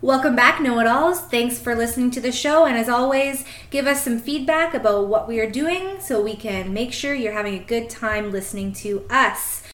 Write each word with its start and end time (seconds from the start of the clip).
Welcome 0.00 0.36
back, 0.36 0.62
Know 0.62 0.78
It 0.78 0.86
Alls. 0.86 1.20
Thanks 1.22 1.58
for 1.58 1.74
listening 1.74 2.12
to 2.12 2.20
the 2.20 2.30
show. 2.30 2.66
And 2.66 2.78
as 2.78 2.88
always, 2.88 3.44
give 3.70 3.88
us 3.88 4.04
some 4.04 4.20
feedback 4.20 4.72
about 4.72 5.08
what 5.08 5.26
we 5.26 5.40
are 5.40 5.50
doing 5.50 5.96
so 5.98 6.22
we 6.22 6.36
can 6.36 6.72
make 6.72 6.92
sure 6.92 7.14
you're 7.14 7.32
having 7.32 7.54
a 7.54 7.64
good 7.64 7.90
time 7.90 8.30
listening 8.30 8.72
to 8.74 9.04
us. 9.10 9.64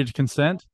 Ready 0.00 0.08
to 0.08 0.12
consent? 0.14 0.66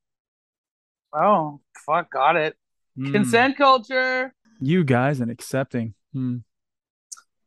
Oh, 1.12 1.60
fuck, 1.84 2.10
got 2.12 2.36
it. 2.36 2.54
Hmm. 2.96 3.12
Consent 3.12 3.56
culture. 3.56 4.32
You 4.60 4.84
guys 4.84 5.20
and 5.20 5.30
accepting. 5.30 5.94
Hmm. 6.12 6.36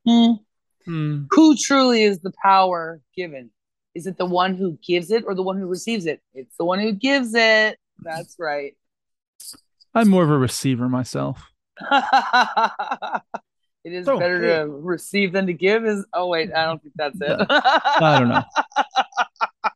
Hmm. 0.06 0.32
Hmm. 0.86 1.24
Who 1.32 1.56
truly 1.56 2.04
is 2.04 2.20
the 2.20 2.34
power 2.44 3.02
given? 3.16 3.52
Is 3.96 4.08
it 4.08 4.18
the 4.18 4.26
one 4.26 4.56
who 4.56 4.78
gives 4.86 5.10
it 5.12 5.24
or 5.26 5.36
the 5.36 5.44
one 5.44 5.58
who 5.58 5.68
receives 5.68 6.06
it? 6.06 6.22
It's 6.34 6.56
the 6.58 6.66
one 6.66 6.80
who 6.80 6.92
gives 6.92 7.34
it. 7.34 7.78
That's 8.02 8.36
right. 8.38 8.76
I'm 9.94 10.10
more 10.10 10.24
of 10.24 10.30
a 10.30 10.38
receiver 10.38 10.88
myself. 10.90 11.42
it 11.82 13.22
is 13.94 14.08
Oh, 14.08 14.20
better 14.20 14.42
hey. 14.42 14.48
to 14.60 14.68
receive 14.68 15.32
than 15.34 15.48
to 15.48 15.54
give. 15.54 15.86
Is 15.86 16.06
oh 16.14 16.28
wait, 16.28 16.54
I 16.54 16.66
don't 16.66 16.82
think 16.82 16.94
that's 16.96 17.18
it. 17.20 17.46
I 17.50 18.20
don't 18.20 18.30
know. 18.30 18.44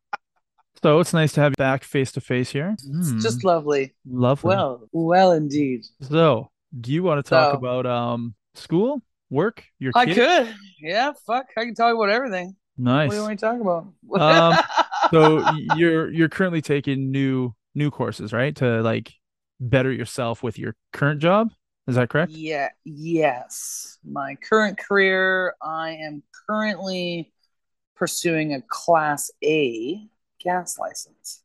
So 0.84 1.00
it's 1.00 1.14
nice 1.14 1.32
to 1.34 1.42
have 1.42 1.52
you 1.54 1.56
back 1.58 1.84
face 1.84 2.12
to 2.14 2.22
face 2.22 2.52
here. 2.52 2.72
It's 2.74 3.12
Hmm. 3.12 3.20
just 3.20 3.44
lovely. 3.44 3.94
lovely. 4.06 4.50
Well, 4.50 4.88
well, 4.92 5.32
indeed. 5.32 5.86
so 6.02 6.52
do 6.80 6.92
you 6.92 7.04
want 7.04 7.24
to 7.26 7.30
talk 7.30 7.54
So- 7.54 7.58
about 7.58 7.86
um 7.86 8.36
school, 8.54 9.02
work, 9.30 9.64
your 9.80 9.94
kids? 9.94 10.12
I 10.12 10.14
kid? 10.14 10.46
could. 10.48 10.56
Yeah, 10.82 11.14
fuck. 11.26 11.48
I 11.58 11.66
can 11.66 11.74
talk 11.76 11.96
about 11.96 12.10
everything. 12.10 12.56
Nice. 12.78 13.08
What 13.08 13.14
do 13.14 13.18
you 13.18 13.24
want 13.28 13.40
to 13.40 13.46
talk 13.46 13.62
about? 13.62 13.88
Um, 14.22 14.64
so 15.12 15.52
you're 15.78 16.12
you're 16.12 16.30
currently 16.30 16.62
taking 16.62 17.12
new 17.12 17.54
new 17.76 17.90
courses, 17.90 18.34
right? 18.34 18.56
To 18.58 18.82
like 18.82 19.14
better 19.60 19.92
yourself 19.92 20.44
with 20.44 20.60
your 20.60 20.76
current 20.92 21.22
job. 21.22 21.52
Is 21.88 21.96
that 21.96 22.10
correct? 22.10 22.32
Yeah, 22.32 22.70
yes. 22.84 23.98
My 24.04 24.36
current 24.36 24.78
career, 24.78 25.54
I 25.62 25.92
am 25.92 26.24
currently 26.50 27.32
pursuing 27.96 28.54
a 28.54 28.62
class 28.62 29.30
A 29.44 30.08
gas 30.44 30.78
license. 30.78 31.42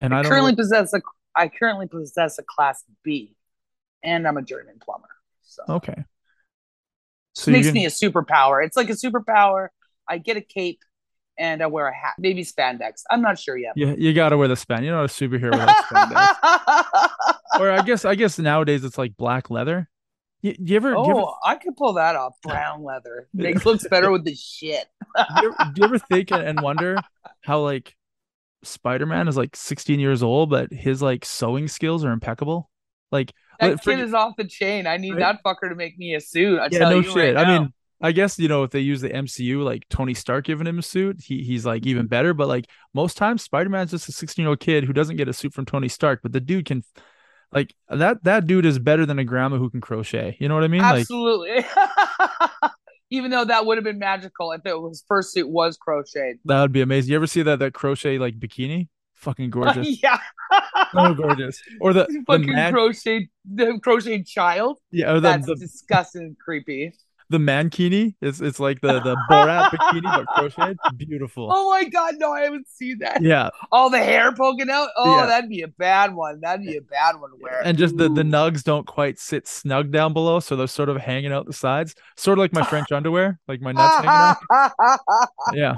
And 0.00 0.14
I 0.14 0.20
I 0.20 0.22
don't 0.22 0.30
currently 0.30 0.54
possess 0.54 0.92
a 0.94 1.00
I 1.34 1.48
currently 1.48 1.86
possess 1.86 2.38
a 2.38 2.42
class 2.42 2.84
B 3.02 3.36
and 4.02 4.26
I'm 4.26 4.36
a 4.36 4.42
journeyman 4.42 4.78
plumber. 4.80 5.08
So 5.42 5.62
okay. 5.68 6.04
so 7.34 7.50
makes 7.50 7.72
me 7.72 7.86
a 7.86 7.90
superpower. 7.90 8.64
It's 8.64 8.76
like 8.76 8.90
a 8.90 8.94
superpower. 8.94 9.68
I 10.08 10.18
get 10.18 10.36
a 10.36 10.40
cape 10.40 10.80
and 11.38 11.62
I 11.62 11.66
wear 11.66 11.86
a 11.86 11.94
hat. 11.94 12.14
Maybe 12.18 12.44
spandex. 12.44 13.02
I'm 13.10 13.22
not 13.22 13.38
sure 13.38 13.56
yet. 13.56 13.74
Yeah, 13.76 13.94
you 13.96 14.12
gotta 14.12 14.36
wear 14.36 14.48
the 14.48 14.56
span. 14.56 14.84
You're 14.84 14.94
not 14.94 15.04
a 15.04 15.08
superhero 15.08 15.52
without 15.52 15.76
spandex. 15.86 17.08
or 17.60 17.70
I 17.70 17.82
guess 17.82 18.04
I 18.04 18.14
guess 18.14 18.38
nowadays 18.38 18.84
it's 18.84 18.98
like 18.98 19.16
black 19.16 19.50
leather. 19.50 19.88
You, 20.40 20.54
you 20.58 20.76
ever, 20.76 20.92
do 20.94 21.00
you 21.00 21.10
ever 21.10 21.20
oh, 21.20 21.34
I 21.44 21.56
could 21.56 21.76
pull 21.76 21.94
that 21.94 22.14
off. 22.14 22.34
Brown 22.42 22.84
leather. 22.84 23.28
Makes 23.34 23.66
looks 23.66 23.86
better 23.88 24.10
with 24.12 24.24
the 24.24 24.34
shit. 24.34 24.86
do 25.16 25.42
you 25.42 25.54
do 25.74 25.80
you 25.80 25.84
ever 25.84 25.98
think 25.98 26.30
and 26.30 26.60
wonder 26.60 26.96
how 27.42 27.60
like 27.60 27.96
Spider-Man 28.62 29.28
is 29.28 29.36
like 29.36 29.54
16 29.56 30.00
years 30.00 30.22
old, 30.22 30.50
but 30.50 30.72
his 30.72 31.00
like 31.02 31.24
sewing 31.24 31.68
skills 31.68 32.04
are 32.04 32.12
impeccable? 32.12 32.70
Like 33.10 33.32
That 33.60 33.82
kid 33.82 34.00
is 34.00 34.14
off 34.14 34.36
the 34.36 34.44
chain. 34.44 34.86
I 34.86 34.96
need 34.96 35.12
Right? 35.12 35.20
that 35.20 35.42
fucker 35.44 35.68
to 35.68 35.74
make 35.74 35.98
me 35.98 36.14
a 36.14 36.20
suit. 36.20 36.58
I 36.58 36.68
yeah, 36.70 36.80
no 36.80 37.02
shit. 37.02 37.34
right 37.34 37.36
I 37.36 37.58
mean, 37.58 37.72
I 38.00 38.12
guess 38.12 38.38
you 38.38 38.48
know 38.48 38.62
if 38.62 38.70
they 38.70 38.80
use 38.80 39.00
the 39.00 39.10
MCU, 39.10 39.64
like 39.64 39.82
Tony 39.88 40.14
Stark 40.14 40.44
giving 40.44 40.66
him 40.66 40.78
a 40.78 40.82
suit, 40.82 41.20
he 41.22 41.42
he's 41.42 41.66
like 41.66 41.86
even 41.86 42.06
better. 42.06 42.34
But 42.34 42.48
like 42.48 42.66
most 42.94 43.16
times, 43.16 43.42
Spider-Man's 43.42 43.90
just 43.90 44.08
a 44.08 44.12
16-year-old 44.12 44.60
kid 44.60 44.84
who 44.84 44.92
doesn't 44.92 45.16
get 45.16 45.28
a 45.28 45.32
suit 45.32 45.52
from 45.54 45.66
Tony 45.66 45.88
Stark, 45.88 46.20
but 46.22 46.32
the 46.32 46.40
dude 46.40 46.66
can 46.66 46.84
like 47.52 47.74
that 47.88 48.22
that 48.24 48.46
dude 48.46 48.66
is 48.66 48.78
better 48.78 49.06
than 49.06 49.18
a 49.18 49.24
grandma 49.24 49.56
who 49.56 49.70
can 49.70 49.80
crochet. 49.80 50.36
You 50.38 50.48
know 50.48 50.54
what 50.54 50.64
I 50.64 50.68
mean? 50.68 50.82
Like 50.82 51.00
absolutely. 51.00 51.64
Even 53.10 53.30
though 53.30 53.44
that 53.44 53.64
would 53.64 53.78
have 53.78 53.84
been 53.84 53.98
magical 53.98 54.52
if 54.52 54.60
it 54.66 54.80
was 54.80 55.04
first 55.08 55.32
suit 55.32 55.48
was 55.48 55.76
crocheted. 55.76 56.38
that 56.44 56.60
would 56.60 56.72
be 56.72 56.82
amazing. 56.82 57.10
You 57.10 57.16
ever 57.16 57.26
see 57.26 57.42
that 57.42 57.58
that 57.60 57.72
crochet 57.72 58.18
like 58.18 58.38
bikini? 58.38 58.88
Fucking 59.14 59.50
gorgeous. 59.50 60.02
yeah. 60.02 60.18
so 60.92 61.14
gorgeous. 61.14 61.60
Or 61.80 61.92
the, 61.92 62.04
the 62.08 62.22
Fucking 62.26 62.52
man, 62.52 62.72
crocheted 62.72 63.28
the 63.44 63.78
crocheted 63.82 64.26
child. 64.26 64.78
yeah, 64.90 65.10
or 65.10 65.14
the, 65.14 65.20
That's 65.20 65.46
the, 65.46 65.56
disgusting 65.56 66.36
creepy. 66.42 66.92
The 67.30 67.38
mankini. 67.38 68.14
It's 68.20 68.40
it's 68.40 68.58
like 68.58 68.80
the 68.80 69.00
the 69.00 69.16
Borat 69.30 69.70
bikini 69.70 70.02
but 70.02 70.26
crocheted. 70.26 70.78
Beautiful. 70.96 71.48
Oh 71.52 71.70
my 71.70 71.84
god, 71.84 72.14
no, 72.18 72.32
I 72.32 72.40
haven't 72.42 72.68
seen 72.68 72.98
that. 73.00 73.22
Yeah, 73.22 73.50
All 73.70 73.90
the 73.90 73.98
hair 73.98 74.32
poking 74.34 74.70
out. 74.70 74.88
Oh, 74.96 75.18
Yeah. 75.18 75.26
that'd 75.26 75.50
be 75.50 75.62
a 75.62 75.68
bad 75.68 76.14
one. 76.14 76.40
That'd 76.40 76.64
be 76.66 76.76
a 76.76 76.80
bad 76.82 77.20
one 77.20 77.30
to 77.30 77.36
wear. 77.40 77.60
and 77.64 77.76
just 77.76 77.96
the 77.96 78.08
the 78.08 78.22
nugs 78.22 78.62
don't 78.64 78.86
quite 78.86 79.18
sit 79.18 79.46
snug 79.46 79.90
down 79.90 80.12
below, 80.12 80.40
so 80.40 80.56
they're 80.56 80.66
sort 80.66 80.88
of 80.88 80.96
hanging 80.96 81.32
out 81.32 81.46
the 81.46 81.52
sides, 81.52 81.94
sort 82.16 82.38
of 82.38 82.42
like 82.42 82.52
my 82.52 82.62
French 82.62 82.90
underwear, 82.92 83.38
like 83.48 83.60
my 83.60 83.72
nuts 83.72 83.94
hanging 84.04 84.08
out. 84.10 84.72
Yeah, 85.54 85.74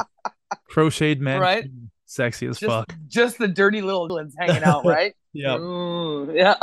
crocheted 0.68 1.20
man, 1.20 1.40
Right. 1.40 1.64
sexy 2.06 2.46
as 2.46 2.58
just, 2.58 2.70
fuck. 2.70 2.92
just 3.08 3.38
the 3.38 3.48
dirty 3.48 3.82
little 3.82 4.08
ones 4.08 4.34
hanging 4.38 4.62
out, 4.64 4.84
right? 4.84 5.14
Yeah. 5.32 5.56
Ooh, 5.58 6.32
yeah. 6.34 6.54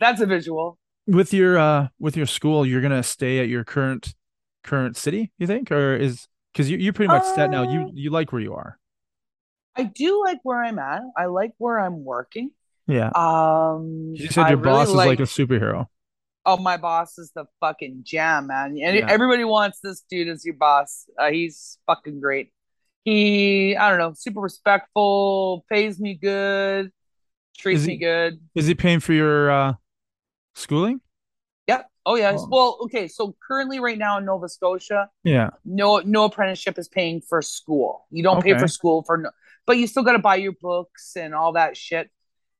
That's 0.00 0.20
a 0.20 0.26
visual. 0.26 0.78
With 1.08 1.32
your 1.32 1.58
uh 1.58 1.88
with 1.98 2.16
your 2.16 2.26
school, 2.26 2.66
you're 2.66 2.82
gonna 2.82 3.02
stay 3.02 3.40
at 3.40 3.48
your 3.48 3.64
current 3.64 4.14
current 4.62 4.96
city, 4.96 5.32
you 5.38 5.46
think, 5.46 5.72
or 5.72 5.96
is 5.96 6.28
because 6.52 6.70
you 6.70 6.76
you're 6.76 6.92
pretty 6.92 7.08
much 7.08 7.24
set 7.34 7.50
now. 7.50 7.62
You 7.62 7.80
Uh, 7.80 7.90
you 7.94 8.10
like 8.10 8.30
where 8.30 8.42
you 8.42 8.54
are. 8.54 8.78
I 9.74 9.84
do 9.84 10.22
like 10.24 10.38
where 10.42 10.62
I'm 10.62 10.78
at. 10.78 11.02
I 11.16 11.26
like 11.26 11.52
where 11.58 11.78
I'm 11.78 12.04
working. 12.04 12.50
Yeah. 12.86 13.08
Um, 13.14 14.12
You 14.14 14.28
said 14.28 14.46
I 14.46 14.48
your 14.50 14.58
really 14.58 14.70
boss 14.78 14.88
is 14.88 14.94
like 14.94 15.20
a 15.20 15.22
superhero. 15.22 15.86
Oh, 16.44 16.56
my 16.56 16.76
boss 16.78 17.18
is 17.18 17.30
the 17.34 17.44
fucking 17.60 18.00
jam, 18.04 18.46
man. 18.48 18.76
And 18.82 18.96
Yeah. 18.96 19.06
everybody 19.08 19.44
wants 19.44 19.80
this 19.80 20.00
dude 20.10 20.28
as 20.28 20.44
your 20.44 20.54
boss. 20.54 21.04
Uh, 21.18 21.30
he's 21.30 21.78
fucking 21.86 22.20
great. 22.20 22.52
He, 23.04 23.76
I 23.76 23.88
don't 23.90 23.98
know, 23.98 24.12
super 24.14 24.40
respectful, 24.40 25.64
pays 25.70 26.00
me 26.00 26.14
good, 26.14 26.90
treats 27.56 27.82
he- 27.82 27.88
me 27.92 27.96
good. 27.98 28.40
Is 28.54 28.66
he 28.66 28.74
paying 28.74 29.00
for 29.00 29.12
your 29.12 29.50
uh 29.50 29.74
schooling? 30.58 31.00
Yep. 31.66 31.86
Oh 32.06 32.14
yeah. 32.16 32.32
Oh. 32.36 32.48
Well, 32.50 32.78
okay. 32.82 33.08
So 33.08 33.36
currently, 33.46 33.80
right 33.80 33.98
now 33.98 34.18
in 34.18 34.24
Nova 34.24 34.48
Scotia, 34.48 35.10
Yeah. 35.24 35.50
no 35.64 35.98
no 35.98 36.24
apprenticeship 36.24 36.78
is 36.78 36.88
paying 36.88 37.20
for 37.20 37.42
school. 37.42 38.06
You 38.10 38.22
don't 38.22 38.42
pay 38.42 38.52
for 38.58 38.68
school 38.68 39.02
for 39.02 39.18
no, 39.18 39.30
but 39.66 39.76
you 39.76 39.86
still 39.86 40.02
got 40.02 40.12
to 40.12 40.18
buy 40.18 40.36
your 40.36 40.54
books 40.60 41.16
and 41.16 41.34
all 41.34 41.52
that 41.52 41.76
shit. 41.76 42.10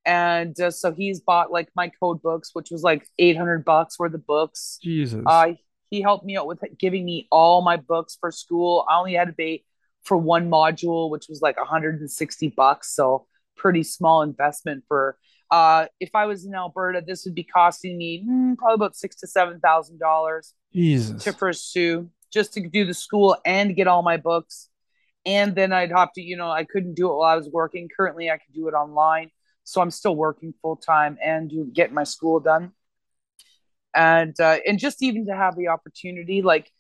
And 0.05 0.59
uh, 0.61 0.71
so 0.71 0.93
he's 0.93 1.21
bought 1.21 1.51
like 1.51 1.69
my 1.75 1.91
code 2.01 2.23
books, 2.23 2.51
which 2.53 2.71
was 2.71 2.83
like 2.83 3.07
800 3.19 3.65
bucks 3.65 3.99
worth 3.99 4.15
of 4.15 4.27
books. 4.27 4.79
Jesus. 4.83 5.23
Uh, 5.27 5.53
he 5.91 6.03
helped 6.03 6.25
me 6.27 6.37
out 6.37 6.47
with 6.47 6.61
giving 6.79 7.05
me 7.05 7.27
all 7.31 7.63
my 7.63 7.77
books 7.77 8.17
for 8.21 8.31
school. 8.31 8.87
I 8.89 8.99
only 8.99 9.15
had 9.15 9.29
to 9.29 9.33
pay 9.33 9.65
for 10.03 10.17
one 10.17 10.51
module, 10.51 11.11
which 11.11 11.27
was 11.29 11.41
like 11.41 11.59
160 11.59 12.49
bucks. 12.49 12.95
So 12.95 13.27
pretty 13.57 13.83
small 13.83 14.21
investment 14.23 14.85
for. 14.89 15.17
Uh, 15.51 15.87
if 15.99 16.11
I 16.15 16.27
was 16.27 16.45
in 16.45 16.55
Alberta, 16.55 17.03
this 17.07 17.25
would 17.25 17.35
be 17.35 17.45
costing 17.45 17.97
me 17.97 18.23
hmm, 18.23 18.55
probably 18.55 18.75
about 18.75 18.97
six 18.97 19.17
to 19.17 19.27
seven 19.27 19.61
thousand 19.61 19.99
dollars 19.99 20.55
to 21.25 21.33
pursue 21.33 22.11
just 22.33 22.53
to 22.55 22.69
do 22.69 22.85
the 22.85 22.95
school 22.95 23.37
and 23.45 23.75
get 23.75 23.87
all 23.87 24.03
my 24.03 24.17
books. 24.17 24.69
And 25.25 25.55
then 25.55 25.73
I'd 25.73 25.91
have 25.91 26.13
to, 26.15 26.23
you 26.23 26.37
know, 26.37 26.51
I 26.51 26.65
couldn't 26.65 26.95
do 26.95 27.11
it 27.11 27.17
while 27.17 27.31
I 27.31 27.37
was 27.37 27.49
working. 27.51 27.89
Currently, 27.95 28.31
I 28.31 28.37
can 28.37 28.53
do 28.55 28.69
it 28.69 28.73
online. 28.73 29.31
So 29.65 29.81
I'm 29.81 29.91
still 29.91 30.17
working 30.17 30.55
full 30.63 30.77
time 30.77 31.19
and 31.23 31.51
do, 31.51 31.69
get 31.71 31.93
my 31.93 32.05
school 32.05 32.41
done. 32.41 32.73
And 33.95 34.39
uh, 34.41 34.59
and 34.67 34.79
just 34.79 35.03
even 35.03 35.27
to 35.27 35.35
have 35.35 35.57
the 35.57 35.69
opportunity, 35.69 36.43
like 36.43 36.71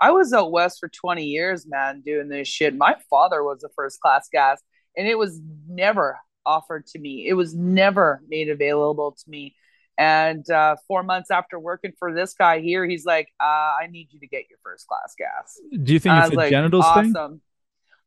I 0.00 0.12
was 0.12 0.32
out 0.32 0.52
west 0.52 0.78
for 0.80 0.88
20 0.88 1.24
years, 1.24 1.66
man, 1.66 2.02
doing 2.04 2.28
this 2.28 2.46
shit. 2.46 2.76
My 2.76 2.96
father 3.10 3.42
was 3.42 3.64
a 3.64 3.68
first 3.74 4.00
class 4.00 4.28
gas, 4.30 4.62
and 4.96 5.08
it 5.08 5.18
was 5.18 5.40
never 5.68 6.18
offered 6.46 6.86
to 6.88 6.98
me. 6.98 7.26
It 7.28 7.34
was 7.34 7.54
never 7.54 8.22
made 8.28 8.48
available 8.48 9.12
to 9.12 9.30
me. 9.30 9.54
And 9.96 10.48
uh, 10.50 10.76
four 10.86 11.02
months 11.02 11.30
after 11.30 11.58
working 11.58 11.92
for 11.98 12.14
this 12.14 12.32
guy 12.34 12.60
here, 12.60 12.86
he's 12.86 13.04
like, 13.04 13.28
uh, 13.40 13.44
"I 13.82 13.88
need 13.90 14.08
you 14.12 14.20
to 14.20 14.28
get 14.28 14.44
your 14.48 14.58
first 14.62 14.86
class 14.86 15.14
gas." 15.18 15.58
Do 15.82 15.92
you 15.92 15.98
think 15.98 16.14
I 16.14 16.24
it's 16.26 16.32
a 16.32 16.36
like, 16.36 16.50
genitals 16.50 16.84
awesome. 16.84 17.12
thing? 17.12 17.40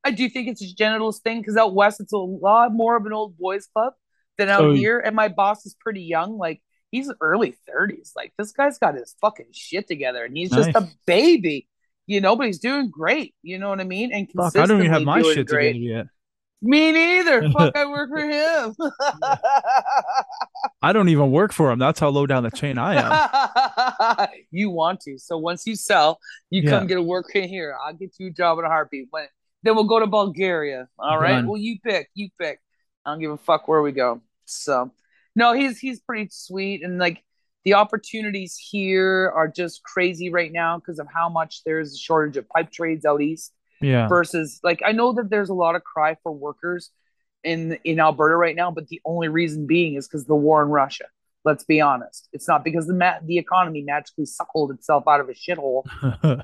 I 0.04 0.12
do 0.12 0.30
think 0.30 0.48
it's 0.48 0.62
a 0.63 0.74
genitals 0.74 1.19
thing 1.19 1.39
because 1.42 1.57
out 1.57 1.74
west 1.75 2.00
it's 2.00 2.13
a 2.13 2.18
lot 2.18 2.74
more 2.74 2.95
of 2.95 3.06
an 3.06 3.13
old 3.13 3.38
boys 3.38 3.68
club. 3.68 3.94
than 4.38 4.48
out 4.50 4.60
So- 4.62 4.74
here. 4.74 5.00
And 5.00 5.16
my 5.16 5.28
boss 5.28 5.66
is 5.66 5.75
pretty 5.80 6.01
young, 6.04 6.38
like 6.38 6.62
he's 6.92 7.12
early 7.19 7.56
30s. 7.69 8.13
Like 8.16 8.33
this 8.39 8.51
guy's 8.54 8.80
got 8.80 8.95
his 8.95 9.13
fucking 9.22 9.48
shit 9.51 9.88
together, 9.88 10.24
and 10.24 10.36
he's 10.36 10.50
just 10.50 10.69
a 10.75 10.88
baby, 11.06 11.68
you 12.07 12.22
know. 12.22 12.38
But 12.38 12.48
he's 12.48 12.60
doing 12.60 12.89
great, 12.89 13.36
you 13.44 13.60
know 13.60 13.68
what 13.69 13.81
I 13.81 13.83
mean? 13.83 14.13
And 14.13 14.31
Fuck, 14.31 14.56
I 14.57 14.66
don't 14.66 14.80
even 14.80 14.92
have 14.94 15.04
my 15.04 15.22
shit 15.22 15.45
great. 15.48 15.74
together 15.74 15.83
yet. 15.98 16.06
Me 16.61 16.91
neither. 16.91 17.49
Fuck, 17.51 17.75
I 17.75 17.85
work 17.85 18.09
for 18.09 18.19
him. 18.19 18.75
I 20.81 20.93
don't 20.93 21.09
even 21.09 21.31
work 21.31 21.53
for 21.53 21.71
him. 21.71 21.79
That's 21.79 21.99
how 21.99 22.09
low 22.09 22.27
down 22.27 22.43
the 22.43 22.51
chain 22.51 22.77
I 22.77 24.17
am. 24.21 24.27
you 24.51 24.69
want 24.69 25.01
to. 25.01 25.17
So 25.17 25.37
once 25.37 25.65
you 25.65 25.75
sell, 25.75 26.19
you 26.49 26.61
Yeah. 26.61 26.71
come 26.71 26.87
get 26.87 26.97
a 26.97 27.01
work 27.01 27.35
in 27.35 27.49
here. 27.49 27.75
I'll 27.83 27.93
get 27.93 28.15
you 28.19 28.27
a 28.27 28.31
job 28.31 28.59
in 28.59 28.65
a 28.65 28.67
heartbeat. 28.67 29.07
When 29.09 29.25
then 29.63 29.75
we'll 29.75 29.85
go 29.85 29.99
to 29.99 30.07
Bulgaria. 30.07 30.87
All 30.99 31.19
right. 31.19 31.33
Done. 31.33 31.47
Well, 31.47 31.57
you 31.57 31.79
pick. 31.79 32.09
You 32.13 32.29
pick. 32.39 32.59
I 33.05 33.11
don't 33.11 33.19
give 33.19 33.31
a 33.31 33.37
fuck 33.37 33.67
where 33.67 33.81
we 33.81 33.91
go. 33.91 34.21
So 34.45 34.91
no, 35.35 35.53
he's 35.53 35.79
he's 35.79 35.99
pretty 35.99 36.29
sweet 36.31 36.83
and 36.83 36.99
like 36.99 37.23
the 37.63 37.75
opportunities 37.75 38.57
here 38.57 39.31
are 39.35 39.47
just 39.47 39.83
crazy 39.83 40.31
right 40.31 40.51
now 40.51 40.77
because 40.77 40.99
of 40.99 41.07
how 41.13 41.29
much 41.29 41.63
there's 41.63 41.93
a 41.93 41.97
shortage 41.97 42.37
of 42.37 42.49
pipe 42.49 42.71
trades 42.71 43.05
out 43.05 43.21
east 43.21 43.53
Yeah. 43.81 44.07
versus 44.07 44.60
like 44.63 44.81
I 44.86 44.92
know 44.92 45.13
that 45.13 45.30
there's 45.30 45.50
a 45.50 45.54
lot 45.54 45.75
of 45.75 45.83
cry 45.83 46.16
for 46.24 46.31
workers 46.31 46.89
in 47.44 47.78
in 47.83 48.00
Alberta 48.00 48.36
right 48.36 48.56
now, 48.56 48.72
but 48.72 48.88
the 48.88 49.01
only 49.06 49.28
reason 49.28 49.68
being 49.68 49.95
is 49.95 50.07
because 50.07 50.25
the 50.25 50.36
war 50.36 50.62
in 50.63 50.69
Russia. 50.69 51.06
Let's 51.44 51.63
be 51.63 51.81
honest. 51.81 52.30
It's 52.33 52.48
not 52.48 52.63
because 52.63 52.86
the 52.86 52.94
ma- 52.94 53.18
the 53.25 53.39
economy 53.39 53.81
magically 53.81 54.25
suckled 54.25 54.69
itself 54.72 55.06
out 55.07 55.22
of 55.22 55.30
a 55.30 55.33
shithole. 55.33 55.83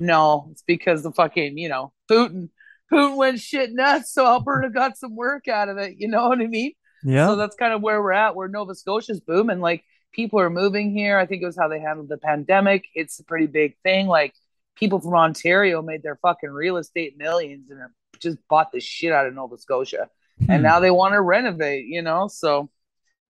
No, 0.00 0.48
it's 0.50 0.62
because 0.66 1.02
the 1.04 1.12
fucking 1.12 1.56
you 1.56 1.68
know 1.68 1.92
Putin 2.10 2.48
Putin 2.92 3.16
went 3.16 3.38
shit 3.38 3.72
nuts, 3.72 4.12
so 4.12 4.26
Alberta 4.26 4.70
got 4.70 4.96
some 4.96 5.14
work 5.14 5.46
out 5.46 5.68
of 5.68 5.78
it. 5.78 5.94
You 5.98 6.08
know 6.08 6.28
what 6.28 6.40
I 6.40 6.46
mean? 6.46 6.72
yeah. 7.04 7.26
So 7.28 7.36
that's 7.36 7.54
kind 7.54 7.72
of 7.72 7.80
where 7.80 8.02
we're 8.02 8.12
at. 8.12 8.34
Where 8.34 8.48
Nova 8.48 8.74
Scotia's 8.74 9.20
booming. 9.20 9.60
Like 9.60 9.84
people 10.12 10.40
are 10.40 10.50
moving 10.50 10.90
here. 10.90 11.16
I 11.16 11.26
think 11.26 11.42
it 11.42 11.46
was 11.46 11.56
how 11.56 11.68
they 11.68 11.78
handled 11.78 12.08
the 12.08 12.18
pandemic. 12.18 12.86
It's 12.94 13.20
a 13.20 13.24
pretty 13.24 13.46
big 13.46 13.76
thing. 13.84 14.08
Like 14.08 14.34
people 14.78 15.00
from 15.00 15.14
Ontario 15.14 15.82
made 15.82 16.02
their 16.02 16.16
fucking 16.16 16.50
real 16.50 16.76
estate 16.76 17.16
millions 17.18 17.70
and 17.70 17.80
just 18.20 18.38
bought 18.48 18.72
the 18.72 18.80
shit 18.80 19.12
out 19.12 19.26
of 19.26 19.34
Nova 19.34 19.58
Scotia. 19.58 20.08
Hmm. 20.38 20.50
And 20.50 20.62
now 20.62 20.80
they 20.80 20.90
want 20.90 21.14
to 21.14 21.20
renovate, 21.20 21.86
you 21.86 22.02
know? 22.02 22.28
So 22.28 22.70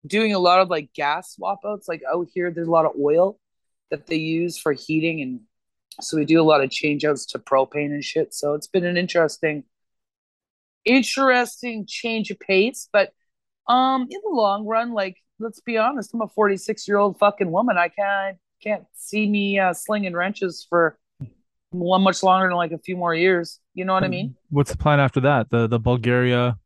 doing 0.06 0.34
a 0.34 0.38
lot 0.38 0.60
of 0.60 0.70
like 0.70 0.92
gas 0.94 1.34
swap 1.34 1.60
outs. 1.64 1.88
Like 1.88 2.02
out 2.12 2.28
here, 2.32 2.50
there's 2.50 2.68
a 2.68 2.70
lot 2.70 2.86
of 2.86 2.92
oil 3.00 3.38
that 3.90 4.06
they 4.06 4.16
use 4.16 4.58
for 4.58 4.72
heating. 4.72 5.20
And 5.20 5.40
so 6.00 6.16
we 6.16 6.24
do 6.24 6.40
a 6.40 6.44
lot 6.44 6.62
of 6.62 6.70
change 6.70 7.04
outs 7.04 7.26
to 7.26 7.38
propane 7.38 7.92
and 7.92 8.04
shit. 8.04 8.34
So 8.34 8.54
it's 8.54 8.66
been 8.66 8.84
an 8.84 8.96
interesting, 8.96 9.64
interesting 10.84 11.86
change 11.86 12.30
of 12.30 12.40
pace. 12.40 12.88
But 12.92 13.12
um, 13.68 14.02
in 14.02 14.20
the 14.24 14.30
long 14.30 14.66
run, 14.66 14.92
like 14.92 15.16
let's 15.38 15.60
be 15.60 15.76
honest, 15.76 16.14
I'm 16.14 16.22
a 16.22 16.28
46 16.28 16.86
year 16.88 16.98
old 16.98 17.18
fucking 17.18 17.50
woman. 17.50 17.76
I 17.76 17.88
can't 17.88 18.38
can't 18.62 18.84
see 18.94 19.28
me 19.28 19.58
uh, 19.58 19.74
slinging 19.74 20.14
wrenches 20.14 20.64
for 20.68 20.96
one 21.72 22.02
much 22.02 22.22
longer 22.22 22.48
than 22.48 22.56
like 22.56 22.72
a 22.72 22.78
few 22.78 22.96
more 22.96 23.14
years. 23.14 23.58
You 23.74 23.84
know 23.84 23.92
what 23.92 24.04
I 24.04 24.08
mean? 24.08 24.36
What's 24.50 24.70
the 24.70 24.76
plan 24.76 25.00
after 25.00 25.20
that? 25.20 25.50
The 25.50 25.66
the 25.66 25.78
Bulgaria. 25.78 26.58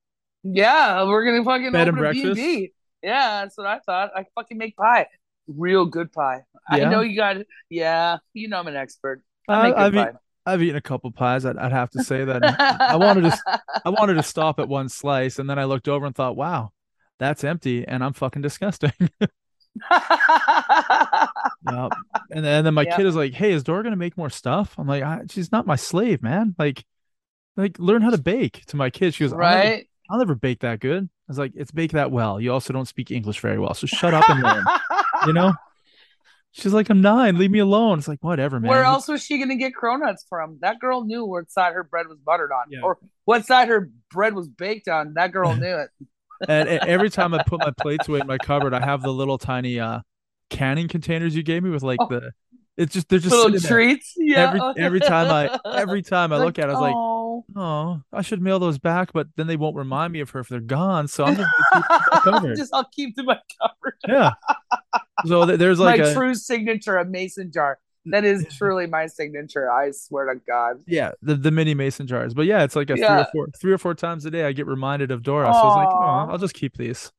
Yeah, 0.43 1.05
we're 1.05 1.25
gonna 1.25 1.45
fucking 1.45 1.73
Bed 1.73 1.89
and 1.89 1.97
breakfast? 1.97 2.37
B&B. 2.37 2.73
Yeah, 3.03 3.43
that's 3.43 3.57
what 3.57 3.67
I 3.67 3.79
thought. 3.81 4.11
I 4.15 4.27
fucking 4.35 4.59
make 4.59 4.77
pie, 4.77 5.07
real 5.49 5.87
good 5.87 6.13
pie. 6.13 6.43
Yeah? 6.73 6.87
I 6.87 6.91
know 6.91 7.01
you 7.01 7.17
got 7.17 7.39
it. 7.39 7.47
Yeah, 7.69 8.19
you 8.35 8.49
know 8.49 8.59
I'm 8.59 8.67
an 8.67 8.77
expert. 8.77 9.23
I 9.49 9.55
I, 9.55 9.63
make 9.63 9.77
I've, 9.77 9.93
good 9.93 10.19
I've 10.47 10.63
eaten 10.63 10.77
a 10.77 10.81
couple 10.81 11.11
pies. 11.11 11.45
I'd, 11.45 11.59
I'd 11.59 11.73
have 11.73 11.91
to 11.91 12.05
say 12.05 12.25
that. 12.25 12.43
I 12.81 12.97
wanted 12.97 13.23
to 13.23 13.61
I 13.85 13.91
wanted 13.91 14.15
to 14.15 14.23
stop 14.23 14.61
at 14.61 14.69
one 14.69 14.89
slice, 14.89 15.39
and 15.41 15.51
then 15.51 15.59
I 15.59 15.65
looked 15.65 15.89
over 15.89 16.07
and 16.07 16.15
thought, 16.15 16.37
"Wow, 16.37 16.73
that's 17.19 17.43
empty," 17.43 17.87
and 17.87 18.05
I'm 18.05 18.13
fucking 18.13 18.43
disgusting. 18.43 18.93
And 21.69 22.45
then, 22.45 22.59
and 22.59 22.67
then 22.67 22.75
my 22.75 22.83
Yeah. 22.87 22.97
kid 22.97 23.07
is 23.07 23.17
like, 23.17 23.33
"Hey, 23.35 23.53
is 23.53 23.63
Dora 23.65 23.83
gonna 23.83 23.97
make 23.97 24.17
more 24.17 24.31
stuff?" 24.31 24.75
I'm 24.79 24.87
like, 24.87 25.03
I, 25.03 25.23
"She's 25.31 25.51
not 25.53 25.67
my 25.67 25.77
slave, 25.77 26.23
man. 26.23 26.55
Like, 26.59 26.85
like 27.57 27.79
learn 27.79 28.03
how 28.03 28.11
to 28.11 28.19
bake." 28.19 28.65
To 28.67 28.77
my 28.77 28.91
kid, 28.91 29.15
she 29.15 29.25
goes, 29.25 29.33
"I'll 29.33 29.39
never- 29.41 29.55
right? 29.55 29.89
I'll 30.11 30.19
never 30.19 30.35
bake 30.35 30.61
that 30.61 30.81
good." 30.81 31.05
I 31.05 31.09
was 31.29 31.39
like, 31.39 31.53
"It's 31.57 31.71
bake 31.73 31.93
that 31.93 32.11
well. 32.11 32.41
You 32.41 32.53
also 32.53 32.73
don't 32.73 32.87
speak 32.87 33.11
English 33.11 33.41
very 33.41 33.59
well, 33.59 33.75
so 33.75 33.87
shut 33.87 34.15
up 34.15 34.29
and 34.31 34.43
learn." 34.43 34.65
you 35.27 35.33
know? 35.33 35.53
She's 36.53 36.73
like, 36.73 36.89
"I'm 36.89 37.03
nine. 37.03 37.37
Leave 37.37 37.51
me 37.51 37.59
alone." 37.59 37.99
It's 37.99 38.09
like, 38.09 38.23
whatever, 38.25 38.59
man. 38.59 38.71
Where 38.71 38.85
else 38.85 39.09
was 39.09 39.23
she 39.23 39.39
gonna 39.39 39.57
get 39.57 39.73
cronuts 39.75 40.27
from? 40.29 40.59
That 40.63 40.79
girl 40.79 41.05
knew 41.05 41.25
what 41.25 41.51
side 41.51 41.75
her 41.75 41.85
bread 41.85 42.07
was 42.09 42.19
buttered 42.25 42.51
on, 42.51 42.67
Yeah. 42.71 42.81
or 42.83 42.99
what 43.27 43.45
side 43.45 43.69
her 43.69 43.91
bread 44.11 44.35
was 44.35 44.49
baked 44.49 44.89
on. 44.89 45.15
That 45.15 45.33
girl 45.33 45.55
knew 45.57 45.77
it. 45.77 45.91
And 46.49 46.69
e- 46.69 46.73
every 46.87 47.11
time 47.11 47.35
I 47.35 47.43
put 47.43 47.61
my 47.61 47.73
plates 47.79 48.09
away 48.09 48.21
in 48.21 48.27
my 48.27 48.39
cupboard, 48.39 48.73
I 48.73 48.81
have 48.85 49.03
the 49.03 49.13
little 49.13 49.37
tiny 49.39 49.79
uh 49.81 50.01
canning 50.51 50.89
containers 50.89 51.35
you 51.35 51.43
gave 51.43 51.63
me 51.63 51.71
with 51.71 51.83
like 51.83 52.01
Oh. 52.01 52.07
the. 52.09 52.33
It's 52.79 52.93
just 52.93 53.09
they're 53.09 53.19
just 53.19 53.31
Little 53.35 53.47
sitting 53.59 53.63
there. 53.63 53.71
treats. 53.71 54.13
Yeah. 54.19 54.49
Every 54.49 54.61
every 54.85 55.01
time 55.01 55.31
I 55.31 55.59
every 55.79 56.03
time 56.03 56.31
I 56.31 56.37
look 56.37 56.59
at, 56.59 56.67
it, 56.69 56.73
I 56.73 56.73
was 56.75 56.81
like, 56.83 56.95
oh. 56.95 57.45
oh, 57.57 58.01
I 58.13 58.21
should 58.21 58.43
mail 58.43 58.59
those 58.59 58.77
back, 58.79 59.15
but 59.15 59.29
then 59.37 59.47
they 59.47 59.57
won't 59.57 59.77
remind 59.77 60.13
me 60.13 60.21
of 60.21 60.29
her 60.31 60.41
if 60.41 60.49
they're 60.51 60.61
gone. 60.61 61.09
So 61.09 61.25
I'm 61.25 61.37
just 61.37 61.49
keep 61.73 61.85
them 61.87 61.95
in 61.95 62.01
my 62.13 62.21
cupboard. 62.21 62.57
just 62.59 62.75
I'll 62.75 62.89
keep 62.95 63.17
them 63.17 63.23
in 63.23 63.27
my 63.29 63.41
cupboard. 63.63 63.95
Yeah. 64.07 64.31
So 65.25 65.47
th- 65.47 65.59
there's 65.59 65.79
like 65.79 66.01
my 66.01 66.07
a 66.09 66.15
true 66.15 66.35
signature, 66.35 66.97
a 66.99 67.05
mason 67.07 67.51
jar. 67.51 67.79
That 68.09 68.25
is 68.25 68.47
truly 68.57 68.87
my 68.87 69.07
signature. 69.07 69.69
I 69.73 69.91
swear 69.91 70.33
to 70.33 70.39
God. 70.47 70.77
yeah 70.87 71.11
the, 71.23 71.35
the 71.35 71.51
mini 71.51 71.75
mason 71.75 72.07
jars, 72.07 72.35
but 72.35 72.45
yeah, 72.47 72.63
it's 72.63 72.77
like 72.77 72.91
a 72.91 72.97
three 72.97 73.05
or 73.07 73.27
four 73.33 73.49
three 73.59 73.73
or 73.73 73.79
four 73.79 73.95
times 73.95 74.27
a 74.27 74.31
day 74.31 74.45
I 74.45 74.53
get 74.53 74.67
reminded 74.67 75.11
of 75.11 75.23
Dora. 75.23 75.47
So 75.47 75.59
I 75.59 75.65
was 75.65 75.77
like, 75.77 75.89
oh, 75.89 76.31
I'll 76.33 76.39
just 76.39 76.55
keep 76.55 76.77
these. 76.77 77.11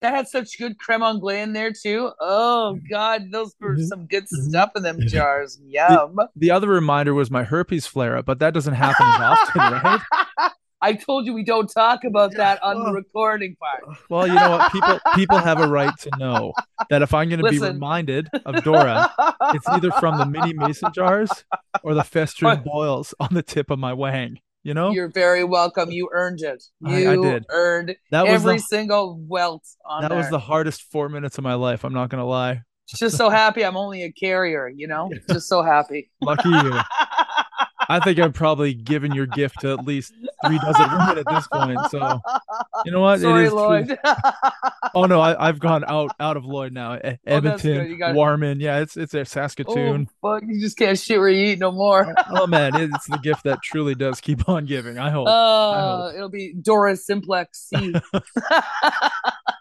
That 0.00 0.14
had 0.14 0.28
such 0.28 0.58
good 0.58 0.78
creme 0.78 1.02
anglaise 1.02 1.42
in 1.42 1.52
there 1.52 1.72
too. 1.72 2.10
Oh 2.20 2.78
God, 2.88 3.32
those 3.32 3.52
were 3.60 3.74
Mhm. 3.76 3.86
some 3.88 4.06
good 4.06 4.24
Mhm. 4.24 4.48
stuff 4.48 4.70
in 4.76 4.84
them 4.84 5.00
jars. 5.00 5.58
Yum. 5.66 6.16
The 6.36 6.52
other 6.52 6.68
reminder 6.68 7.14
was 7.14 7.30
my 7.32 7.42
herpes 7.42 7.86
flare 7.86 8.16
up, 8.16 8.26
but 8.26 8.38
that 8.38 8.54
doesn't 8.54 8.74
happen 8.74 9.06
as 9.06 9.20
often, 9.20 9.60
right? 9.60 10.00
I 10.80 10.92
told 10.92 11.26
you 11.26 11.34
we 11.34 11.42
don't 11.42 11.66
talk 11.66 12.04
about 12.04 12.34
that 12.36 12.62
on 12.62 12.84
the 12.84 12.92
recording 12.92 13.56
part. 13.56 13.98
Well, 14.08 14.28
you 14.28 14.34
know 14.34 14.50
what? 14.50 14.70
People 14.70 15.00
people 15.16 15.38
have 15.38 15.58
a 15.60 15.66
right 15.66 15.92
to 16.02 16.10
know 16.16 16.52
that 16.90 17.02
if 17.02 17.12
I'm 17.12 17.28
going 17.28 17.42
to 17.42 17.50
be 17.50 17.58
reminded 17.58 18.28
of 18.46 18.62
Dora, 18.62 19.12
it's 19.54 19.66
either 19.66 19.90
from 19.90 20.18
the 20.18 20.26
mini 20.26 20.52
mason 20.52 20.92
jars 20.94 21.30
or 21.82 21.94
the 21.94 22.04
festering 22.04 22.62
boils 22.64 23.12
on 23.18 23.30
the 23.32 23.42
tip 23.42 23.70
of 23.70 23.80
my 23.80 23.92
wang. 23.92 24.38
You 24.68 24.74
know, 24.74 24.90
You're 24.90 25.08
very 25.08 25.44
welcome. 25.44 25.90
You 25.90 26.10
earned 26.12 26.42
it. 26.42 26.62
I- 26.84 27.12
I 27.12 27.16
did. 27.16 27.46
earned 27.48 27.96
that 28.10 28.26
was 28.26 28.34
every 28.42 28.56
the, 28.56 28.62
single 28.64 29.18
welt 29.26 29.62
on 29.86 30.02
that 30.02 30.08
there. 30.10 30.18
was 30.18 30.28
the 30.28 30.38
hardest 30.38 30.82
four 30.92 31.08
minutes 31.08 31.38
of 31.38 31.44
my 31.44 31.54
life. 31.54 31.84
I'm 31.86 31.94
not 31.94 32.10
going 32.10 32.20
to 32.20 32.26
lie. 32.26 32.60
Just 32.86 33.16
so 33.16 33.30
happy 33.30 33.64
I'm 33.64 33.78
only 33.78 34.02
a 34.02 34.12
carrier, 34.12 34.68
you 34.68 34.86
know? 34.86 35.10
Just 35.30 35.48
so 35.48 35.62
happy. 35.62 36.10
Lucky 36.20 36.50
you. 36.50 36.78
I 37.88 38.00
think 38.00 38.18
I've 38.18 38.34
probably 38.34 38.74
given 38.74 39.12
your 39.14 39.26
gift 39.26 39.60
to 39.60 39.72
at 39.72 39.84
least 39.84 40.12
three 40.46 40.58
dozen 40.58 40.90
women 40.90 41.18
at 41.18 41.26
this 41.26 41.46
point. 41.48 41.78
So 41.90 42.20
you 42.84 42.92
know 42.92 43.00
what? 43.00 43.20
Sorry, 43.20 43.42
it 43.42 43.46
is 43.46 43.50
true. 43.52 43.58
Lloyd. 43.58 43.98
Oh 44.94 45.04
no, 45.04 45.20
I, 45.20 45.48
I've 45.48 45.58
gone 45.58 45.84
out 45.86 46.12
out 46.18 46.36
of 46.38 46.44
Lloyd 46.46 46.72
now. 46.72 46.94
E- 46.94 47.00
Oh. 47.04 47.16
Edmonton, 47.26 47.90
You 47.90 47.98
got- 47.98 48.14
Warman. 48.14 48.58
Yeah, 48.58 48.78
it's 48.78 48.96
it's 48.96 49.12
a 49.14 49.20
oh, 49.20 49.24
Saskatoon. 49.24 50.08
fuck. 50.22 50.42
You 50.46 50.58
just 50.60 50.78
can't 50.78 50.98
shit 50.98 51.18
where 51.18 51.28
you 51.28 51.48
eat 51.52 51.58
no 51.58 51.70
more. 51.70 52.14
Oh, 52.30 52.46
man, 52.46 52.74
it's 52.74 53.06
the 53.06 53.18
gift 53.18 53.44
that 53.44 53.62
truly 53.62 53.94
does 53.94 54.20
keep 54.20 54.48
on 54.48 54.64
giving. 54.64 54.98
I 54.98 55.10
hope. 55.10 55.28
Uh, 55.28 56.12
it'll 56.14 56.30
be 56.30 56.54
Dora 56.54 56.96
Simplex 56.96 57.68
C. 57.68 57.94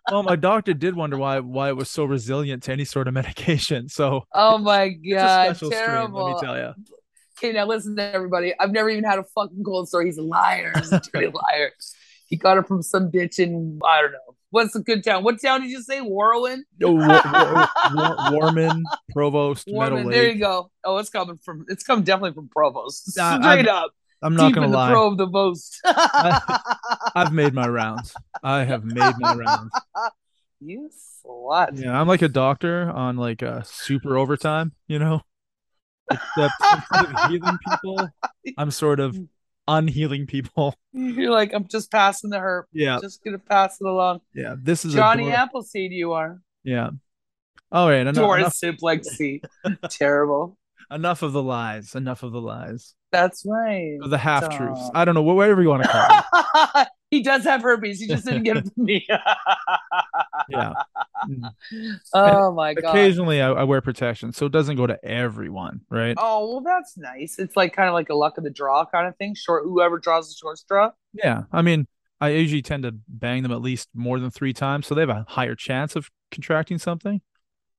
Well, 0.09 0.23
my 0.23 0.37
doctor 0.37 0.73
did 0.73 0.95
wonder 0.95 1.17
why 1.17 1.39
why 1.41 1.67
it 1.67 1.75
was 1.75 1.89
so 1.91 2.05
resilient 2.05 2.63
to 2.63 2.71
any 2.71 2.85
sort 2.85 3.09
of 3.09 3.13
medication. 3.21 3.89
So 3.89 4.25
oh 4.33 4.57
my 4.57 4.89
god, 4.89 5.57
terrible. 5.59 6.23
let 6.25 6.35
me 6.35 6.39
tell 6.41 6.57
you. 6.57 6.73
Okay, 7.37 7.53
now 7.53 7.65
listen 7.65 7.95
to 7.97 8.13
everybody. 8.13 8.53
I've 8.59 8.71
never 8.71 8.89
even 8.89 9.03
had 9.03 9.19
a 9.19 9.23
fucking 9.23 9.63
cold 9.63 9.89
sore. 9.89 10.03
He's 10.03 10.17
a 10.17 10.23
liar. 10.23 10.71
He's 10.75 10.91
a 10.91 10.99
dirty 11.13 11.27
liar. 11.51 11.71
He 12.25 12.35
got 12.35 12.57
it 12.57 12.67
from 12.67 12.81
some 12.81 13.11
bitch 13.11 13.39
in 13.39 13.79
I 13.85 14.01
don't 14.01 14.11
know. 14.11 14.35
What's 14.49 14.75
a 14.75 14.79
good 14.79 15.03
town? 15.03 15.23
What 15.23 15.41
town 15.41 15.61
did 15.61 15.69
you 15.69 15.81
say? 15.81 15.99
Warwin? 15.99 16.61
Oh, 16.83 16.93
War, 16.93 17.21
War, 17.33 17.67
War, 17.93 18.31
Warman, 18.31 18.83
Provost, 19.11 19.67
Warman. 19.67 20.09
There 20.09 20.29
you 20.29 20.39
go. 20.39 20.71
Oh, 20.83 20.97
it's 20.97 21.09
coming 21.09 21.37
from 21.37 21.65
it's 21.67 21.83
come 21.83 22.03
definitely 22.03 22.33
from 22.33 22.49
Provost. 22.49 23.11
Straight 23.11 23.67
up. 23.67 23.91
I'm 24.23 24.35
not 24.35 24.47
Deep 24.47 24.55
gonna 24.55 24.65
in 24.67 24.71
the 24.71 24.77
lie. 24.77 24.89
pro 24.89 25.11
of 25.11 25.17
the 25.17 25.27
most. 25.27 25.79
I've 25.85 27.33
made 27.33 27.53
my 27.53 27.67
rounds. 27.67 28.15
I 28.41 28.63
have 28.63 28.83
made 28.83 29.13
my 29.19 29.35
rounds. 29.35 29.71
you 30.59 30.89
slut. 31.23 31.79
Yeah, 31.79 31.99
I'm 31.99 32.07
like 32.07 32.23
a 32.23 32.27
doctor 32.27 32.89
on 32.89 33.17
like 33.17 33.43
a 33.43 33.63
super 33.63 34.17
overtime, 34.17 34.71
you 34.87 34.97
know. 34.97 35.21
Except 36.11 36.53
instead 36.73 37.05
of 37.05 37.31
healing 37.31 37.57
people, 37.69 38.09
I'm 38.57 38.71
sort 38.71 38.99
of 38.99 39.17
unhealing 39.67 40.25
people. 40.27 40.75
You're 40.93 41.31
like, 41.31 41.53
I'm 41.53 41.67
just 41.67 41.91
passing 41.91 42.29
the 42.29 42.39
herb. 42.39 42.65
Yeah, 42.71 42.99
Just 43.01 43.23
gonna 43.23 43.39
pass 43.39 43.77
it 43.81 43.87
along. 43.87 44.21
yeah. 44.33 44.55
This 44.57 44.85
is 44.85 44.93
Johnny 44.93 45.31
Appleseed, 45.31 45.91
you 45.91 46.13
are. 46.13 46.39
Yeah. 46.63 46.91
All 47.71 47.89
right. 47.89 48.01
Enough, 48.01 48.15
Doris 48.15 48.39
enough, 48.41 48.53
Simplex 48.53 49.07
C. 49.09 49.41
Terrible. 49.89 50.57
enough 50.89 51.21
of 51.21 51.33
the 51.33 51.43
lies. 51.43 51.95
Enough 51.95 52.23
of 52.23 52.31
the 52.31 52.41
lies. 52.41 52.93
That's 53.17 53.43
right. 53.47 53.97
The 54.05 54.17
half 54.17 54.55
truths. 54.55 54.91
I 54.93 55.03
don't 55.05 55.15
know. 55.15 55.23
wh- 55.23 55.35
Whatever 55.35 55.63
you 55.63 55.69
want 55.69 55.83
to 55.83 55.89
call 55.89 56.81
it. 56.81 56.87
He 57.09 57.23
does 57.23 57.45
have 57.45 57.61
herpes. 57.61 58.01
He 58.01 58.07
just 58.07 58.25
didn't 58.25 58.43
give 58.43 58.57
it 58.57 58.65
to 58.65 58.71
me. 58.75 59.07
Yeah. 60.49 60.73
Oh 62.13 62.53
my 62.53 62.73
god. 62.73 62.89
Occasionally, 62.89 63.41
I, 63.41 63.51
I 63.51 63.63
wear 63.63 63.81
protection, 63.81 64.31
so 64.33 64.45
it 64.45 64.51
doesn't 64.51 64.75
go 64.77 64.87
to 64.87 65.03
everyone, 65.03 65.81
right? 65.89 66.15
Oh 66.19 66.47
well, 66.49 66.61
that's 66.61 66.97
nice. 66.97 67.39
It's 67.39 67.55
like 67.57 67.73
kind 67.73 67.87
of 67.87 67.93
like 67.93 68.09
a 68.09 68.13
luck 68.15 68.37
of 68.37 68.43
the 68.43 68.49
draw 68.49 68.85
kind 68.85 69.07
of 69.07 69.15
thing. 69.17 69.35
Short, 69.35 69.63
whoever 69.65 69.97
draws 69.99 70.29
the 70.29 70.35
short 70.39 70.57
straw. 70.57 70.91
Yeah. 71.13 71.43
I 71.51 71.61
mean, 71.61 71.87
I 72.21 72.29
usually 72.29 72.61
tend 72.61 72.83
to 72.83 72.93
bang 73.07 73.43
them 73.43 73.51
at 73.51 73.61
least 73.61 73.89
more 73.93 74.19
than 74.19 74.29
three 74.31 74.53
times, 74.53 74.87
so 74.87 74.95
they 74.95 75.01
have 75.01 75.09
a 75.09 75.25
higher 75.27 75.55
chance 75.55 75.95
of 75.95 76.09
contracting 76.31 76.77
something. 76.77 77.21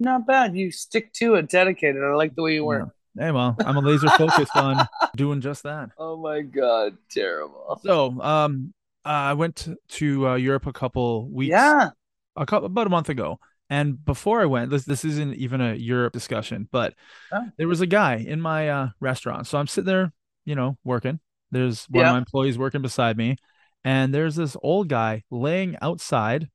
Not 0.00 0.26
bad. 0.26 0.57
You 0.57 0.71
stick 0.71 1.12
to 1.14 1.35
it, 1.37 1.49
dedicated. 1.50 2.02
I 2.02 2.14
like 2.14 2.35
the 2.35 2.42
way 2.42 2.54
you 2.54 2.64
work. 2.64 2.88
Hey, 3.19 3.33
well, 3.33 3.59
I'm 3.65 3.77
a 3.77 3.81
laser 3.81 4.11
focused 4.11 4.57
on 4.57 4.89
doing 5.17 5.41
just 5.41 5.63
that. 5.65 5.91
Oh 5.99 6.17
my 6.17 6.41
god, 6.43 6.97
terrible. 7.11 7.83
So, 7.85 8.21
um, 8.21 8.75
I 9.05 9.35
went 9.35 9.69
to, 9.89 10.29
uh, 10.29 10.35
Europe 10.37 10.67
a 10.67 10.73
couple 10.73 11.29
weeks, 11.31 11.77
Yeah. 11.77 11.91
a 12.37 12.47
couple 12.47 12.67
about 12.67 12.87
a 12.87 12.91
month 12.91 13.09
ago, 13.09 13.41
and 13.71 14.05
before 14.05 14.41
I 14.43 14.47
went, 14.47 14.71
this 14.71 14.85
this 14.85 15.05
isn't 15.05 15.37
even 15.37 15.61
a 15.61 15.75
Europe 15.75 16.13
discussion, 16.13 16.69
but 16.73 16.95
Oh. 17.31 17.53
there 17.59 17.69
was 17.69 17.81
a 17.83 17.87
guy 17.89 18.17
in 18.17 18.41
my 18.41 18.69
uh, 18.71 18.91
restaurant. 19.01 19.47
So 19.49 19.59
I'm 19.59 19.67
sitting 19.69 19.87
there, 19.87 20.13
you 20.47 20.55
know, 20.57 20.79
working. 20.85 21.21
There's 21.53 21.87
one 21.87 22.05
Yeah. 22.05 22.07
of 22.07 22.13
my 22.13 22.19
employees 22.19 22.59
working 22.59 22.83
beside 22.83 23.17
me, 23.19 23.37
and 23.85 24.15
there's 24.15 24.37
this 24.37 24.57
old 24.63 24.89
guy 24.89 25.25
laying 25.31 25.77
outside, 25.83 26.51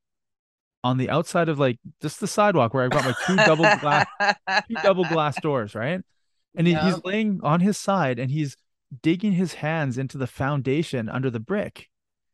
on 0.83 0.97
the 0.97 1.09
outside 1.09 1.49
of 1.49 1.59
like 1.59 1.79
just 2.01 2.19
the 2.19 2.27
sidewalk 2.27 2.73
where 2.73 2.83
I've 2.85 2.91
got 2.91 3.05
my 3.05 3.13
two 3.13 3.39
double 3.39 3.67
glass 3.67 4.05
two 4.69 4.77
double 4.77 5.05
glass 5.05 5.39
doors, 5.39 5.75
right? 5.75 6.01
And 6.55 6.67
Yeah. 6.67 6.85
he's 6.85 7.03
laying 7.03 7.39
on 7.43 7.59
his 7.61 7.77
side 7.77 8.19
and 8.19 8.29
he's 8.31 8.55
digging 9.01 9.31
his 9.33 9.55
hands 9.55 9.97
into 9.97 10.17
the 10.17 10.27
foundation 10.27 11.09
under 11.09 11.29
the 11.29 11.39
brick. 11.39 11.89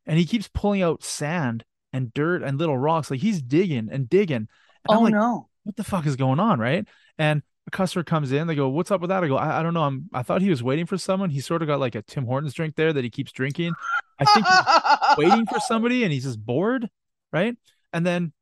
And 0.06 0.18
he 0.18 0.26
keeps 0.26 0.48
pulling 0.54 0.82
out 0.82 1.04
sand 1.04 1.64
and 1.94 2.14
dirt 2.14 2.44
and 2.44 2.58
little 2.58 2.78
rocks. 2.78 3.10
Like 3.12 3.20
he's 3.22 3.42
digging 3.42 3.90
and 3.92 4.10
digging. 4.10 4.48
And 4.90 4.98
Oh 4.98 5.02
like, 5.02 5.14
no. 5.14 5.50
what 5.64 5.76
the 5.76 5.84
fuck 5.84 6.06
is 6.06 6.16
going 6.16 6.40
on? 6.40 6.60
Right. 6.60 6.86
And 7.18 7.44
a 7.68 7.72
customer 7.72 8.04
comes 8.04 8.32
in, 8.32 8.48
they 8.48 8.56
go, 8.56 8.68
What's 8.70 8.92
up 8.92 9.00
with 9.02 9.10
that? 9.10 9.24
I 9.24 9.28
go, 9.28 9.38
I, 9.38 9.60
I 9.60 9.64
don't 9.64 9.74
know. 9.74 9.84
I'm 9.84 10.10
I 10.14 10.24
thought 10.24 10.42
he 10.42 10.50
was 10.50 10.64
waiting 10.64 10.86
for 10.86 10.98
someone. 10.98 11.30
He 11.30 11.40
sort 11.40 11.62
of 11.62 11.68
got 11.68 11.80
like 11.80 11.96
a 11.96 12.02
Tim 12.02 12.26
Hortons 12.26 12.54
drink 12.54 12.76
there 12.76 12.92
that 12.92 13.04
he 13.04 13.10
keeps 13.10 13.32
drinking. 13.32 13.74
I 14.20 14.26
think 14.26 14.46
he's 14.46 15.18
waiting 15.30 15.46
for 15.46 15.60
somebody 15.60 16.04
and 16.04 16.12
he's 16.12 16.24
just 16.24 16.44
bored. 16.44 16.90
Right. 17.32 17.56
And 17.94 18.06
then 18.06 18.34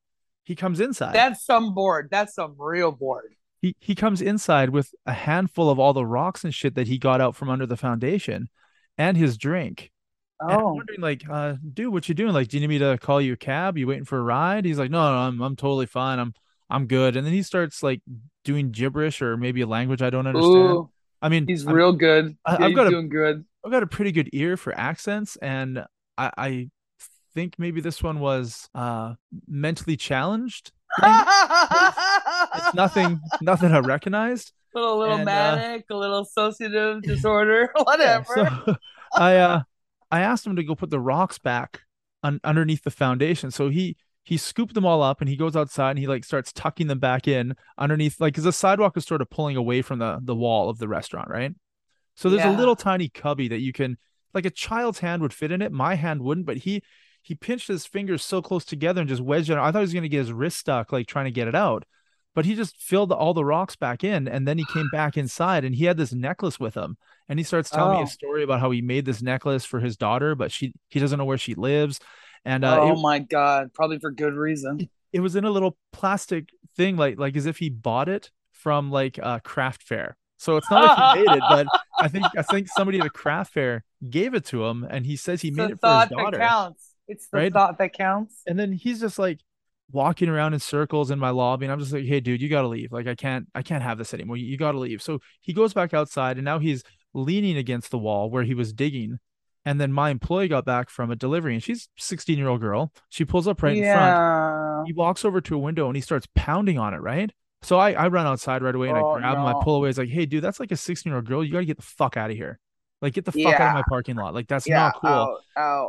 he 0.44 0.56
comes 0.56 0.80
inside. 0.80 1.14
That's 1.14 1.46
some 1.46 1.74
bored 1.74 2.08
That's 2.10 2.34
some 2.34 2.56
real 2.58 2.92
board. 2.92 3.34
He 3.68 3.76
he 3.80 3.96
comes 3.96 4.22
inside 4.22 4.70
with 4.70 4.94
a 5.06 5.14
handful 5.14 5.70
of 5.70 5.80
all 5.80 5.94
the 5.94 6.06
rocks 6.06 6.44
and 6.44 6.54
shit 6.54 6.76
that 6.76 6.88
he 6.88 6.98
got 6.98 7.22
out 7.22 7.36
from 7.36 7.50
under 7.50 7.66
the 7.66 7.78
foundation 7.78 8.50
and 8.98 9.16
his 9.18 9.38
drink. 9.38 9.92
And 10.40 10.52
I'm 10.52 10.60
Oh. 10.62 10.74
wondering, 10.74 11.02
like, 11.02 11.24
uh, 11.30 11.56
dude, 11.74 11.92
what 11.92 12.08
you 12.08 12.14
doing? 12.16 12.32
Like, 12.34 12.48
do 12.48 12.58
you 12.58 12.62
need 12.62 12.68
me 12.68 12.80
to 12.80 12.98
call 13.00 13.20
you 13.20 13.34
a 13.34 13.38
cab? 13.38 13.78
You 13.78 13.88
waiting 13.88 14.06
for 14.06 14.18
a 14.20 14.22
ride? 14.22 14.66
He's 14.66 14.78
like, 14.78 14.92
no, 14.92 15.00
no, 15.12 15.18
I'm 15.18 15.42
I'm 15.42 15.56
totally 15.56 15.86
fine. 15.88 16.20
I'm 16.20 16.34
I'm 16.70 16.86
good. 16.88 17.16
And 17.16 17.26
then 17.26 17.34
he 17.34 17.42
starts 17.44 17.82
like 17.82 18.02
doing 18.44 18.72
gibberish 18.72 19.22
or 19.22 19.36
maybe 19.38 19.62
a 19.62 19.68
language 19.68 20.02
I 20.02 20.10
don't 20.10 20.28
understand. 20.28 20.56
Ooh, 20.56 20.90
I 21.22 21.30
mean, 21.30 21.48
he's 21.48 21.66
I'm- 21.66 21.76
real 21.76 21.94
good. 21.94 22.38
I- 22.46 22.58
Yeah, 22.60 22.68
he's 22.68 22.76
got 22.76 22.94
a- 22.94 23.02
good. 23.04 23.46
I've 23.66 23.72
got 23.72 23.84
a 23.84 23.88
pretty 23.88 24.12
good 24.12 24.30
ear 24.34 24.56
for 24.58 24.78
accents, 24.78 25.36
and 25.38 25.84
I, 26.18 26.32
I 26.38 26.70
think 27.34 27.56
maybe 27.58 27.82
this 27.82 28.02
one 28.04 28.20
was 28.20 28.70
uh 28.76 29.16
mentally 29.48 29.98
challenged. 29.98 30.72
It's 32.56 32.74
nothing, 32.74 33.20
nothing 33.42 33.72
I 33.72 33.80
recognized. 33.80 34.52
little 34.74 34.98
little 35.00 35.16
And, 35.16 35.22
uh, 35.30 35.56
manic, 35.56 35.86
a 35.90 35.96
little 35.96 36.20
associative 36.22 37.02
disorder, 37.02 37.72
Yeah, 37.78 37.84
whatever. 37.84 38.26
so 38.66 38.76
I 39.16 39.36
uh 39.38 39.62
I 40.12 40.22
asked 40.22 40.46
him 40.46 40.56
to 40.56 40.64
go 40.64 40.76
put 40.76 40.90
the 40.90 41.00
rocks 41.00 41.38
back 41.40 41.82
un- 42.24 42.40
underneath 42.44 42.84
the 42.84 42.92
foundation. 42.92 43.52
So 43.52 43.70
he 43.70 43.98
he 44.24 44.38
scooped 44.38 44.74
them 44.74 44.86
all 44.86 45.02
up 45.02 45.22
and 45.22 45.30
he 45.30 45.36
goes 45.38 45.56
outside 45.56 45.92
and 45.92 46.00
he 46.00 46.06
like 46.08 46.24
starts 46.26 46.52
tucking 46.54 46.88
them 46.88 47.00
back 47.00 47.28
in 47.28 47.56
underneath 47.78 48.20
like 48.20 48.34
because 48.34 48.44
the 48.44 48.52
sidewalk 48.54 48.98
is 48.98 49.06
sort 49.06 49.22
of 49.22 49.30
pulling 49.30 49.56
away 49.56 49.82
from 49.82 50.00
the 50.00 50.20
the 50.22 50.36
wall 50.36 50.70
of 50.70 50.78
the 50.80 50.88
restaurant, 50.88 51.30
right? 51.30 51.54
So 52.16 52.30
there's 52.30 52.44
Yeah. 52.44 52.56
a 52.56 52.58
little 52.58 52.76
tiny 52.76 53.10
cubby 53.10 53.48
that 53.48 53.60
you 53.62 53.74
can 53.74 53.98
like 54.34 54.46
a 54.46 54.50
child's 54.52 55.00
hand 55.00 55.22
would 55.22 55.34
fit 55.34 55.52
in 55.52 55.62
it. 55.62 55.72
My 55.72 55.96
hand 55.96 56.22
wouldn't, 56.22 56.46
but 56.46 56.58
he 56.58 56.84
he 57.22 57.36
pinched 57.36 57.68
his 57.68 57.86
fingers 57.86 58.24
so 58.24 58.42
close 58.42 58.64
together 58.66 59.02
and 59.02 59.10
just 59.10 59.22
wedged 59.22 59.50
it. 59.50 59.58
I 59.58 59.72
thought 59.72 59.80
he 59.80 59.84
was 59.84 59.94
gonna 59.94 60.08
get 60.10 60.20
his 60.20 60.34
wrist 60.34 60.58
stuck, 60.58 60.92
like 60.92 61.08
trying 61.08 61.26
to 61.26 61.32
get 61.32 61.48
it 61.48 61.56
out. 61.56 61.84
But 62.38 62.46
he 62.46 62.54
just 62.54 62.78
filled 62.78 63.12
all 63.12 63.34
the 63.34 63.44
rocks 63.44 63.76
back 63.76 64.04
in, 64.04 64.28
and 64.28 64.48
then 64.48 64.60
he 64.60 64.66
came 64.72 64.90
back 64.92 65.18
inside, 65.18 65.66
and 65.66 65.74
he 65.74 65.86
had 65.86 65.98
this 65.98 66.14
necklace 66.14 66.60
with 66.60 66.76
him. 66.76 66.96
And 67.28 67.40
he 67.40 67.44
starts 67.44 67.72
telling 67.72 67.94
me 67.94 68.02
Oh. 68.02 68.04
a 68.04 68.08
story 68.08 68.44
about 68.44 68.60
how 68.60 68.70
he 68.70 68.84
made 68.84 69.06
this 69.06 69.24
necklace 69.24 69.66
for 69.66 69.80
his 69.80 69.98
daughter, 69.98 70.36
but 70.36 70.52
she 70.52 70.72
he 70.92 71.00
doesn't 71.00 71.18
know 71.18 71.26
where 71.26 71.40
she 71.40 71.56
lives. 71.56 72.00
And 72.46 72.64
uh, 72.64 72.78
oh 72.80 72.94
it, 72.94 73.02
my 73.02 73.18
god, 73.18 73.74
probably 73.74 73.98
for 73.98 74.12
good 74.12 74.36
reason. 74.36 74.88
it 75.12 75.20
was 75.22 75.36
in 75.36 75.46
a 75.46 75.50
little 75.50 75.78
plastic 75.92 76.50
thing, 76.76 76.96
like 76.96 77.18
like 77.18 77.36
as 77.36 77.48
if 77.48 77.58
he 77.58 77.70
bought 77.72 78.08
it 78.08 78.30
from 78.52 78.92
like 78.92 79.18
a 79.18 79.42
craft 79.44 79.82
fair. 79.82 80.16
So 80.38 80.58
it's 80.58 80.70
not 80.70 80.86
like 80.86 81.18
he 81.18 81.24
made 81.26 81.38
it, 81.38 81.44
but 81.50 81.66
I 82.00 82.08
think 82.08 82.26
I 82.38 82.44
think 82.44 82.68
somebody 82.68 83.00
at 83.00 83.08
a 83.08 83.10
craft 83.10 83.52
fair 83.54 83.84
gave 84.08 84.36
it 84.36 84.46
to 84.46 84.64
him, 84.64 84.86
and 84.88 85.08
he 85.08 85.16
says 85.16 85.42
he 85.42 85.48
It's 85.48 85.58
made 85.58 85.72
it 85.72 85.80
for 85.82 85.88
his 85.90 86.10
that 86.10 86.10
daughter. 86.12 86.38
counts. 86.38 86.92
It's 87.08 87.28
the 87.30 87.38
right? 87.38 87.52
thought 87.52 87.80
that 87.80 87.94
counts. 87.94 88.44
And 88.46 88.60
then 88.60 88.74
he's 88.74 89.00
just 89.00 89.18
like 89.18 89.40
walking 89.92 90.30
around 90.30 90.54
in 90.54 90.60
circles 90.60 91.12
in 91.12 91.20
my 91.20 91.30
lobby, 91.30 91.66
and 91.66 91.72
I'm 91.72 91.80
just 91.80 91.94
like, 91.94 92.06
"Hey, 92.06 92.20
dude, 92.20 92.42
you 92.42 92.50
gotta 92.50 92.68
leave. 92.68 92.92
Like, 92.92 93.08
I 93.08 93.16
can't, 93.16 93.48
I 93.56 93.62
can't 93.62 93.84
have 93.84 93.98
this 93.98 94.14
anymore. 94.14 94.38
You, 94.38 94.46
you 94.46 94.58
gotta 94.58 94.80
leave." 94.80 95.02
So 95.02 95.20
he 95.42 95.54
goes 95.54 95.74
back 95.74 95.94
outside, 95.94 96.38
and 96.38 96.46
now 96.46 96.60
he's 96.60 96.84
leaning 97.14 97.58
against 97.58 97.92
the 97.92 97.98
wall 97.98 98.30
where 98.30 98.44
he 98.44 98.54
was 98.54 98.74
digging. 98.74 99.20
And 99.66 99.82
then 99.82 99.92
my 99.92 100.12
employee 100.12 100.48
got 100.48 100.64
back 100.64 100.90
from 100.90 101.12
a 101.12 101.16
delivery, 101.16 101.54
and 101.54 101.62
she's 101.62 101.90
16 101.98 102.38
year 102.38 102.48
old 102.48 102.62
girl. 102.62 102.94
She 103.10 103.26
pulls 103.26 103.48
up 103.48 103.62
right 103.62 103.76
in 103.76 103.84
front. 103.84 104.88
He 104.88 104.94
walks 104.94 105.26
over 105.26 105.42
to 105.42 105.56
a 105.56 105.58
window 105.58 105.88
and 105.88 105.96
he 105.98 106.02
starts 106.02 106.26
pounding 106.36 106.80
on 106.80 106.94
it, 106.94 107.02
right? 107.02 107.32
So 107.64 107.78
I, 107.78 107.92
I 107.92 108.08
run 108.08 108.26
outside 108.26 108.62
right 108.62 108.74
away 108.74 108.88
and 108.88 108.98
Oh, 108.98 109.12
I 109.12 109.20
grab 109.20 109.38
him, 109.38 109.44
I 109.44 109.56
pull 109.62 109.76
away. 109.76 109.90
It's 109.90 109.98
like, 109.98 110.10
hey, 110.10 110.26
dude, 110.26 110.44
that's 110.44 110.62
like 110.62 110.72
a 110.72 110.78
16 110.78 111.10
year 111.10 111.18
old 111.18 111.26
girl. 111.26 111.44
You 111.44 111.52
got 111.52 111.60
to 111.60 111.66
get 111.66 111.76
the 111.76 111.84
fuck 111.84 112.16
out 112.16 112.30
of 112.30 112.38
here. 112.38 112.60
Like, 113.02 113.14
get 113.14 113.26
the 113.26 113.32
fuck 113.32 113.60
out 113.60 113.70
of 113.70 113.74
my 113.74 113.84
parking 113.90 114.16
lot. 114.16 114.34
Like, 114.34 114.48
that's 114.48 114.68
yeah. 114.68 114.78
not 114.78 115.02
cool. 115.02 115.40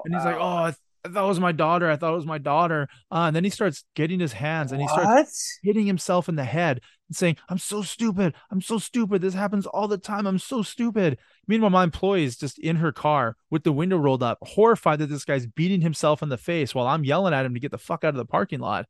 And 0.05 0.14
he's 0.14 0.25
like, 0.25 0.37
oh, 0.38 0.73
I, 1.08 1.10
th- 1.10 1.16
I 1.16 1.20
thought 1.20 1.24
it 1.24 1.28
was 1.28 1.40
my 1.40 1.52
daughter. 1.52 1.90
I 1.90 1.96
thought 1.96 2.12
it 2.12 2.16
was 2.16 2.26
my 2.26 2.38
daughter. 2.38 2.88
Uh, 3.10 3.24
and 3.26 3.36
then 3.36 3.44
he 3.44 3.50
starts 3.50 3.84
getting 3.94 4.20
his 4.20 4.32
hands 4.32 4.72
and 4.72 4.80
he 4.80 4.86
starts 4.88 5.58
hitting 5.62 5.86
himself 5.86 6.28
in 6.28 6.36
the 6.36 6.44
head 6.44 6.80
and 7.08 7.16
saying, 7.16 7.36
I'm 7.48 7.58
so 7.58 7.82
stupid. 7.82 8.34
I'm 8.50 8.60
so 8.60 8.78
stupid. 8.78 9.22
This 9.22 9.34
happens 9.34 9.66
all 9.66 9.88
the 9.88 9.98
time. 9.98 10.26
I'm 10.26 10.38
so 10.38 10.62
stupid. 10.62 11.18
Meanwhile, 11.46 11.70
my 11.70 11.84
employee 11.84 12.24
is 12.24 12.36
just 12.36 12.58
in 12.58 12.76
her 12.76 12.92
car 12.92 13.36
with 13.50 13.64
the 13.64 13.72
window 13.72 13.96
rolled 13.96 14.22
up, 14.22 14.38
horrified 14.42 14.98
that 15.00 15.06
this 15.08 15.24
guy's 15.24 15.46
beating 15.46 15.80
himself 15.80 16.22
in 16.22 16.28
the 16.28 16.36
face 16.36 16.74
while 16.74 16.86
I'm 16.86 17.04
yelling 17.04 17.34
at 17.34 17.46
him 17.46 17.54
to 17.54 17.60
get 17.60 17.70
the 17.70 17.78
fuck 17.78 18.04
out 18.04 18.10
of 18.10 18.16
the 18.16 18.24
parking 18.26 18.60
lot. 18.60 18.86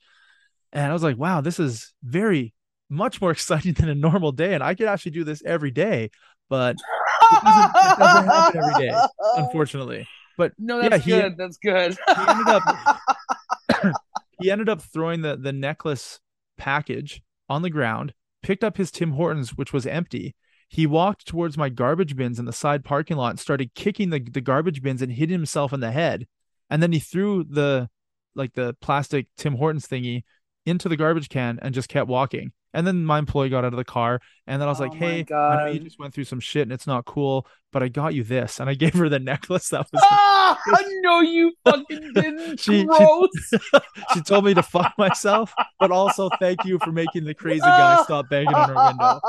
And 0.73 0.85
I 0.91 0.93
was 0.93 1.03
like, 1.03 1.17
wow, 1.17 1.41
this 1.41 1.59
is 1.61 1.93
very 2.03 2.55
much 2.91 3.21
more 3.21 3.31
exciting 3.33 3.75
than 3.75 3.89
a 3.89 3.95
normal 3.95 4.33
day. 4.33 4.55
And 4.55 4.63
I 4.63 4.75
could 4.75 4.87
actually 4.89 5.13
do 5.13 5.25
this 5.25 5.43
every 5.45 5.71
day, 5.71 6.11
but 6.49 6.77
doesn't- 7.45 7.71
it 7.75 7.99
doesn't 7.99 8.29
happen 8.29 8.61
every 8.63 8.87
day. 8.89 8.97
unfortunately. 9.37 10.07
But 10.39 10.53
No, 10.59 10.81
yeah, 10.81 10.89
that's 10.89 11.05
he- 11.05 11.11
good. 11.11 11.37
That's 11.37 11.59
good. 11.59 11.93
he 12.07 12.23
ended 12.29 12.49
up 12.49 12.63
he 14.41 14.51
ended 14.51 14.69
up 14.71 14.81
throwing 14.81 15.21
the 15.23 15.37
the 15.37 15.53
necklace 15.53 16.21
package 16.57 17.21
on 17.49 17.63
the 17.63 17.71
ground, 17.71 18.15
picked 18.43 18.65
up 18.65 18.77
his 18.79 18.91
Tim 18.91 19.13
Hortons, 19.13 19.51
which 19.57 19.73
was 19.73 19.87
empty. 19.87 20.35
He 20.69 20.87
walked 20.87 21.27
towards 21.27 21.57
my 21.57 21.69
garbage 21.71 22.15
bins 22.15 22.39
in 22.39 22.45
the 22.45 22.53
side 22.53 22.85
parking 22.85 23.17
lot 23.17 23.31
and 23.31 23.41
started 23.41 23.75
kicking 23.75 24.11
the, 24.11 24.21
the 24.21 24.41
garbage 24.43 24.83
bins 24.83 25.01
and 25.03 25.11
hit 25.13 25.31
himself 25.31 25.73
in 25.73 25.81
the 25.81 25.91
head. 25.93 26.27
And 26.71 26.83
then 26.83 26.93
he 26.93 26.99
threw 27.01 27.45
the 27.45 27.89
like 28.35 28.53
the 28.55 28.77
plastic 28.81 29.27
Tim 29.37 29.57
Hortons 29.57 29.87
thingy 29.89 30.23
into 30.67 30.89
the 30.89 30.97
garbage 30.97 31.29
can 31.31 31.59
and 31.63 31.75
just 31.75 31.89
kept 31.89 32.09
walking. 32.09 32.53
And 32.79 32.87
then 32.87 33.05
my 33.05 33.19
employee 33.19 33.49
got 33.49 33.65
out 33.65 33.73
of 33.73 33.77
the 33.77 33.85
car, 33.85 34.21
and 34.47 34.63
then 34.63 34.69
I 34.69 34.71
was 34.71 34.81
Oh 34.81 34.85
like, 34.85 34.95
"Hey, 34.95 35.27
I 35.35 35.57
know 35.57 35.67
you 35.73 35.81
just 35.81 35.99
went 35.99 36.15
through 36.15 36.25
some 36.25 36.39
shit, 36.39 36.63
and 36.63 36.71
it's 36.73 36.87
not 36.87 37.05
cool, 37.07 37.45
but 37.73 37.83
I 37.83 37.89
got 37.89 38.15
you 38.15 38.23
this." 38.23 38.61
And 38.61 38.71
I 38.71 38.75
gave 38.75 38.95
her 38.95 39.09
the 39.09 39.19
necklace 39.33 39.71
that 39.71 39.85
was 39.91 40.01
ah, 40.05 40.57
no, 41.03 41.21
you 41.21 41.53
fucking 41.65 42.13
didn't. 42.15 42.61
She- 42.61 42.87
she- 42.87 43.59
she 44.15 44.21
told 44.23 44.45
me 44.45 44.55
to 44.55 44.63
fuck 44.63 44.93
myself, 44.97 45.53
but 45.81 45.91
also 45.91 46.31
thank 46.39 46.65
you 46.65 46.79
for 46.85 46.93
making 46.93 47.25
the 47.25 47.35
crazy 47.35 47.61
guy 47.63 48.01
stop 48.05 48.29
banging 48.31 48.55
on 48.55 48.69
her 48.69 48.75
window. 48.87 49.21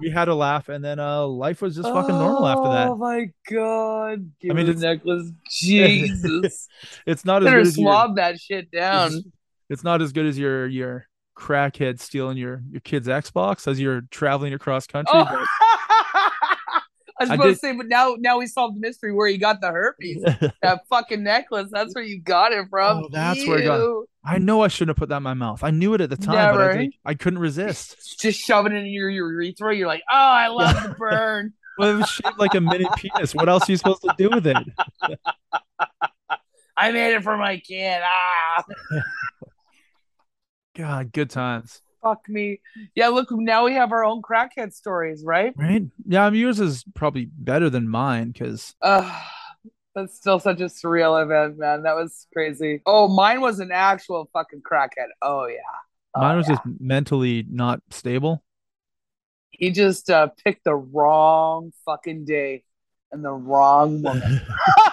We 0.00 0.10
had 0.10 0.28
a 0.28 0.34
laugh, 0.36 0.68
and 0.68 0.84
then 0.84 1.00
uh, 1.00 1.26
life 1.26 1.60
was 1.60 1.74
just 1.74 1.88
fucking 1.88 2.14
normal 2.14 2.46
after 2.46 2.68
that. 2.70 2.88
Oh 2.88 2.96
my 2.96 3.26
god! 3.50 4.30
Give 4.40 4.52
I 4.52 4.54
mean, 4.54 4.66
me 4.68 4.72
the 4.74 4.80
necklace. 4.80 5.28
Jesus, 5.50 6.68
It's 7.06 7.24
not 7.24 7.42
as 7.42 7.46
better 7.46 7.58
good 7.58 7.66
as 7.66 7.78
your, 7.78 8.14
that 8.14 8.40
shit 8.40 8.70
down. 8.70 9.08
it's, 9.12 9.26
it's 9.70 9.84
not 9.84 10.00
as 10.02 10.12
good 10.12 10.26
as 10.26 10.38
your 10.38 10.68
your 10.68 11.06
crackhead 11.36 12.00
stealing 12.00 12.36
your 12.36 12.62
your 12.70 12.80
kid's 12.80 13.08
Xbox 13.08 13.66
as 13.66 13.80
you're 13.80 14.02
traveling 14.10 14.54
across 14.54 14.86
country. 14.86 15.12
Oh. 15.14 15.24
but- 15.24 15.46
I 17.20 17.24
was 17.24 17.30
I 17.30 17.34
about 17.34 17.44
to 17.44 17.56
say, 17.56 17.72
but 17.76 17.86
now 17.86 18.16
now 18.18 18.38
we 18.38 18.46
solved 18.46 18.76
the 18.76 18.80
mystery 18.80 19.12
where 19.12 19.28
you 19.28 19.38
got 19.38 19.60
the 19.60 19.70
herpes. 19.70 20.22
that 20.62 20.80
fucking 20.88 21.22
necklace. 21.22 21.68
That's 21.70 21.94
where 21.94 22.02
you 22.02 22.20
got 22.20 22.52
it 22.52 22.66
from. 22.70 23.04
Oh, 23.04 23.08
that's 23.12 23.46
where 23.46 23.58
I 23.58 23.62
got 23.62 23.80
it. 23.80 24.08
I 24.24 24.38
know 24.38 24.62
I 24.62 24.68
shouldn't 24.68 24.96
have 24.96 25.00
put 25.00 25.08
that 25.10 25.18
in 25.18 25.22
my 25.22 25.34
mouth. 25.34 25.62
I 25.62 25.70
knew 25.70 25.94
it 25.94 26.00
at 26.00 26.10
the 26.10 26.16
time, 26.16 26.54
but 26.54 26.60
I, 26.60 26.74
Never. 26.74 26.88
I 27.04 27.14
couldn't 27.14 27.40
resist. 27.40 28.18
Just 28.20 28.40
shoving 28.40 28.72
it 28.72 28.78
in 28.78 28.86
your 28.86 29.10
urethra. 29.10 29.74
You're 29.74 29.88
like, 29.88 30.02
oh, 30.10 30.16
I 30.16 30.48
love 30.48 30.82
the 30.82 30.94
burn. 30.98 31.52
Well, 31.78 31.90
it 31.90 31.98
was 31.98 32.08
shaped 32.08 32.38
like 32.38 32.54
a 32.54 32.60
mini 32.60 32.86
penis. 32.96 33.34
What 33.34 33.48
else 33.48 33.68
are 33.68 33.72
you 33.72 33.78
supposed 33.78 34.02
to 34.02 34.14
do 34.18 34.30
with 34.30 34.46
it? 34.46 34.56
I 36.76 36.92
made 36.92 37.14
it 37.14 37.22
for 37.22 37.36
my 37.36 37.58
kid. 37.58 38.02
Ah, 38.04 38.64
God, 40.76 41.12
good 41.12 41.30
times. 41.30 41.80
fuck 42.02 42.28
me. 42.28 42.60
Yeah, 42.94 43.08
look, 43.08 43.28
now 43.30 43.64
we 43.64 43.74
have 43.74 43.92
our 43.92 44.04
own 44.04 44.22
crackhead 44.22 44.72
stories, 44.72 45.22
right? 45.24 45.52
Right? 45.56 45.82
Yeah, 46.06 46.26
I 46.26 46.30
mean, 46.30 46.40
yours 46.40 46.60
is 46.60 46.84
probably 46.94 47.26
better 47.26 47.70
than 47.70 47.88
mine 47.88 48.30
because 48.32 48.74
Uh, 48.82 49.08
that's 49.94 50.16
still 50.16 50.38
such 50.40 50.60
a 50.60 50.64
surreal 50.64 51.22
event, 51.22 51.58
man. 51.58 51.82
That 51.84 51.94
was 51.94 52.26
crazy. 52.32 52.80
Oh, 52.86 53.06
mine 53.08 53.40
was 53.40 53.60
an 53.60 53.70
actual 53.72 54.28
fucking 54.32 54.62
crackhead. 54.62 55.08
Oh 55.20 55.46
yeah. 55.46 55.58
Oh, 56.14 56.20
mine 56.22 56.36
was 56.38 56.48
yeah. 56.48 56.54
just 56.56 56.80
mentally 56.80 57.44
not 57.48 57.80
stable. 57.90 58.42
he 59.50 59.70
just 59.70 60.10
uh, 60.10 60.28
picked 60.44 60.64
the 60.64 60.74
wrong 60.74 61.72
fucking 61.84 62.24
day 62.24 62.64
and 63.12 63.22
the 63.24 63.30
wrong 63.32 64.02
woman. 64.02 64.40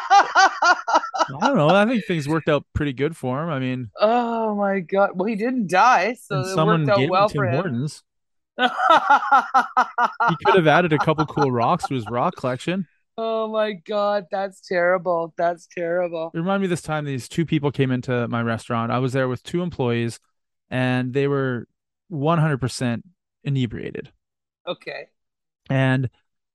I 1.41 1.47
don't 1.47 1.57
know. 1.57 1.69
I 1.69 1.85
think 1.85 2.05
things 2.05 2.27
worked 2.27 2.49
out 2.49 2.65
pretty 2.73 2.93
good 2.93 3.15
for 3.15 3.43
him. 3.43 3.49
I 3.49 3.59
mean, 3.59 3.89
oh 3.99 4.55
my 4.55 4.79
god. 4.79 5.11
Well, 5.15 5.27
he 5.27 5.35
didn't 5.35 5.69
die, 5.69 6.13
so 6.13 6.41
it 6.41 6.53
someone 6.53 6.85
worked 6.85 6.99
out 6.99 7.09
well 7.09 7.29
for 7.29 7.45
him. 7.45 7.53
Hortons. 7.53 8.03
He 8.57 10.35
could 10.45 10.55
have 10.55 10.67
added 10.67 10.93
a 10.93 10.97
couple 11.05 11.25
cool 11.25 11.51
rocks 11.51 11.87
to 11.87 11.93
his 11.93 12.05
rock 12.09 12.35
collection. 12.35 12.87
oh 13.17 13.47
my 13.47 13.73
god, 13.73 14.25
that's 14.31 14.61
terrible. 14.61 15.33
That's 15.37 15.67
terrible. 15.67 16.31
It 16.33 16.37
reminded 16.37 16.61
me 16.61 16.67
this 16.67 16.81
time 16.81 17.05
these 17.05 17.29
two 17.29 17.45
people 17.45 17.71
came 17.71 17.91
into 17.91 18.27
my 18.27 18.41
restaurant. 18.41 18.91
I 18.91 18.99
was 18.99 19.13
there 19.13 19.27
with 19.27 19.43
two 19.43 19.61
employees 19.61 20.19
and 20.69 21.13
they 21.13 21.27
were 21.27 21.67
100% 22.11 23.01
inebriated. 23.43 24.11
Okay. 24.67 25.07
And 25.69 26.09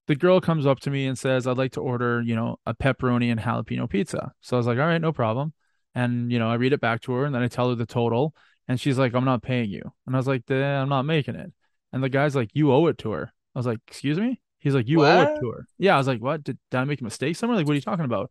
the 0.07 0.15
girl 0.15 0.41
comes 0.41 0.67
up 0.67 0.81
to 0.81 0.91
me 0.91 1.07
and 1.07 1.19
says, 1.19 1.47
I'd 1.47 1.57
like 1.59 1.73
to 1.73 1.81
order, 1.81 2.21
you 2.23 2.37
know, 2.37 2.59
a 2.67 2.75
pepperoni 2.75 3.31
and 3.31 3.41
jalapeno 3.41 3.89
pizza. 3.89 4.33
So 4.41 4.57
I 4.57 4.59
was 4.59 4.67
like, 4.67 4.79
all 4.79 4.87
right, 4.87 5.01
no 5.01 5.13
problem. 5.13 5.53
And, 5.95 6.31
you 6.31 6.39
know, 6.39 6.49
I 6.51 6.55
read 6.55 6.73
it 6.73 6.81
back 6.81 7.01
to 7.03 7.13
her 7.13 7.25
and 7.25 7.35
then 7.35 7.43
I 7.43 7.49
tell 7.49 7.69
her 7.71 7.75
the 7.75 7.87
total. 7.87 8.35
And 8.69 8.81
she's 8.81 8.99
like, 8.99 9.15
I'm 9.15 9.25
not 9.25 9.43
paying 9.43 9.71
you. 9.71 9.83
And 10.07 10.17
I 10.17 10.19
was 10.19 10.27
like, 10.27 10.43
"Eh, 10.51 10.55
I'm 10.55 10.89
not 10.89 11.03
making 11.03 11.35
it. 11.37 11.53
And 11.93 12.03
the 12.03 12.09
guy's 12.09 12.35
like, 12.35 12.51
you 12.55 12.73
owe 12.73 12.87
it 12.87 12.99
to 12.99 13.11
her. 13.13 13.33
I 13.55 13.59
was 13.59 13.67
like, 13.67 13.79
excuse 13.87 14.19
me? 14.19 14.41
He's 14.59 14.75
like, 14.75 14.89
you 14.89 15.05
owe 15.05 15.23
it 15.23 15.41
to 15.41 15.51
her. 15.51 15.67
Yeah. 15.79 15.95
I 15.95 15.99
was 15.99 16.07
like, 16.09 16.21
what? 16.21 16.43
Did, 16.43 16.59
did 16.71 16.79
I 16.79 16.85
make 16.85 17.01
a 17.01 17.05
mistake 17.05 17.37
somewhere? 17.37 17.57
Like, 17.57 17.67
what 17.67 17.73
are 17.73 17.77
you 17.77 17.83
talking 17.83 18.05
about? 18.07 18.31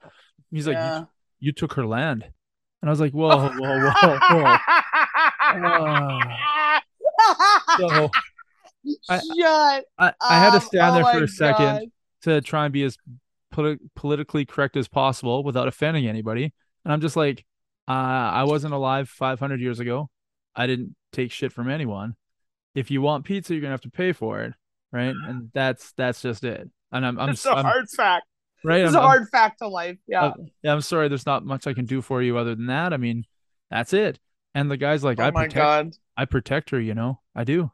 He's 0.51 0.68
like, 0.68 0.75
Yeah. 0.75 1.00
you, 1.00 1.08
you 1.39 1.51
took 1.51 1.74
her 1.74 1.86
land. 1.86 2.24
And 2.82 2.89
I 2.89 2.92
was 2.92 3.00
like, 3.00 3.13
whoa, 3.13 3.50
whoa, 3.50 3.92
whoa, 3.92 4.20
whoa. 4.30 4.58
So 7.80 8.10
I- 9.10 9.20
Shut 9.20 9.86
I, 9.98 10.13
I 10.22 10.40
had 10.40 10.52
to 10.52 10.62
stand 10.62 10.92
Oh 10.92 10.94
there 10.96 11.04
my 11.04 11.13
for 11.13 11.24
a 11.24 11.28
second 11.28 11.66
God. 11.66 11.82
to 12.24 12.42
try 12.42 12.66
and 12.66 12.74
be 12.74 12.84
as 12.84 12.98
poli- 13.52 13.80
politically 13.96 14.46
correct 14.46 14.75
as 14.78 14.88
possible 14.88 15.44
without 15.44 15.68
offending 15.68 16.08
anybody. 16.08 16.54
And 16.86 16.94
I'm 16.94 17.02
just 17.02 17.16
like, 17.16 17.46
uh, 17.88 17.92
I 17.92 18.44
wasn't 18.44 18.74
alive 18.74 19.10
500 19.10 19.60
years 19.62 19.80
ago. 19.80 20.10
I 20.56 20.68
didn't 20.68 20.96
take 21.12 21.32
shit 21.32 21.52
from 21.52 21.70
anyone. 21.70 22.16
If 22.75 22.92
you 22.92 23.02
want 23.02 23.25
pizza, 23.25 23.54
you're 23.54 23.62
gonna 23.62 23.72
have 23.72 23.82
to 23.82 23.90
pay 23.92 24.13
for 24.13 24.42
it, 24.42 24.54
right? 24.92 25.13
And 25.28 25.50
that's 25.54 25.92
that's 25.94 26.22
just 26.22 26.44
it. 26.44 26.70
And 26.92 27.06
I'm 27.06 27.20
I'm, 27.20 27.30
It's 27.30 27.46
a 27.46 27.52
I'm 27.52 27.63
hard 27.66 27.90
fact. 27.90 28.25
right. 28.63 28.82
It's 28.82 28.90
I'm, 28.94 28.96
a 28.96 29.00
I'm- 29.00 29.08
hard 29.10 29.30
fact 29.32 29.60
to 29.60 29.68
life. 29.68 29.98
Yeah. 30.08 30.25
uh, 30.25 30.34
yeah, 30.63 30.74
I'm 30.74 30.82
sorry. 30.82 31.08
There's 31.08 31.25
not 31.25 31.46
much 31.46 31.68
I 31.68 31.74
can 31.74 31.86
do 31.86 32.02
for 32.02 32.22
you 32.22 32.38
other 32.38 32.56
than 32.56 32.68
that. 32.68 32.94
I 32.94 32.98
mean, 32.98 33.25
that's 33.70 33.94
it. 33.94 34.20
And 34.56 34.70
the 34.72 34.78
guy's 34.78 35.04
like, 35.04 35.20
oh 35.20 35.24
I 35.24 35.32
protect 35.32 35.54
god. 35.56 35.92
I 36.18 36.25
protect 36.25 36.70
her, 36.72 36.80
you 36.80 36.94
know, 36.94 37.20
I 37.36 37.44
do. 37.44 37.72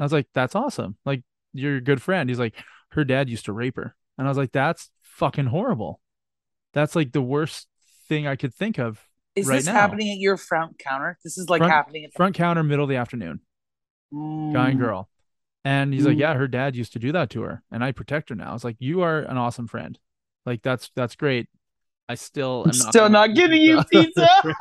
I 0.00 0.02
was 0.02 0.12
like, 0.12 0.26
that's 0.34 0.54
awesome. 0.54 0.96
Like, 1.04 1.22
you're 1.52 1.76
a 1.76 1.80
good 1.80 2.00
friend. 2.02 2.28
He's 2.30 2.38
like, 2.38 2.54
her 2.92 3.04
dad 3.04 3.28
used 3.28 3.44
to 3.44 3.52
rape 3.52 3.76
her. 3.76 3.94
And 4.18 4.26
I 4.26 4.30
was 4.30 4.38
like, 4.38 4.52
that's 4.52 4.90
fucking 5.02 5.46
horrible. 5.46 6.00
That's 6.72 6.96
like 6.96 7.12
the 7.12 7.22
worst 7.22 7.68
thing 8.08 8.26
I 8.26 8.36
could 8.36 8.54
think 8.54 8.78
of. 8.78 9.04
Is 9.36 9.46
right 9.46 9.56
this 9.56 9.66
now. 9.66 9.72
happening 9.74 10.10
at 10.10 10.18
your 10.18 10.36
front 10.36 10.78
counter? 10.78 11.18
This 11.22 11.38
is 11.38 11.48
like 11.48 11.60
Front- 11.60 11.72
happening 11.72 12.04
at 12.04 12.12
the 12.12 12.16
Front 12.16 12.34
counter, 12.34 12.62
middle 12.64 12.84
of 12.84 12.88
the 12.88 12.96
afternoon, 12.96 13.40
guy 14.12 14.18
and 14.18 14.54
Mm. 14.54 14.78
girl. 14.78 15.08
And 15.64 15.92
he's 15.94 16.06
like, 16.06 16.16
Mm. 16.16 16.20
yeah, 16.20 16.34
her 16.34 16.48
dad 16.48 16.74
used 16.74 16.92
to 16.94 16.98
do 16.98 17.12
that 17.12 17.30
to 17.30 17.42
her. 17.42 17.62
And 17.70 17.84
I 17.84 17.92
protect 17.92 18.30
her 18.30 18.34
now. 18.34 18.50
I 18.50 18.52
was 18.54 18.64
like, 18.64 18.76
you 18.78 19.02
are 19.02 19.20
an 19.20 19.36
awesome 19.36 19.68
friend. 19.68 19.98
Like, 20.46 20.62
that's, 20.62 20.90
that's 20.96 21.14
great. 21.16 21.48
I 22.08 22.14
still 22.16 22.62
am 22.64 22.70
I'm 22.72 22.78
not 22.78 22.88
still 22.88 23.08
not 23.08 23.34
giving 23.34 23.60
you 23.60 23.80
pizza. 23.92 24.28
Right? 24.44 24.54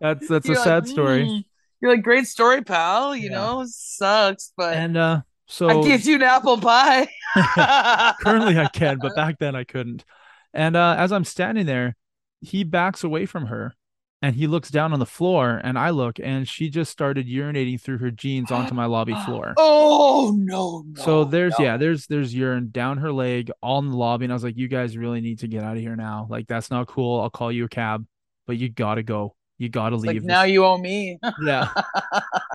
That's, 0.00 0.28
that's 0.28 0.44
a 0.48 0.48
You're 0.48 0.56
like, 0.56 0.64
sad 0.64 0.88
story. 0.88 1.24
"Mm." 1.26 1.44
You're 1.80 1.92
like, 1.94 2.02
great 2.02 2.26
story, 2.26 2.62
pal. 2.62 3.14
You 3.16 3.30
Yeah. 3.30 3.36
know, 3.36 3.64
sucks, 3.66 4.52
but 4.56 4.76
And, 4.76 4.96
uh, 4.96 5.22
so 5.46 5.68
I 5.68 5.82
give 5.82 6.04
you 6.04 6.16
an 6.16 6.22
apple 6.22 6.58
pie. 6.58 7.08
currently 8.20 8.58
I 8.58 8.66
can, 8.68 8.98
but 8.98 9.14
back 9.16 9.38
then 9.38 9.54
I 9.54 9.64
couldn't. 9.64 10.04
And 10.52 10.76
uh, 10.76 10.96
as 10.98 11.12
I'm 11.12 11.24
standing 11.24 11.66
there, 11.66 11.96
he 12.40 12.64
backs 12.64 13.04
away 13.04 13.26
from 13.26 13.46
her 13.46 13.74
and 14.22 14.34
he 14.34 14.46
looks 14.46 14.70
down 14.70 14.92
on 14.92 14.98
the 14.98 15.06
floor 15.06 15.60
and 15.62 15.78
I 15.78 15.90
look 15.90 16.18
and 16.18 16.46
she 16.48 16.68
just 16.70 16.90
started 16.90 17.26
urinating 17.26 17.80
through 17.80 17.98
her 17.98 18.10
jeans 18.10 18.50
onto 18.50 18.74
my 18.74 18.86
lobby 18.86 19.14
floor. 19.26 19.54
Oh 19.56 20.34
no, 20.36 20.84
no. 20.86 21.02
so 21.02 21.24
there's 21.24 21.58
no. 21.58 21.64
yeah, 21.64 21.76
there's 21.76 22.06
there's 22.06 22.34
urine 22.34 22.70
down 22.70 22.98
her 22.98 23.12
leg 23.12 23.50
all 23.62 23.78
in 23.78 23.88
the 23.90 23.96
lobby 23.96 24.24
and 24.24 24.32
I 24.32 24.34
was 24.36 24.44
like 24.44 24.56
you 24.56 24.68
guys 24.68 24.96
really 24.96 25.20
need 25.20 25.38
to 25.40 25.48
get 25.48 25.62
out 25.64 25.76
of 25.76 25.82
here 25.82 25.96
now. 25.96 26.26
Like 26.28 26.46
that's 26.46 26.70
not 26.70 26.86
cool. 26.88 27.20
I'll 27.20 27.30
call 27.30 27.52
you 27.52 27.64
a 27.64 27.68
cab, 27.68 28.06
but 28.46 28.56
you 28.56 28.68
got 28.68 28.96
to 28.96 29.02
go. 29.02 29.34
You 29.60 29.68
got 29.68 29.90
to 29.90 29.96
leave. 29.96 30.22
like 30.22 30.22
now 30.22 30.44
you 30.44 30.64
owe 30.64 30.78
me. 30.78 31.18
yeah. 31.44 31.68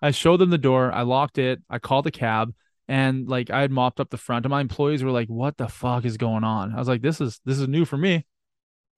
I 0.01 0.09
showed 0.09 0.37
them 0.37 0.49
the 0.49 0.57
door. 0.57 0.91
I 0.91 1.03
locked 1.03 1.37
it. 1.37 1.61
I 1.69 1.77
called 1.77 2.07
a 2.07 2.11
cab 2.11 2.51
and 2.87 3.29
like 3.29 3.51
I 3.51 3.61
had 3.61 3.69
mopped 3.69 3.99
up 3.99 4.09
the 4.09 4.17
front 4.17 4.43
and 4.43 4.49
my 4.49 4.59
employees 4.59 5.03
were 5.03 5.11
like, 5.11 5.27
what 5.27 5.55
the 5.57 5.67
fuck 5.67 6.03
is 6.03 6.17
going 6.17 6.43
on? 6.43 6.73
I 6.73 6.79
was 6.79 6.87
like, 6.87 7.03
this 7.03 7.21
is 7.21 7.39
this 7.45 7.59
is 7.59 7.67
new 7.67 7.85
for 7.85 7.95
me. 7.95 8.25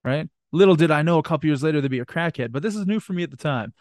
Right. 0.05 0.29
Little 0.53 0.77
did 0.77 0.89
I 0.89 1.01
know 1.01 1.17
a 1.17 1.23
couple 1.23 1.47
years 1.47 1.63
later 1.63 1.81
there'd 1.81 1.91
be 1.91 1.99
a 1.99 2.05
crackhead, 2.05 2.53
but 2.53 2.63
this 2.63 2.77
is 2.77 2.85
new 2.85 3.01
for 3.01 3.11
me 3.11 3.23
at 3.23 3.29
the 3.31 3.35
time. 3.35 3.73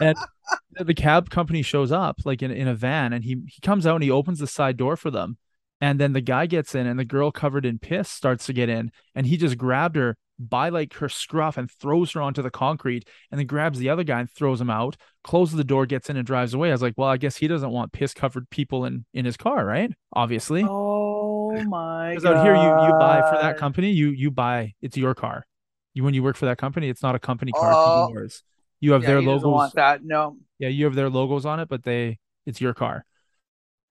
And 0.00 0.18
the 0.72 0.92
cab 0.92 1.30
company 1.30 1.62
shows 1.62 1.92
up 1.92 2.18
like 2.24 2.42
in, 2.42 2.50
in 2.50 2.66
a 2.66 2.74
van 2.74 3.12
and 3.12 3.22
he 3.22 3.36
he 3.46 3.60
comes 3.60 3.86
out 3.86 3.94
and 3.94 4.02
he 4.02 4.10
opens 4.10 4.40
the 4.40 4.48
side 4.48 4.78
door 4.78 4.96
for 4.96 5.12
them. 5.12 5.38
And 5.80 5.98
then 5.98 6.12
the 6.12 6.20
guy 6.20 6.46
gets 6.46 6.74
in 6.74 6.86
and 6.86 6.98
the 6.98 7.04
girl 7.04 7.30
covered 7.30 7.64
in 7.64 7.78
piss 7.78 8.08
starts 8.08 8.46
to 8.46 8.52
get 8.52 8.68
in 8.68 8.92
and 9.14 9.26
he 9.26 9.36
just 9.36 9.56
grabbed 9.56 9.96
her 9.96 10.16
by 10.38 10.68
like 10.70 10.94
her 10.94 11.08
scruff 11.08 11.56
and 11.58 11.70
throws 11.70 12.12
her 12.12 12.20
onto 12.22 12.40
the 12.42 12.50
concrete 12.50 13.06
and 13.30 13.38
then 13.38 13.46
grabs 13.46 13.78
the 13.78 13.90
other 13.90 14.04
guy 14.04 14.20
and 14.20 14.30
throws 14.30 14.60
him 14.60 14.70
out 14.70 14.96
closes 15.22 15.56
the 15.56 15.64
door, 15.64 15.84
gets 15.84 16.08
in, 16.08 16.16
and 16.16 16.26
drives 16.26 16.54
away. 16.54 16.70
I 16.70 16.72
was 16.72 16.80
like, 16.80 16.94
well, 16.96 17.08
I 17.08 17.18
guess 17.18 17.36
he 17.36 17.46
doesn't 17.46 17.70
want 17.70 17.92
piss 17.92 18.14
covered 18.14 18.48
people 18.50 18.84
in 18.86 19.04
in 19.12 19.24
his 19.26 19.36
car, 19.36 19.64
right? 19.66 19.92
Obviously, 20.14 20.64
Oh 20.66 21.62
my 21.64 22.10
because 22.10 22.24
god. 22.24 22.36
out 22.38 22.44
here 22.44 22.54
you 22.54 22.86
you 22.86 22.92
buy 22.94 23.20
for 23.22 23.36
that 23.38 23.56
company, 23.58 23.90
you 23.90 24.10
you 24.10 24.30
buy 24.30 24.74
it's 24.80 24.96
your 24.96 25.14
car. 25.14 25.46
You 25.94 26.04
when 26.04 26.14
you 26.14 26.22
work 26.22 26.36
for 26.36 26.46
that 26.46 26.58
company, 26.58 26.88
it's 26.88 27.02
not 27.02 27.14
a 27.14 27.18
company 27.18 27.52
car, 27.52 27.72
Oh. 27.76 28.08
yours. 28.12 28.42
You 28.80 28.92
have 28.92 29.02
Yeah, 29.02 29.08
their 29.08 29.20
he 29.20 29.26
logos. 29.26 29.52
want 29.52 29.74
that. 29.74 30.02
No. 30.04 30.38
Yeah, 30.58 30.68
you 30.68 30.84
have 30.86 30.94
their 30.94 31.10
logos 31.10 31.44
on 31.44 31.60
it, 31.60 31.68
but 31.68 31.82
they 31.82 32.18
it's 32.46 32.60
your 32.60 32.72
car. 32.74 33.04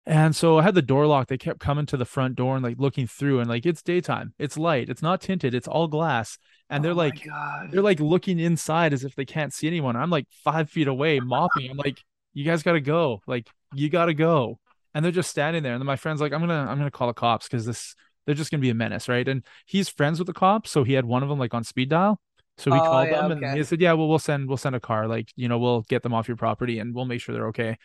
And 0.06 0.36
so 0.36 0.58
I 0.58 0.64
had 0.64 0.76
the 0.76 0.82
door 0.82 1.06
locked. 1.06 1.30
They 1.30 1.38
kept 1.38 1.60
coming 1.60 1.86
to 1.88 1.98
the 1.98 2.06
front 2.06 2.36
door 2.36 2.56
and 2.56 2.64
like 2.64 2.80
looking 2.80 3.06
through, 3.08 3.40
and 3.40 3.50
like 3.50 3.66
it's 3.66 3.84
daytime, 3.84 4.34
it's 4.40 4.58
light, 4.58 4.90
it's 4.90 5.02
not 5.04 5.22
tinted, 5.22 5.54
it's 5.54 5.68
all 5.68 5.88
glass, 5.88 6.38
and 6.70 6.84
they're 6.84 6.94
Oh 6.94 6.96
like 6.96 7.30
they're 7.72 7.82
like 7.84 8.00
looking 8.00 8.40
inside 8.40 8.94
as 8.94 9.04
if 9.04 9.14
they 9.16 9.26
can't 9.26 9.54
see 9.54 9.68
anyone. 9.68 9.96
I'm 9.96 10.10
like 10.10 10.26
five 10.44 10.70
feet 10.70 10.88
away 10.88 11.20
mopping. 11.20 11.70
I'm 11.70 11.78
like, 11.78 12.04
you 12.34 12.44
guys 12.44 12.64
gotta 12.64 12.82
go. 12.82 13.22
Like, 13.28 13.48
you 13.72 13.90
gotta 13.90 14.14
go. 14.16 14.60
And 14.96 15.06
they're 15.06 15.12
just 15.12 15.30
standing 15.30 15.62
there. 15.62 15.74
And 15.74 15.82
then 15.82 15.86
my 15.86 15.96
friend's 15.96 16.22
like, 16.22 16.34
I'm 16.34 16.40
gonna 16.42 16.66
I'm 16.68 16.78
gonna 16.80 16.90
call 16.92 17.08
the 17.08 17.14
cops 17.14 17.48
because 17.48 17.66
this 17.66 17.94
they're 18.26 18.34
just 18.36 18.50
gonna 18.52 18.62
be 18.62 18.72
a 18.72 18.74
menace, 18.76 19.08
right? 19.08 19.28
And 19.28 19.46
he's 19.68 19.90
friends 19.90 20.18
with 20.20 20.26
the 20.28 20.34
cops, 20.34 20.72
so 20.72 20.84
he 20.84 20.94
had 20.94 21.06
one 21.06 21.22
of 21.24 21.30
them 21.30 21.38
like 21.40 21.54
on 21.54 21.64
speed 21.64 21.90
dial. 21.90 22.20
So 22.58 22.72
he 22.72 22.82
Oh, 22.82 22.82
called 22.82 23.12
yeah, 23.12 23.26
them 23.26 23.30
and 23.32 23.48
he 23.54 23.64
said, 23.64 23.80
Yeah, 23.80 23.94
well, 23.94 24.08
we'll 24.10 24.20
send 24.20 24.48
we'll 24.48 24.58
send 24.58 24.76
a 24.76 24.80
car. 24.80 25.08
Like, 25.08 25.32
you 25.36 25.48
know, 25.48 25.60
we'll 25.60 25.84
get 25.84 26.02
them 26.04 26.14
off 26.14 26.28
your 26.28 26.38
property 26.38 26.80
and 26.80 26.96
we'll 26.96 27.06
make 27.06 27.22
sure 27.22 27.34
they're 27.36 27.48
okay. 27.50 27.78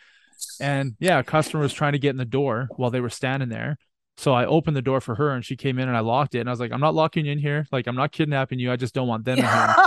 And 0.59 0.95
yeah, 0.99 1.19
a 1.19 1.23
customer 1.23 1.61
was 1.63 1.73
trying 1.73 1.93
to 1.93 1.99
get 1.99 2.09
in 2.11 2.17
the 2.17 2.25
door 2.25 2.67
while 2.77 2.91
they 2.91 3.01
were 3.01 3.09
standing 3.09 3.49
there. 3.49 3.77
So 4.17 4.33
I 4.33 4.45
opened 4.45 4.77
the 4.77 4.81
door 4.81 5.01
for 5.01 5.15
her 5.15 5.31
and 5.31 5.43
she 5.43 5.57
came 5.57 5.77
in 5.77 5.87
and 5.89 5.97
I 5.97 5.99
locked 5.99 6.35
it. 6.35 6.39
And 6.39 6.49
I 6.49 6.51
was 6.53 6.59
like, 6.59 6.71
I'm 6.71 6.79
not 6.79 6.95
locking 6.95 7.25
you 7.25 7.33
in 7.33 7.37
here. 7.39 7.67
Like, 7.71 7.85
I'm 7.87 7.97
not 7.97 8.11
kidnapping 8.13 8.59
you. 8.59 8.71
I 8.71 8.77
just 8.77 8.93
don't 8.93 9.07
want 9.09 9.25
them 9.25 9.39
in 9.39 9.45
here. 9.45 9.75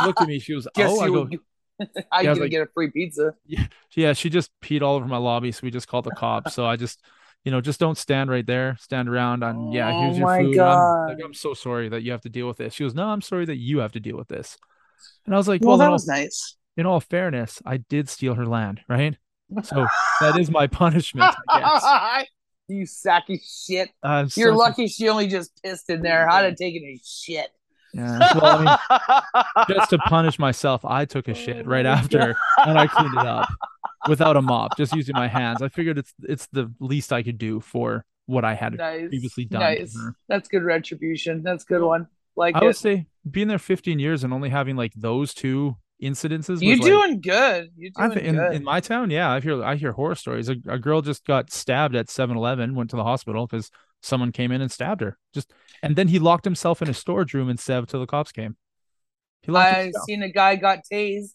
She 0.00 0.06
looked 0.06 0.20
at 0.22 0.28
me. 0.28 0.38
She 0.38 0.54
was, 0.54 0.68
Guess 0.74 0.92
oh, 0.94 1.00
I 1.00 1.08
go, 1.08 1.28
I 2.12 2.22
Yeah, 2.22 2.30
I 2.30 2.32
like- 2.34 2.50
get 2.50 2.62
a 2.62 2.68
free 2.72 2.90
pizza. 2.90 3.34
yeah, 3.44 3.66
yeah, 3.94 4.12
she 4.12 4.30
just 4.30 4.50
peed 4.62 4.80
all 4.82 4.94
over 4.94 5.06
my 5.06 5.16
lobby. 5.18 5.50
So 5.52 5.60
we 5.64 5.70
just 5.70 5.88
called 5.88 6.04
the 6.04 6.12
cops. 6.12 6.54
So 6.54 6.64
I 6.64 6.76
just, 6.76 7.02
you 7.44 7.50
know, 7.50 7.60
just 7.60 7.80
don't 7.80 7.98
stand 7.98 8.30
right 8.30 8.46
there, 8.46 8.76
stand 8.80 9.08
around. 9.08 9.42
And 9.42 9.58
oh 9.58 9.72
yeah, 9.74 9.90
Oh 9.92 10.00
here's 10.02 10.18
your 10.18 10.28
food. 10.38 10.58
I'm, 10.60 11.08
like, 11.08 11.18
I'm 11.24 11.34
so 11.34 11.52
sorry 11.54 11.88
that 11.88 12.02
you 12.02 12.12
have 12.12 12.22
to 12.22 12.28
deal 12.28 12.46
with 12.46 12.56
this. 12.58 12.72
She 12.74 12.84
goes, 12.84 12.94
no, 12.94 13.06
I'm 13.08 13.20
sorry 13.20 13.44
that 13.46 13.56
you 13.56 13.78
have 13.80 13.92
to 13.92 14.00
deal 14.00 14.16
with 14.16 14.28
this. 14.28 14.56
And 15.26 15.34
I 15.34 15.38
was 15.38 15.48
like, 15.48 15.60
Well, 15.60 15.70
well, 15.70 15.78
that 15.78 15.86
all, 15.88 15.92
was 15.92 16.06
nice. 16.06 16.56
in 16.76 16.86
all 16.86 17.00
fairness, 17.00 17.60
I 17.66 17.78
did 17.78 18.08
steal 18.08 18.34
her 18.34 18.46
land, 18.46 18.80
right? 18.88 19.16
So 19.62 19.86
that 20.20 20.38
is 20.38 20.50
my 20.50 20.66
punishment, 20.66 21.34
I 21.48 21.60
guess. 21.60 22.28
you 22.68 22.86
sack 22.86 23.24
of 23.30 23.38
shit. 23.40 23.90
Uh, 24.02 24.08
I'm 24.08 24.28
You're 24.36 24.52
a- 24.52 24.56
lucky 24.56 24.88
she 24.88 25.08
only 25.08 25.28
just 25.28 25.52
pissed 25.62 25.88
in 25.88 26.02
there. 26.02 26.28
I'd 26.28 26.44
have 26.44 26.56
taken 26.56 26.82
a 26.84 27.00
shit. 27.04 27.48
Yeah. 27.94 28.18
Well, 28.34 28.44
I 28.44 29.44
mean, 29.66 29.66
just 29.76 29.90
to 29.90 29.98
punish 29.98 30.38
myself, 30.38 30.84
I 30.84 31.04
took 31.04 31.28
a 31.28 31.34
shit 31.34 31.66
right 31.66 31.86
after 31.86 32.36
and 32.58 32.78
I 32.78 32.86
cleaned 32.88 33.14
it 33.14 33.26
up 33.26 33.48
without 34.08 34.36
a 34.36 34.42
mop, 34.42 34.76
just 34.76 34.94
using 34.94 35.14
my 35.14 35.28
hands. 35.28 35.62
I 35.62 35.68
figured 35.68 35.96
it's 35.96 36.12
it's 36.22 36.46
the 36.52 36.70
least 36.80 37.12
I 37.12 37.22
could 37.22 37.38
do 37.38 37.60
for 37.60 38.04
what 38.26 38.44
I 38.44 38.54
had 38.54 38.76
nice. 38.76 39.08
previously 39.08 39.44
done. 39.46 39.60
Nice. 39.60 39.96
That's 40.28 40.48
good 40.48 40.64
retribution. 40.64 41.42
That's 41.42 41.64
a 41.64 41.66
good 41.66 41.82
one. 41.82 42.08
Like 42.36 42.54
I 42.54 42.60
would 42.64 42.70
it. 42.70 42.76
say 42.76 43.06
being 43.30 43.48
there 43.48 43.58
15 43.58 43.98
years 43.98 44.24
and 44.24 44.34
only 44.34 44.50
having 44.50 44.76
like 44.76 44.92
those 44.94 45.32
two 45.32 45.76
incidences. 46.02 46.60
you 46.62 46.70
was, 46.70 46.80
like, 46.80 46.88
doing 46.88 47.20
good. 47.20 47.70
You 47.76 47.90
doing 47.90 48.12
in, 48.18 48.34
good. 48.36 48.54
in 48.54 48.64
my 48.64 48.80
town, 48.80 49.10
yeah, 49.10 49.30
I 49.32 49.40
hear 49.40 49.62
I 49.62 49.76
hear 49.76 49.92
horror 49.92 50.14
stories. 50.14 50.48
A, 50.48 50.56
a 50.68 50.78
girl 50.78 51.02
just 51.02 51.24
got 51.24 51.50
stabbed 51.52 51.94
at 51.96 52.06
7-Eleven, 52.08 52.74
went 52.74 52.90
to 52.90 52.96
the 52.96 53.04
hospital 53.04 53.46
because 53.46 53.70
someone 54.02 54.32
came 54.32 54.52
in 54.52 54.60
and 54.60 54.70
stabbed 54.70 55.00
her. 55.00 55.18
Just 55.34 55.52
and 55.82 55.96
then 55.96 56.08
he 56.08 56.18
locked 56.18 56.44
himself 56.44 56.82
in 56.82 56.88
a 56.88 56.94
storage 56.94 57.32
room 57.34 57.48
and 57.48 57.58
stabbed 57.58 57.88
till 57.90 58.00
the 58.00 58.06
cops 58.06 58.32
came. 58.32 58.56
He 59.42 59.52
locked 59.52 59.74
I 59.76 59.82
himself. 59.84 60.04
seen 60.06 60.22
a 60.22 60.30
guy 60.30 60.56
got 60.56 60.80
tased 60.90 61.34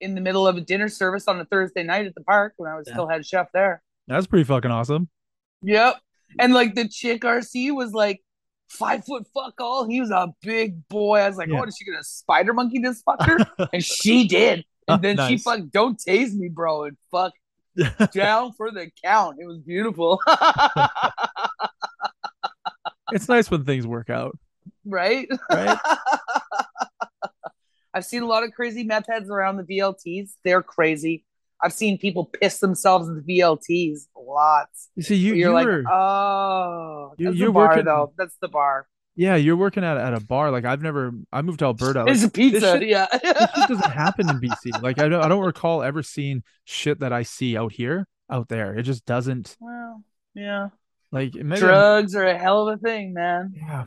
in 0.00 0.14
the 0.14 0.20
middle 0.20 0.46
of 0.48 0.56
a 0.56 0.60
dinner 0.60 0.88
service 0.88 1.28
on 1.28 1.38
a 1.40 1.44
Thursday 1.44 1.82
night 1.82 2.06
at 2.06 2.14
the 2.14 2.22
park 2.22 2.54
when 2.56 2.70
I 2.70 2.76
was 2.76 2.86
Yeah. 2.88 2.94
still 2.94 3.08
head 3.08 3.24
chef 3.26 3.48
there. 3.52 3.82
That's 4.08 4.26
pretty 4.26 4.44
fucking 4.44 4.70
awesome. 4.70 5.08
Yep. 5.62 5.96
And 6.38 6.54
like 6.54 6.74
the 6.74 6.88
chick 6.88 7.22
RC 7.22 7.74
was 7.74 7.92
like 7.92 8.22
five 8.70 9.04
foot 9.04 9.26
fuck 9.34 9.60
all. 9.60 9.86
He 9.86 10.00
was 10.00 10.10
a 10.10 10.28
big 10.42 10.88
boy. 10.88 11.18
I 11.18 11.28
was 11.28 11.36
like, 11.36 11.48
Yeah. 11.48 11.60
oh, 11.60 11.64
is 11.64 11.76
she 11.76 11.84
gonna 11.84 12.02
spider 12.04 12.52
monkey 12.54 12.78
this 12.78 13.02
fucker? 13.02 13.44
and 13.72 13.84
she 13.84 14.26
did. 14.26 14.64
And 14.88 14.98
oh, 14.98 15.02
then 15.02 15.16
she 15.28 15.34
Nice. 15.34 15.42
fuck 15.42 15.60
don't 15.70 15.98
tase 15.98 16.34
me, 16.34 16.48
bro, 16.48 16.84
and 16.84 16.96
fuck 17.10 17.32
down 18.12 18.52
for 18.52 18.70
the 18.70 18.90
count. 19.04 19.36
It 19.40 19.46
was 19.46 19.58
beautiful. 19.58 20.20
it's 23.12 23.28
nice 23.28 23.50
when 23.50 23.64
things 23.64 23.86
work 23.86 24.10
out. 24.10 24.38
right? 24.84 25.28
Right. 25.50 25.78
I've 27.92 28.04
seen 28.04 28.22
a 28.22 28.26
lot 28.26 28.44
of 28.44 28.52
crazy 28.52 28.84
meth 28.84 29.06
heads 29.08 29.28
around 29.30 29.56
the 29.56 29.64
VLTs. 29.64 30.30
They're 30.44 30.62
crazy. 30.62 31.24
I've 31.62 31.72
seen 31.72 31.98
people 31.98 32.24
piss 32.24 32.58
themselves 32.60 33.08
in 33.08 33.16
the 33.16 33.20
VLTs. 33.40 34.06
Lots. 34.32 34.88
You 34.94 35.02
see, 35.02 35.16
you 35.16 35.34
You're 35.34 35.48
you 35.48 35.54
like, 35.54 35.66
oh, 35.90 37.14
you- 37.18 37.26
that's 37.26 37.36
you're 37.38 37.48
the 37.48 37.52
bar 37.52 37.68
working- 37.68 37.84
though. 37.84 38.12
That's 38.16 38.36
the 38.40 38.48
bar. 38.48 38.86
yeah, 39.16 39.34
you're 39.36 39.56
working 39.56 39.82
at 39.82 39.96
at 39.96 40.14
a 40.14 40.20
bar. 40.20 40.50
Like 40.52 40.64
I've 40.64 40.82
never 40.82 41.10
I 41.32 41.42
moved 41.42 41.58
to 41.60 41.64
Alberta. 41.66 42.04
Like, 42.04 42.14
It's 42.14 42.22
a 42.24 42.30
pizza. 42.30 42.60
shit- 42.78 42.88
yeah. 42.88 43.06
this 43.12 43.20
shit 43.22 43.68
doesn't 43.68 43.90
happen 43.90 44.28
in 44.30 44.40
BC. 44.40 44.80
Like 44.82 45.00
I 45.00 45.08
don't 45.08 45.22
I 45.24 45.28
don't 45.28 45.44
recall 45.44 45.82
ever 45.82 46.02
seeing 46.02 46.42
shit 46.64 47.00
that 47.00 47.12
I 47.12 47.22
see 47.24 47.56
out 47.56 47.72
here 47.72 48.06
out 48.30 48.48
there. 48.48 48.74
It 48.78 48.82
just 48.84 49.04
doesn't 49.04 49.56
well, 49.60 50.04
yeah. 50.34 50.68
like 51.10 51.34
maybe 51.34 51.52
I'm- 51.52 51.60
Drugs 51.60 52.14
are 52.14 52.24
a 52.26 52.38
hell 52.38 52.68
of 52.68 52.78
a 52.78 52.80
thing, 52.80 53.12
man. 53.12 53.52
Yeah. 53.56 53.84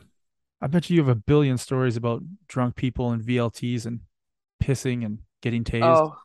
I 0.60 0.66
bet 0.66 0.88
you 0.90 0.96
you 0.96 1.02
have 1.02 1.08
a 1.08 1.14
billion 1.14 1.56
stories 1.58 1.96
about 1.96 2.22
drunk 2.48 2.76
people 2.76 3.10
and 3.12 3.22
VLTs 3.22 3.86
and 3.86 4.00
pissing 4.62 5.04
and 5.04 5.18
getting 5.42 5.62
tased. 5.64 5.82
Oh, 5.84 6.16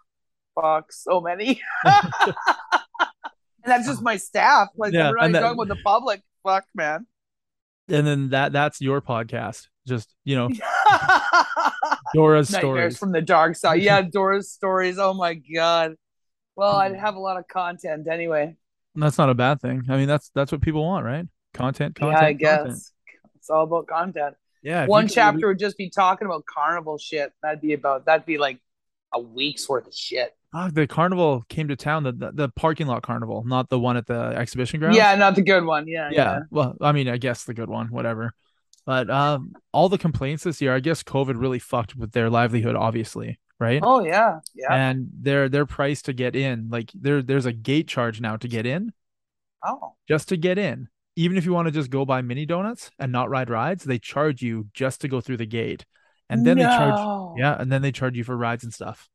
fuck, 0.61 0.91
so 0.93 1.19
many. 1.21 1.61
and 3.63 3.71
that's 3.71 3.87
just 3.87 4.01
my 4.01 4.17
staff. 4.17 4.69
Like, 4.77 4.93
Yeah, 4.93 5.09
we're 5.09 5.17
not 5.17 5.31
that- 5.33 5.41
talking 5.41 5.61
about 5.61 5.67
the 5.67 5.81
public. 5.83 6.21
Fuck, 6.43 6.65
man. 6.73 7.05
And 7.89 8.05
then 8.05 8.29
that 8.29 8.51
that's 8.51 8.81
your 8.81 9.01
podcast. 9.01 9.67
Just, 9.87 10.13
you 10.23 10.35
know, 10.35 10.49
Dora's 12.13 12.51
Nightmares 12.51 12.95
stories. 12.95 12.97
from 12.97 13.11
the 13.11 13.21
dark 13.21 13.55
side. 13.55 13.81
Yeah, 13.81 14.01
Dora's 14.01 14.51
stories. 14.51 14.99
Oh 14.99 15.13
my 15.13 15.33
god. 15.33 15.95
Well, 16.55 16.75
I'd 16.75 16.93
mm. 16.93 16.99
have 16.99 17.15
a 17.15 17.19
lot 17.19 17.37
of 17.37 17.47
content 17.47 18.07
anyway. 18.07 18.55
That's 18.95 19.17
not 19.17 19.29
a 19.29 19.33
bad 19.33 19.61
thing. 19.61 19.83
I 19.89 19.97
mean, 19.97 20.07
that's 20.07 20.29
that's 20.35 20.51
what 20.51 20.61
people 20.61 20.83
want, 20.83 21.05
right? 21.05 21.25
Content, 21.53 21.95
content. 21.95 22.21
yeah, 22.21 22.27
I 22.27 22.33
guess 22.33 22.57
content. 22.57 22.83
it's 23.35 23.49
all 23.49 23.63
about 23.63 23.87
content. 23.87 24.35
Yeah. 24.61 24.85
One 24.85 25.07
could 25.07 25.15
chapter 25.15 25.47
would 25.47 25.59
just 25.59 25.77
be 25.77 25.89
talking 25.89 26.25
about 26.25 26.45
carnival 26.45 26.97
shit. 26.97 27.31
That'd 27.41 27.61
be 27.61 27.73
about. 27.73 28.05
That'd 28.05 28.25
be 28.25 28.37
like 28.37 28.59
a 29.13 29.19
week's 29.19 29.67
worth 29.67 29.87
of 29.87 29.95
shit. 29.95 30.35
Ah, 30.51 30.69
the 30.73 30.87
carnival 30.87 31.43
came 31.47 31.67
to 31.67 31.75
town, 31.75 32.03
the, 32.03 32.11
the 32.11 32.31
the 32.31 32.49
parking 32.49 32.87
lot 32.87 33.03
carnival, 33.03 33.43
not 33.45 33.69
the 33.69 33.79
one 33.79 33.97
at 33.97 34.07
the 34.07 34.33
exhibition 34.35 34.79
ground. 34.79 34.95
Yeah, 34.95 35.13
not 35.15 35.35
the 35.35 35.43
good 35.43 35.63
one. 35.63 35.87
Yeah, 35.87 36.09
yeah. 36.11 36.39
Well, 36.49 36.75
I 36.81 36.91
mean, 36.91 37.07
I 37.07 37.17
guess 37.17 37.43
the 37.43 37.53
good 37.53 37.69
one, 37.69 37.87
whatever. 37.87 38.33
But 38.85 39.09
um, 39.11 39.53
all 39.71 39.89
the 39.89 39.99
complaints 39.99 40.43
this 40.43 40.61
year, 40.61 40.73
I 40.73 40.79
guess 40.79 41.03
COVID 41.03 41.39
really 41.39 41.59
fucked 41.59 41.95
with 41.95 42.11
their 42.13 42.31
livelihood, 42.31 42.75
obviously, 42.75 43.39
right? 43.59 43.79
Oh 43.83 44.03
yeah, 44.03 44.39
yeah. 44.55 44.73
And 44.73 45.09
their 45.13 45.49
their 45.49 45.67
price 45.67 46.01
to 46.03 46.13
get 46.13 46.35
in, 46.35 46.69
like 46.71 46.91
there 46.95 47.21
there's 47.21 47.45
a 47.45 47.53
gate 47.53 47.87
charge 47.87 48.19
now 48.19 48.35
to 48.37 48.47
get 48.47 48.65
in, 48.65 48.91
Oh, 49.63 49.93
just 50.07 50.29
to 50.29 50.37
get 50.37 50.57
in. 50.57 50.87
Even 51.15 51.37
if 51.37 51.45
you 51.45 51.53
want 51.53 51.67
to 51.67 51.71
just 51.71 51.91
go 51.91 52.05
buy 52.05 52.21
mini 52.23 52.47
donuts 52.47 52.89
and 52.97 53.11
not 53.11 53.29
ride 53.29 53.51
rides, 53.51 53.83
they 53.83 53.99
charge 53.99 54.41
you 54.41 54.67
just 54.73 55.01
to 55.01 55.07
go 55.07 55.21
through 55.21 55.37
the 55.37 55.45
gate, 55.45 55.85
and 56.27 56.43
then 56.43 56.57
they 56.57 56.63
charge, 56.63 57.37
yeah, 57.37 57.55
and 57.59 57.71
then 57.71 57.83
they 57.83 57.91
charge 57.91 58.17
you 58.17 58.23
for 58.23 58.35
rides 58.35 58.63
and 58.63 58.73
stuff. 58.73 59.07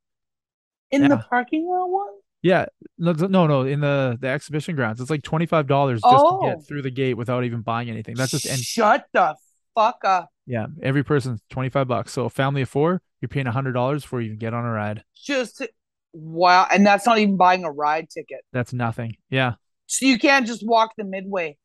In 0.91 1.07
the 1.07 1.17
parking 1.17 1.67
lot 1.67 1.87
one. 1.89 2.07
Yeah, 2.41 2.65
no, 2.99 3.13
no. 3.13 3.61
In 3.63 3.79
the 3.79 4.17
the 4.21 4.27
exhibition 4.27 4.75
grounds, 4.75 5.01
it's 5.01 5.09
like 5.09 5.23
twenty 5.23 5.45
five 5.47 5.65
dollars 5.67 6.01
just 6.01 6.13
to 6.15 6.21
Oh. 6.23 6.41
get 6.45 6.67
through 6.67 6.83
the 6.83 6.91
gate 6.91 7.15
without 7.15 7.43
even 7.43 7.61
buying 7.61 7.89
anything. 7.89 8.15
That's 8.15 8.31
just 8.31 8.45
and 8.45 8.59
shut 8.59 9.05
the 9.13 9.35
fuck 9.73 9.97
up. 10.05 10.29
yeah, 10.45 10.67
every 10.83 11.03
person's 11.03 11.41
twenty 11.49 11.69
five 11.69 11.87
bucks. 11.87 12.13
So 12.13 12.25
a 12.25 12.29
family 12.29 12.61
of 12.61 12.69
four, 12.69 13.01
you're 13.21 13.29
paying 13.29 13.47
hundred 13.47 13.71
dollars 13.73 14.03
before 14.03 14.21
you 14.21 14.27
even 14.27 14.37
get 14.37 14.53
on 14.53 14.63
a 14.63 14.71
ride. 14.71 15.03
Just 15.15 15.65
wow, 16.13 16.67
and 16.71 16.85
that's 16.85 17.05
not 17.07 17.17
even 17.17 17.35
buying 17.35 17.63
a 17.63 17.71
ride 17.71 18.09
ticket. 18.11 18.41
That's 18.53 18.73
nothing. 18.73 19.17
Yeah, 19.31 19.53
So 19.87 20.05
you 20.05 20.19
can't 20.19 20.45
just 20.45 20.63
walk 20.65 20.91
the 20.97 21.03
midway. 21.03 21.57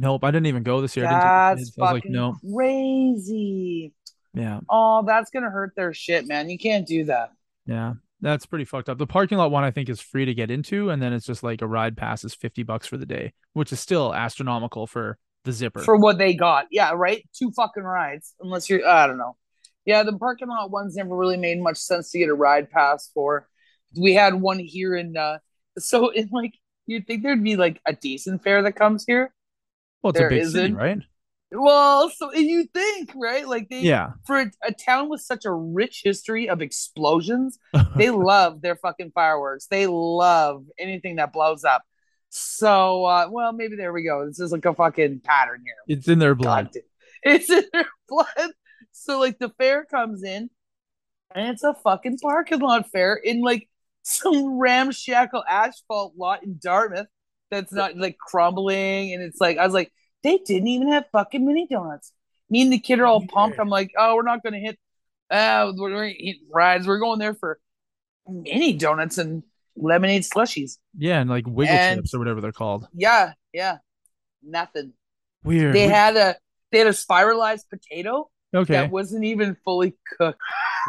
nope. 0.00 0.24
I 0.24 0.32
didn't 0.32 0.46
even 0.46 0.64
go 0.64 0.80
this 0.80 0.96
year. 0.96 1.06
I 1.06 1.10
didn't 1.10 1.20
take 1.22 1.28
the 1.28 1.28
That's 1.28 1.60
kids. 1.60 1.78
I 1.78 1.82
was 1.82 1.92
like, 1.92 2.02
fucking 2.02 2.12
no, 2.12 2.34
crazy. 2.52 3.92
yeah, 4.34 4.60
Oh, 4.68 5.04
that's 5.06 5.30
gonna 5.30 5.50
hurt 5.50 5.74
their 5.76 5.94
shit, 5.94 6.26
man. 6.26 6.50
You 6.50 6.58
can't 6.58 6.86
do 6.86 7.04
that. 7.04 7.30
yeah. 7.66 7.94
That's 8.24 8.46
pretty 8.46 8.64
fucked 8.64 8.88
up. 8.88 8.96
The 8.98 9.06
parking 9.06 9.36
lot 9.38 9.50
one 9.50 9.64
I 9.64 9.70
think 9.70 9.88
is 9.88 10.00
free 10.00 10.24
to 10.24 10.34
get 10.34 10.50
into, 10.50 10.88
and 10.90 11.00
then 11.00 11.12
it's 11.12 11.26
just 11.26 11.42
like 11.42 11.60
a 11.62 11.66
ride 11.66 11.96
pass 11.96 12.24
is 12.24 12.34
fifty 12.34 12.62
bucks 12.62 12.86
for 12.86 12.96
the 12.96 13.06
day, 13.06 13.34
which 13.52 13.70
is 13.70 13.78
still 13.78 14.14
astronomical 14.14 14.86
for 14.86 15.18
the 15.44 15.52
zipper. 15.52 15.80
for 15.80 15.96
what 15.96 16.16
they 16.16 16.32
got. 16.34 16.66
Yeah, 16.70 16.92
right. 16.94 17.22
Two 17.38 17.52
fucking 17.52 17.82
rides, 17.82 18.34
unless 18.40 18.68
you're. 18.70 18.86
I 18.88 19.06
don't 19.06 19.18
know. 19.18 19.36
Yeah, 19.84 20.02
the 20.02 20.16
parking 20.16 20.48
lot 20.48 20.70
ones 20.70 20.96
never 20.96 21.14
really 21.14 21.36
made 21.36 21.60
much 21.60 21.76
sense 21.76 22.10
to 22.12 22.18
get 22.18 22.30
a 22.30 22.34
ride 22.34 22.70
pass 22.70 23.10
for. 23.12 23.46
We 24.00 24.14
had 24.14 24.34
one 24.34 24.58
here 24.58 24.96
in. 24.96 25.16
uh 25.16 25.38
So 25.78 26.08
in 26.08 26.30
like, 26.32 26.54
you'd 26.86 27.06
think 27.06 27.22
there'd 27.22 27.44
be 27.44 27.56
like 27.56 27.80
a 27.86 27.92
decent 27.92 28.42
fair 28.42 28.62
that 28.62 28.72
comes 28.72 29.04
here. 29.06 29.34
well, 30.02 30.10
it's 30.12 30.18
there 30.18 30.28
a 30.28 30.30
big 30.30 30.46
city, 30.46 30.72
isn't. 30.72 30.76
right? 30.76 30.98
Well, 31.56 32.10
so 32.10 32.32
you 32.34 32.64
think 32.74 33.12
right? 33.14 33.46
Like 33.46 33.68
they 33.68 33.80
Yeah. 33.80 34.10
for 34.26 34.40
a, 34.40 34.50
a 34.62 34.72
town 34.72 35.08
with 35.08 35.20
such 35.20 35.44
a 35.44 35.52
rich 35.52 36.02
history 36.04 36.48
of 36.48 36.60
explosions, 36.60 37.58
they 37.96 38.10
love 38.10 38.60
their 38.60 38.76
fucking 38.76 39.12
fireworks. 39.14 39.66
They 39.66 39.86
love 39.86 40.64
anything 40.78 41.16
that 41.16 41.32
blows 41.32 41.64
up. 41.64 41.82
So, 42.30 43.04
uh, 43.04 43.28
well, 43.30 43.52
maybe 43.52 43.76
there 43.76 43.92
we 43.92 44.02
go. 44.02 44.26
This 44.26 44.40
is 44.40 44.50
like 44.50 44.64
a 44.64 44.74
fucking 44.74 45.20
pattern 45.20 45.62
here. 45.64 45.96
it's 45.96 46.08
in 46.08 46.18
their 46.18 46.34
blood. 46.34 46.70
God, 46.72 46.82
it's 47.22 47.48
in 47.48 47.64
their 47.72 47.86
blood. 48.08 48.50
So 48.90 49.20
like 49.20 49.38
the 49.38 49.50
fair 49.50 49.84
comes 49.84 50.22
in, 50.24 50.50
and 51.34 51.48
it's 51.48 51.62
a 51.62 51.74
fucking 51.74 52.18
parking 52.18 52.60
lot 52.60 52.90
fair 52.90 53.14
in 53.14 53.40
like 53.40 53.68
some 54.02 54.58
ramshackle 54.58 55.44
asphalt 55.48 56.14
lot 56.16 56.42
in 56.42 56.58
Dartmouth 56.60 57.06
that's 57.50 57.72
not 57.72 57.96
like 57.96 58.16
crumbling, 58.18 59.12
and 59.12 59.22
it's 59.22 59.40
like 59.40 59.58
I 59.58 59.64
was 59.64 59.74
like, 59.74 59.92
they 60.24 60.38
didn't 60.38 60.66
even 60.66 60.88
have 60.88 61.04
fucking 61.12 61.46
mini 61.46 61.68
donuts. 61.68 62.12
Me 62.50 62.62
and 62.62 62.72
the 62.72 62.78
kid 62.78 62.98
are 62.98 63.06
all 63.06 63.24
pumped. 63.24 63.58
I'm 63.60 63.68
like, 63.68 63.92
oh, 63.96 64.16
we're 64.16 64.22
not 64.22 64.42
gonna 64.42 64.58
hit. 64.58 64.78
Uh, 65.30 65.72
we're 65.76 66.08
hit 66.08 66.36
rides. 66.52 66.86
We're 66.86 66.98
going 66.98 67.20
there 67.20 67.34
for 67.34 67.60
mini 68.28 68.72
donuts 68.72 69.18
and 69.18 69.44
lemonade 69.76 70.22
slushies. 70.22 70.78
Yeah, 70.98 71.20
and 71.20 71.30
like 71.30 71.46
wiggle 71.46 71.74
And- 71.74 72.00
chips 72.00 72.14
or 72.14 72.18
whatever 72.18 72.40
they're 72.40 72.52
called. 72.52 72.88
Yeah, 72.92 73.34
yeah, 73.52 73.78
nothing. 74.42 74.94
Weird. 75.44 75.74
They 75.74 75.86
had 75.86 76.16
a 76.16 76.36
they 76.72 76.78
had 76.78 76.88
a 76.88 76.92
spiralized 76.92 77.68
potato 77.70 78.30
okay. 78.52 78.74
that 78.74 78.90
wasn't 78.90 79.24
even 79.24 79.56
fully 79.64 79.96
cooked. 80.18 80.40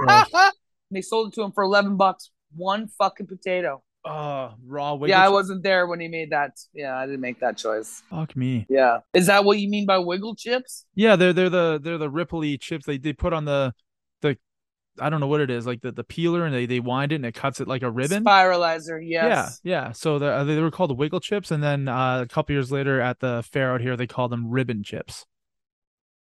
They 0.91 1.01
sold 1.01 1.29
it 1.29 1.35
to 1.35 1.41
him 1.41 1.51
for 1.51 1.63
11 1.63 1.97
bucks. 1.97 2.29
One 2.55 2.87
fucking 2.87 3.25
potato. 3.27 3.83
Oh, 4.07 4.53
raw 4.67 4.93
wiggle. 4.93 5.09
yeah, 5.09 5.25
I 5.25 5.29
wasn't 5.29 5.63
there 5.63 5.87
when 5.87 5.99
he 5.99 6.07
made 6.07 6.29
that. 6.29 6.51
Yeah, 6.73 6.95
I 6.95 7.05
didn't 7.07 7.21
make 7.21 7.39
that 7.39 7.57
choice. 7.57 8.03
Fuck 8.09 8.35
me. 8.35 8.67
Yeah. 8.69 8.99
Is 9.13 9.25
that 9.27 9.45
what 9.45 9.57
you 9.57 9.67
mean 9.67 9.87
by 9.87 9.97
wiggle 9.97 10.35
chips? 10.35 10.85
Yeah, 10.93 11.15
they're 11.15 11.33
they're 11.33 11.49
the 11.49 11.79
they're 11.81 11.97
the 11.97 12.11
ripply 12.11 12.59
chips 12.59 12.85
they 12.85 12.99
they 12.99 13.13
put 13.13 13.33
on 13.33 13.45
the 13.45 13.73
the 14.21 14.37
I 14.99 15.09
don't 15.09 15.19
know 15.19 15.27
what 15.27 15.41
it 15.41 15.49
is 15.49 15.65
like 15.65 15.81
the 15.81 15.91
the 15.91 16.03
peeler 16.03 16.45
and 16.45 16.53
they 16.53 16.67
they 16.67 16.79
wind 16.79 17.13
it 17.13 17.15
and 17.15 17.25
it 17.25 17.33
cuts 17.33 17.59
it 17.59 17.67
like 17.67 17.81
a 17.81 17.89
ribbon. 17.89 18.23
Spiralizer, 18.23 18.99
yes. 19.03 19.59
Yeah, 19.63 19.85
yeah. 19.87 19.91
So 19.91 20.19
the, 20.19 20.27
uh, 20.27 20.43
they 20.43 20.61
were 20.61 20.69
called 20.71 20.95
wiggle 20.97 21.19
chips, 21.19 21.49
and 21.49 21.63
then 21.63 21.87
uh, 21.87 22.21
a 22.21 22.27
couple 22.27 22.53
years 22.53 22.71
later 22.71 23.01
at 23.01 23.21
the 23.21 23.43
fair 23.51 23.73
out 23.73 23.81
here, 23.81 23.97
they 23.97 24.07
called 24.07 24.31
them 24.31 24.51
ribbon 24.51 24.83
chips. 24.83 25.25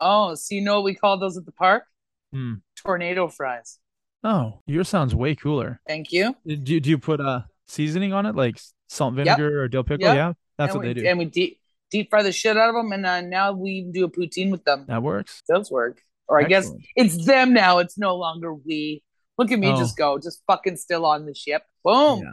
Oh, 0.01 0.35
so 0.35 0.55
you 0.55 0.61
know 0.61 0.77
what 0.77 0.85
we 0.85 0.95
call 0.95 1.19
those 1.19 1.37
at 1.39 1.47
the 1.47 1.53
park? 1.53 1.85
Hmm. 2.33 2.55
Tornado 2.77 3.29
fries. 3.29 3.79
Oh, 4.23 4.61
yours 4.67 4.89
sounds 4.89 5.15
way 5.15 5.35
cooler. 5.35 5.81
Thank 5.87 6.13
you. 6.13 6.37
Do 6.47 6.55
you, 6.55 6.81
do 6.81 6.91
you 6.91 6.99
put 6.99 7.21
uh 7.21 7.41
seasoning 7.71 8.13
on 8.13 8.27
it 8.27 8.35
like 8.35 8.61
salt 8.89 9.15
and 9.17 9.25
Yep. 9.27 9.39
vinegar 9.39 9.63
or 9.63 9.69
dill 9.69 9.85
pickle? 9.85 10.07
Yep. 10.07 10.17
Yeah, 10.17 10.33
that's 10.59 10.75
and 10.75 10.79
what 10.81 10.87
we, 10.89 10.93
they 10.95 11.01
do. 11.01 11.07
And 11.09 11.19
we 11.19 11.25
deep 11.25 11.61
deep 11.91 12.11
fry 12.11 12.23
the 12.23 12.33
shit 12.33 12.57
out 12.57 12.69
of 12.69 12.75
them, 12.75 12.93
and 12.93 13.07
uh, 13.07 13.21
now 13.21 13.53
we 13.53 13.83
do 13.91 14.05
a 14.05 14.11
poutine 14.11 14.51
with 14.51 14.65
them. 14.65 14.85
That 14.89 15.03
works. 15.03 15.43
does 15.49 15.71
work. 15.71 16.01
Or 16.29 16.41
I 16.41 16.45
guess 16.45 16.71
it's 16.95 17.27
them 17.27 17.53
now. 17.53 17.79
It's 17.79 17.99
no 17.99 18.15
longer 18.17 18.55
we. 18.55 19.03
Look 19.37 19.51
at 19.51 19.59
me 19.59 19.69
Oh. 19.73 19.77
just 19.77 19.97
go, 19.97 20.19
just 20.19 20.43
fucking 20.47 20.77
still 20.77 21.05
on 21.07 21.27
the 21.27 21.35
ship. 21.35 21.63
Boom. 21.83 22.21
Yeah. 22.23 22.33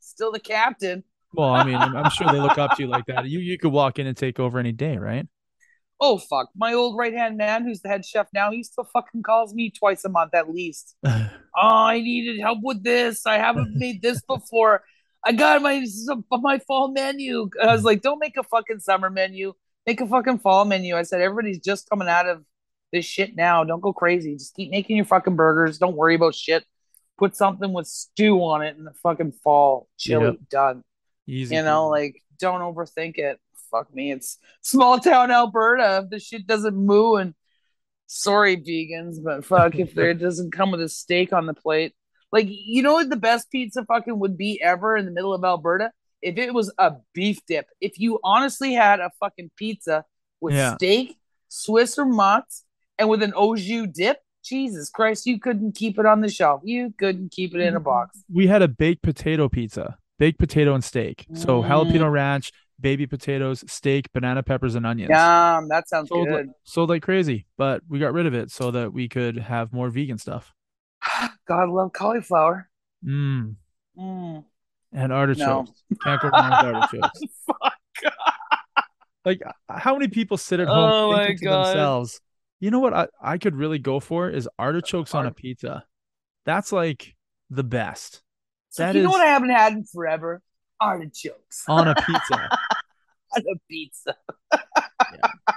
Still 0.00 0.32
the 0.32 0.40
captain. 0.40 1.04
Well, 1.32 1.50
I 1.50 1.62
mean, 1.64 1.76
I'm, 1.76 1.96
I'm 1.96 2.10
sure 2.10 2.26
they 2.32 2.40
look 2.40 2.58
up 2.58 2.76
to 2.76 2.82
you 2.82 2.88
like 2.88 3.06
that. 3.08 3.26
You 3.26 3.38
you 3.38 3.56
could 3.58 3.72
walk 3.72 3.98
in 3.98 4.06
and 4.06 4.16
take 4.16 4.38
over 4.40 4.58
any 4.58 4.72
day, 4.72 4.96
right? 4.98 5.26
Oh 6.00 6.18
fuck, 6.18 6.48
my 6.56 6.74
old 6.74 6.96
right 6.96 7.12
hand 7.12 7.36
man, 7.36 7.64
who's 7.64 7.80
the 7.80 7.88
head 7.88 8.04
chef 8.04 8.28
now, 8.32 8.52
he 8.52 8.62
still 8.62 8.84
fucking 8.84 9.22
calls 9.22 9.52
me 9.52 9.70
twice 9.70 10.04
a 10.04 10.08
month 10.08 10.34
at 10.34 10.48
least. 10.48 10.94
oh, 11.04 11.28
I 11.56 12.00
needed 12.00 12.40
help 12.40 12.60
with 12.62 12.84
this. 12.84 13.26
I 13.26 13.38
haven't 13.38 13.74
made 13.76 14.00
this 14.00 14.20
before. 14.28 14.82
I 15.24 15.32
got 15.32 15.60
my 15.60 15.84
my 16.30 16.58
fall 16.60 16.88
menu. 16.88 17.50
I 17.60 17.66
was 17.66 17.78
mm-hmm. 17.78 17.86
like, 17.86 18.02
don't 18.02 18.20
make 18.20 18.36
a 18.36 18.44
fucking 18.44 18.78
summer 18.78 19.10
menu. 19.10 19.54
Make 19.86 20.00
a 20.00 20.06
fucking 20.06 20.38
fall 20.38 20.64
menu. 20.64 20.96
I 20.96 21.02
said, 21.02 21.20
everybody's 21.20 21.60
just 21.60 21.88
coming 21.88 22.08
out 22.08 22.28
of 22.28 22.44
this 22.92 23.04
shit 23.04 23.34
now. 23.34 23.64
Don't 23.64 23.80
go 23.80 23.92
crazy. 23.92 24.36
Just 24.36 24.54
keep 24.54 24.70
making 24.70 24.96
your 24.96 25.04
fucking 25.04 25.34
burgers. 25.36 25.78
Don't 25.78 25.96
worry 25.96 26.14
about 26.14 26.34
shit. 26.34 26.64
Put 27.18 27.34
something 27.34 27.72
with 27.72 27.86
stew 27.86 28.38
on 28.38 28.62
it 28.62 28.76
in 28.76 28.84
the 28.84 28.92
fucking 29.02 29.32
fall. 29.32 29.88
Chili 29.96 30.26
yep. 30.26 30.36
done. 30.50 30.84
Easy. 31.26 31.56
You 31.56 31.62
know, 31.62 31.88
like 31.88 32.22
don't 32.38 32.60
overthink 32.60 33.18
it. 33.18 33.40
Fuck 33.70 33.94
me. 33.94 34.12
It's 34.12 34.38
small 34.62 34.98
town 34.98 35.30
Alberta. 35.30 36.02
If 36.04 36.10
the 36.10 36.18
shit 36.18 36.46
doesn't 36.46 36.76
moo 36.76 37.14
and 37.14 37.34
sorry 38.06 38.56
vegans, 38.56 39.22
but 39.22 39.44
fuck 39.44 39.76
if 39.76 39.94
there 39.94 40.14
doesn't 40.26 40.52
come 40.52 40.70
with 40.70 40.80
a 40.80 40.88
steak 40.88 41.32
on 41.32 41.46
the 41.46 41.54
plate. 41.54 41.94
Like 42.32 42.46
you 42.48 42.82
know 42.82 42.94
what 42.94 43.10
the 43.10 43.16
best 43.16 43.50
pizza 43.50 43.84
fucking 43.84 44.18
would 44.18 44.36
be 44.36 44.60
ever 44.62 44.96
in 44.96 45.04
the 45.04 45.12
middle 45.12 45.34
of 45.34 45.44
Alberta? 45.44 45.92
If 46.20 46.36
it 46.36 46.52
was 46.52 46.72
a 46.78 46.94
beef 47.14 47.38
dip. 47.46 47.66
If 47.80 47.98
you 47.98 48.18
honestly 48.24 48.74
had 48.74 49.00
a 49.00 49.10
fucking 49.20 49.52
pizza 49.56 50.04
with 50.40 50.54
yeah. 50.54 50.74
steak, 50.74 51.16
Swiss 51.48 51.98
or 51.98 52.04
Mott's, 52.04 52.64
and 52.98 53.08
with 53.08 53.22
an 53.22 53.32
au 53.36 53.54
jus 53.56 53.88
dip, 53.94 54.18
Jesus 54.44 54.90
Christ, 54.90 55.26
you 55.26 55.38
couldn't 55.38 55.74
keep 55.74 55.98
it 55.98 56.06
on 56.06 56.20
the 56.20 56.28
shelf. 56.28 56.62
You 56.64 56.92
couldn't 56.98 57.32
keep 57.32 57.54
it 57.54 57.60
in 57.60 57.76
a 57.76 57.80
box. 57.80 58.22
We 58.32 58.46
had 58.46 58.62
a 58.62 58.68
baked 58.68 59.02
potato 59.02 59.48
pizza, 59.48 59.98
baked 60.18 60.38
potato 60.38 60.74
and 60.74 60.82
steak. 60.82 61.26
So 61.34 61.62
mm. 61.62 61.68
jalapeno 61.68 62.10
ranch, 62.10 62.52
baby 62.80 63.06
potatoes, 63.06 63.64
steak, 63.66 64.12
banana 64.12 64.42
peppers, 64.42 64.74
and 64.74 64.86
onions. 64.86 65.10
Yum, 65.10 65.68
that 65.68 65.88
sounds 65.88 66.08
sold 66.08 66.28
good. 66.28 66.46
Like, 66.46 66.56
sold 66.64 66.88
like 66.88 67.02
crazy, 67.02 67.46
but 67.56 67.82
we 67.88 67.98
got 67.98 68.12
rid 68.12 68.26
of 68.26 68.34
it 68.34 68.50
so 68.50 68.70
that 68.70 68.92
we 68.92 69.08
could 69.08 69.38
have 69.38 69.72
more 69.72 69.90
vegan 69.90 70.18
stuff. 70.18 70.54
God 71.48 71.68
love 71.68 71.92
cauliflower. 71.92 72.68
Mm. 73.04 73.56
Mm. 73.98 74.44
And 74.92 75.12
artichokes. 75.12 75.70
No. 75.90 75.96
Can't 76.02 76.22
go 76.22 76.28
wrong 76.28 76.50
with 76.50 76.74
artichokes. 76.74 77.20
Fuck. 77.46 77.74
like, 79.24 79.42
how 79.68 79.94
many 79.94 80.08
people 80.08 80.36
sit 80.36 80.60
at 80.60 80.68
home 80.68 81.12
oh 81.12 81.16
thinking 81.16 81.38
to 81.38 81.44
God. 81.44 81.66
themselves, 81.66 82.20
you 82.60 82.70
know 82.70 82.80
what 82.80 82.94
I, 82.94 83.08
I 83.20 83.38
could 83.38 83.54
really 83.54 83.78
go 83.78 84.00
for 84.00 84.28
is 84.30 84.48
artichokes 84.58 85.14
Art- 85.14 85.26
on 85.26 85.30
a 85.30 85.34
pizza. 85.34 85.84
That's 86.44 86.72
like 86.72 87.14
the 87.50 87.64
best. 87.64 88.22
So 88.70 88.82
that 88.82 88.94
you 88.94 89.00
is... 89.00 89.04
know 89.04 89.10
what 89.10 89.20
I 89.20 89.30
haven't 89.30 89.50
had 89.50 89.72
in 89.72 89.84
forever? 89.84 90.42
Artichokes. 90.80 91.64
On 91.68 91.88
a 91.88 91.94
pizza. 91.94 92.34
on 93.36 93.42
a 93.42 93.58
pizza. 93.68 94.16
yeah. 94.52 95.52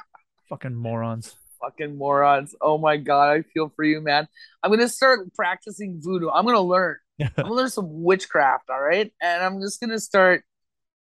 Fucking 0.49 0.75
morons. 0.75 1.35
Fucking 1.61 1.97
morons. 1.97 2.55
Oh 2.59 2.77
my 2.77 2.97
god, 2.97 3.37
I 3.37 3.41
feel 3.43 3.71
for 3.75 3.83
you, 3.83 4.01
man. 4.01 4.27
I'm 4.63 4.71
gonna 4.71 4.89
start 4.89 5.33
practicing 5.33 5.99
voodoo. 6.01 6.29
I'm 6.29 6.45
gonna 6.45 6.61
learn. 6.61 6.97
I'm 7.21 7.29
gonna 7.35 7.53
learn 7.53 7.69
some 7.69 8.03
witchcraft, 8.03 8.69
all 8.69 8.81
right? 8.81 9.11
And 9.21 9.43
I'm 9.43 9.61
just 9.61 9.79
gonna 9.79 9.99
start 9.99 10.43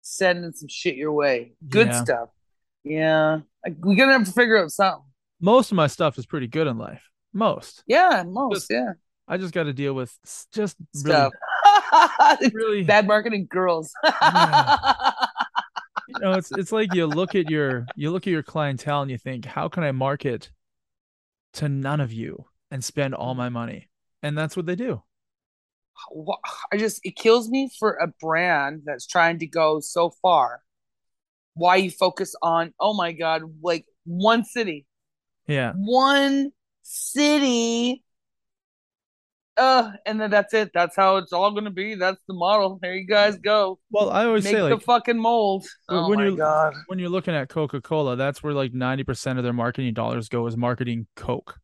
sending 0.03 0.53
some 0.53 0.69
shit 0.69 0.97
your 0.97 1.13
way. 1.13 1.55
Good 1.67 1.89
yeah. 1.89 2.05
stuff. 2.05 2.29
Yeah. 2.83 3.41
We're 3.79 3.97
gonna 3.97 4.13
have 4.13 4.27
to 4.27 4.33
figure 4.33 4.63
out 4.63 4.71
something 4.71 5.05
most 5.45 5.71
of 5.71 5.77
my 5.77 5.87
stuff 5.89 6.19
is 6.19 6.25
pretty 6.25 6.47
good 6.47 6.67
in 6.67 6.79
life. 6.79 7.03
Most. 7.35 7.85
Yeah, 7.87 8.25
most. 8.27 8.55
Just, 8.55 8.71
yeah. 8.71 8.93
I 9.29 9.37
just 9.37 9.53
got 9.53 9.65
to 9.65 9.75
deal 9.75 9.93
with 9.93 10.11
just 10.53 10.77
stuff. 10.95 11.33
Really, 11.33 11.54
really 12.53 12.83
bad 12.83 13.07
marketing 13.07 13.47
girls. 13.51 13.93
yeah. 14.05 15.13
You 16.07 16.21
know, 16.21 16.33
it's 16.33 16.53
it's 16.53 16.71
like 16.71 16.93
you 16.93 17.07
look 17.07 17.35
at 17.35 17.49
your 17.49 17.87
you 17.97 18.11
look 18.11 18.27
at 18.27 18.31
your 18.31 18.43
clientele 18.43 19.01
and 19.01 19.11
you 19.11 19.17
think, 19.17 19.47
how 19.47 19.69
can 19.69 19.83
I 19.83 19.91
market 19.91 20.51
to 21.55 21.69
none 21.69 22.01
of 22.01 22.13
you 22.13 22.45
and 22.71 22.85
spend 22.85 23.15
all 23.15 23.33
mm. 23.33 23.39
my 23.39 23.49
money? 23.49 23.89
And 24.23 24.37
that's 24.37 24.55
what 24.55 24.67
they 24.67 24.77
do. 24.77 25.03
I 26.71 26.77
just 26.77 27.01
it 27.05 27.17
kills 27.17 27.49
me 27.49 27.71
for 27.79 27.95
a 27.95 28.09
brand 28.21 28.83
that's 28.85 29.07
trying 29.07 29.39
to 29.39 29.47
go 29.47 29.81
so 29.81 30.11
far. 30.21 30.61
Why 31.55 31.77
you 31.77 31.91
focus 31.91 32.35
on 32.43 32.75
oh 32.79 32.93
my 32.93 33.13
god, 33.13 33.43
like 33.63 33.87
one 34.05 34.45
city, 34.45 34.87
yeah. 35.47 35.73
One 35.77 36.53
city. 36.83 38.03
Uh, 39.57 39.93
and 40.05 40.21
then 40.21 40.31
that's 40.31 40.53
it. 40.53 40.73
That's 40.75 40.97
how 40.97 41.17
it's 41.19 41.33
all 41.33 41.53
gonna 41.53 41.71
be. 41.71 41.95
That's 41.95 42.21
the 42.27 42.35
model. 42.35 42.79
There 42.83 42.95
you 42.95 43.07
guys 43.07 43.37
go. 43.39 43.79
Well, 43.91 44.11
I 44.11 44.25
always 44.25 44.45
Make 44.45 44.55
say 44.55 44.63
like, 44.63 44.79
the 44.79 44.85
fucking 44.85 45.19
mold. 45.19 45.65
Oh 45.89 46.09
when 46.09 46.19
you're 46.19 46.37
God. 46.37 46.75
when 46.87 46.99
you're 46.99 47.09
looking 47.09 47.35
at 47.35 47.49
Coca 47.49 47.81
Cola, 47.81 48.17
that's 48.17 48.43
where 48.43 48.53
like 48.53 48.75
ninety 48.75 49.05
percent 49.05 49.39
of 49.39 49.45
their 49.45 49.53
marketing 49.53 49.95
dollars 49.95 50.29
go 50.29 50.47
is 50.49 50.57
marketing 50.57 51.07
Coke, 51.15 51.61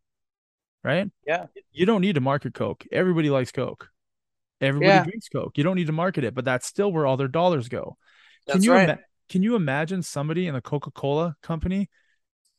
right? 0.85 1.11
Yeah. 1.27 1.47
You 1.73 1.85
don't 1.85 2.01
need 2.01 2.15
to 2.15 2.21
market 2.21 2.55
Coke. 2.55 2.85
Everybody 2.93 3.29
likes 3.29 3.51
Coke. 3.51 3.89
Everybody 4.61 4.89
yeah. 4.89 5.05
drinks 5.05 5.29
Coke. 5.29 5.59
You 5.59 5.65
don't 5.65 5.77
need 5.77 5.89
to 5.89 5.93
market 5.93 6.23
it, 6.23 6.35
but 6.35 6.45
that's 6.45 6.67
still 6.67 6.93
where 6.93 7.07
all 7.07 7.17
their 7.17 7.29
dollars 7.29 7.69
go. 7.69 7.97
That's 8.47 8.59
can 8.59 8.63
you 8.63 8.73
right. 8.73 8.89
ima- 8.91 8.99
can 9.29 9.43
you 9.43 9.57
imagine 9.57 10.03
somebody 10.03 10.47
in 10.47 10.55
the 10.55 10.61
Coca 10.61 10.93
Cola 10.93 11.35
company 11.43 11.89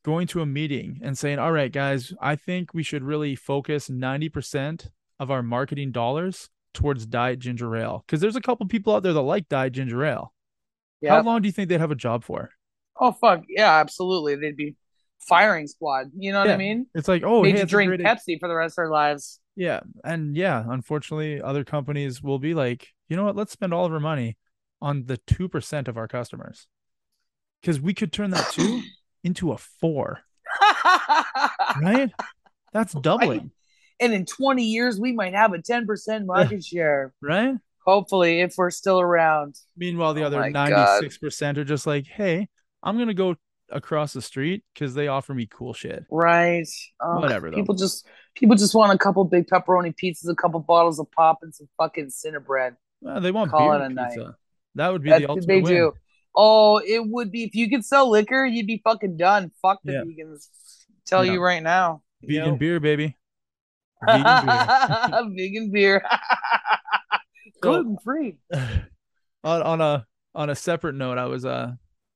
going 0.03 0.27
to 0.27 0.41
a 0.41 0.45
meeting 0.45 0.99
and 1.03 1.17
saying, 1.17 1.39
all 1.39 1.51
right, 1.51 1.71
guys, 1.71 2.13
I 2.19 2.35
think 2.35 2.73
we 2.73 2.83
should 2.83 3.03
really 3.03 3.35
focus 3.35 3.87
90% 3.87 4.89
of 5.21 5.29
our 5.29 5.43
marketing 5.43 5.91
dollars 5.91 6.49
towards 6.73 7.05
diet 7.05 7.37
ginger 7.37 7.77
ale. 7.77 8.03
Because 8.05 8.19
there's 8.19 8.35
a 8.35 8.41
couple 8.41 8.65
people 8.65 8.95
out 8.95 9.03
there 9.03 9.13
that 9.13 9.21
like 9.21 9.47
diet 9.47 9.73
ginger 9.73 10.03
ale. 10.03 10.33
How 11.07 11.21
long 11.21 11.41
do 11.41 11.47
you 11.47 11.51
think 11.51 11.69
they'd 11.69 11.79
have 11.79 11.91
a 11.91 11.95
job 11.95 12.23
for? 12.23 12.49
Oh 12.99 13.11
fuck. 13.11 13.43
Yeah, 13.47 13.71
absolutely. 13.79 14.35
They'd 14.35 14.57
be 14.57 14.75
firing 15.19 15.67
squad. 15.67 16.07
You 16.17 16.31
know 16.31 16.39
what 16.39 16.47
yeah. 16.47 16.55
I 16.55 16.57
mean? 16.57 16.87
It's 16.95 17.07
like, 17.07 17.21
oh, 17.23 17.43
they 17.43 17.51
hey, 17.51 17.65
drink 17.65 17.93
Pepsi 17.93 18.39
for 18.39 18.47
the 18.47 18.55
rest 18.55 18.73
of 18.73 18.77
their 18.77 18.89
lives. 18.89 19.39
Yeah. 19.55 19.81
And 20.03 20.35
yeah, 20.35 20.63
unfortunately, 20.67 21.39
other 21.39 21.63
companies 21.63 22.23
will 22.23 22.39
be 22.39 22.55
like, 22.55 22.87
you 23.07 23.15
know 23.15 23.23
what, 23.23 23.35
let's 23.35 23.51
spend 23.51 23.75
all 23.75 23.85
of 23.85 23.93
our 23.93 23.99
money 23.99 24.37
on 24.81 25.05
the 25.05 25.17
two 25.17 25.47
percent 25.47 25.87
of 25.87 25.97
our 25.97 26.07
customers. 26.07 26.65
Because 27.61 27.79
we 27.79 27.93
could 27.93 28.11
turn 28.11 28.31
that 28.31 28.51
two 28.51 28.81
into 29.23 29.51
a 29.51 29.57
four. 29.57 30.21
right? 31.81 32.11
That's 32.73 32.93
doubling. 32.93 33.51
And 34.01 34.13
in 34.13 34.25
20 34.25 34.63
years, 34.63 34.99
we 34.99 35.13
might 35.13 35.33
have 35.33 35.53
a 35.53 35.59
10% 35.59 36.25
market 36.25 36.63
share. 36.65 37.13
Right? 37.21 37.55
Hopefully, 37.85 38.41
if 38.41 38.55
we're 38.57 38.71
still 38.71 38.99
around. 38.99 39.55
Meanwhile, 39.77 40.13
the 40.13 40.23
oh 40.23 40.27
other 40.27 40.41
96% 40.41 41.39
God. 41.39 41.57
are 41.57 41.63
just 41.63 41.87
like, 41.87 42.05
hey, 42.05 42.47
I'm 42.83 42.97
to 43.07 43.13
go 43.13 43.35
across 43.71 44.13
the 44.13 44.21
street 44.21 44.63
because 44.73 44.93
they 44.93 45.07
offer 45.07 45.33
me 45.33 45.47
cool 45.47 45.73
shit. 45.73 46.05
Right. 46.11 46.67
Um, 46.99 47.21
Whatever. 47.21 47.49
Though. 47.49 47.57
People 47.57 47.75
just 47.75 48.05
people 48.35 48.55
just 48.55 48.75
want 48.75 48.93
a 48.93 48.97
couple 48.97 49.23
big 49.23 49.47
pepperoni 49.47 49.93
pizzas, 49.95 50.29
a 50.29 50.35
couple 50.35 50.59
bottles 50.59 50.99
of 50.99 51.11
pop, 51.11 51.39
and 51.41 51.53
some 51.53 51.69
fucking 51.77 52.07
Cinnabon. 52.07 52.75
Well, 53.01 53.21
they 53.21 53.31
want 53.31 53.51
Call 53.51 53.77
beer 53.77 53.89
pizza. 53.89 54.19
Night. 54.19 54.33
That 54.75 54.91
would 54.91 55.03
be 55.03 55.09
the 55.09 55.27
ultimate 55.27 55.47
they 55.47 55.61
win. 55.61 55.73
do. 55.73 55.93
Oh, 56.35 56.77
it 56.77 57.05
would 57.05 57.31
be 57.31 57.43
if 57.43 57.55
you 57.55 57.69
could 57.69 57.83
sell 57.83 58.09
liquor, 58.09 58.45
you'd 58.45 58.67
be 58.67 58.81
fucking 58.83 59.17
done. 59.17 59.51
Fuck 59.61 59.79
the 59.83 59.93
yeah. 59.93 60.03
vegans. 60.03 60.47
Tell 61.05 61.25
you 61.25 61.41
right 61.41 61.63
now. 61.63 62.03
Vegan 62.21 62.35
you 62.35 62.51
know? 62.51 62.57
beer, 62.57 62.79
baby. 62.79 63.17
Vegan 64.05 64.45
beer. 64.45 65.33
Vegan 65.35 65.71
beer. 65.71 66.03
Gluten 67.61 67.97
free. 68.03 68.37
On, 69.43 69.63
on 69.63 69.81
a 69.81 70.05
on 70.35 70.51
a 70.51 70.55
separate 70.55 70.93
note, 70.93 71.17
I 71.17 71.25
was 71.25 71.45
uh 71.45 71.71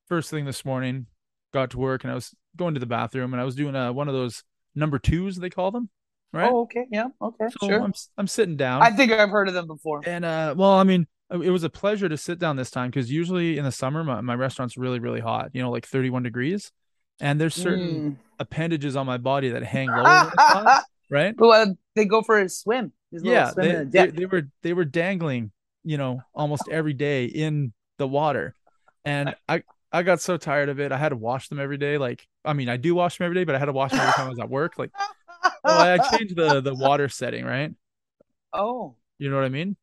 first 0.08 0.30
thing 0.30 0.46
this 0.46 0.64
morning, 0.64 1.08
got 1.52 1.72
to 1.72 1.80
work 1.80 2.04
and 2.04 2.12
I 2.12 2.14
was 2.14 2.36
going 2.56 2.76
to 2.76 2.80
the 2.80 2.86
bathroom 2.86 3.34
and 3.34 3.42
I 3.42 3.46
was 3.46 3.56
doing 3.56 3.76
uh 3.76 3.92
one 3.92 4.08
of 4.08 4.14
those 4.14 4.44
number 4.76 5.00
twos 5.00 5.36
they 5.38 5.50
call 5.50 5.72
them. 5.72 5.90
Right. 6.32 6.52
Oh, 6.52 6.62
okay. 6.62 6.86
Yeah. 6.92 7.08
Okay. 7.20 7.48
So 7.60 7.68
sure. 7.68 7.82
I'm 7.82 7.94
I'm 8.16 8.28
sitting 8.28 8.58
down. 8.58 8.84
I 8.84 8.92
think 8.92 9.12
I've 9.12 9.32
heard 9.32 9.48
of 9.48 9.56
them 9.56 9.66
before. 9.66 10.02
And 10.06 10.24
uh, 10.24 10.54
well, 10.56 10.74
I 10.74 10.84
mean, 10.84 11.08
uh, 11.34 11.40
it 11.40 11.50
was 11.50 11.64
a 11.64 11.70
pleasure 11.70 12.08
to 12.08 12.18
sit 12.18 12.38
down 12.38 12.56
this 12.56 12.70
time 12.70 12.92
because 12.92 13.12
usually 13.12 13.58
in 13.58 13.64
the 13.64 13.72
summer 13.72 14.04
my, 14.04 14.22
my 14.22 14.36
restaurant's 14.36 14.78
really 14.78 15.00
really 15.00 15.20
hot 15.20 15.50
you 15.54 15.62
know 15.62 15.72
like 15.72 15.86
31 15.86 16.22
degrees 16.24 16.72
and 17.20 17.42
there's 17.42 17.56
certain 17.56 18.12
mm. 18.12 18.18
appendages 18.40 18.96
on 18.96 19.06
my 19.06 19.18
body 19.18 19.50
that 19.50 19.64
hang 19.64 19.88
lower 19.88 20.32
right 21.10 21.36
well 21.38 21.52
uh, 21.52 21.74
they 21.96 22.06
go 22.06 22.22
for 22.22 22.40
a 22.40 22.50
swim 22.50 22.92
yeah 23.12 23.52
they, 23.56 23.84
they, 23.84 24.08
they, 24.08 24.26
were 24.26 24.44
they 24.62 24.74
were 24.74 24.86
dangling 24.86 25.52
you 25.84 25.98
know 25.98 26.22
almost 26.34 26.64
every 26.70 26.94
day 26.94 27.26
in 27.26 27.72
the 27.98 28.08
water 28.08 28.54
and 29.06 29.36
i 29.48 29.64
i 29.92 30.04
got 30.04 30.20
so 30.20 30.36
tired 30.38 30.70
of 30.70 30.80
it 30.80 30.92
i 30.92 30.98
had 30.98 31.10
to 31.10 31.16
wash 31.16 31.48
them 31.48 31.60
every 31.60 31.78
day 31.78 31.98
like 31.98 32.28
i 32.44 32.54
mean 32.54 32.68
i 32.68 32.78
do 32.78 32.94
wash 32.94 33.18
them 33.18 33.26
every 33.26 33.36
day 33.36 33.44
but 33.44 33.56
i 33.56 33.60
had 33.60 33.66
to 33.66 33.74
wash 33.74 33.92
them 33.92 34.00
every 34.02 34.14
time 34.14 34.28
i 34.28 34.30
was 34.30 34.40
at 34.40 34.50
work 34.50 34.78
like 34.78 34.92
well, 35.64 35.80
i 35.80 35.98
changed 36.18 36.36
the 36.36 36.60
the 36.62 36.74
water 36.74 37.08
setting 37.08 37.46
right 37.46 37.72
oh 38.54 38.96
you 39.18 39.30
know 39.30 39.36
what 39.36 39.46
i 39.46 39.50
mean 39.50 39.78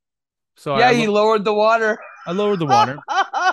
so 0.57 0.79
yeah, 0.79 0.89
I, 0.89 0.95
he 0.95 1.07
lowered 1.07 1.45
the 1.45 1.55
water. 1.55 1.99
I 2.27 2.33
lowered 2.33 2.59
the 2.59 2.67
water. 2.67 2.99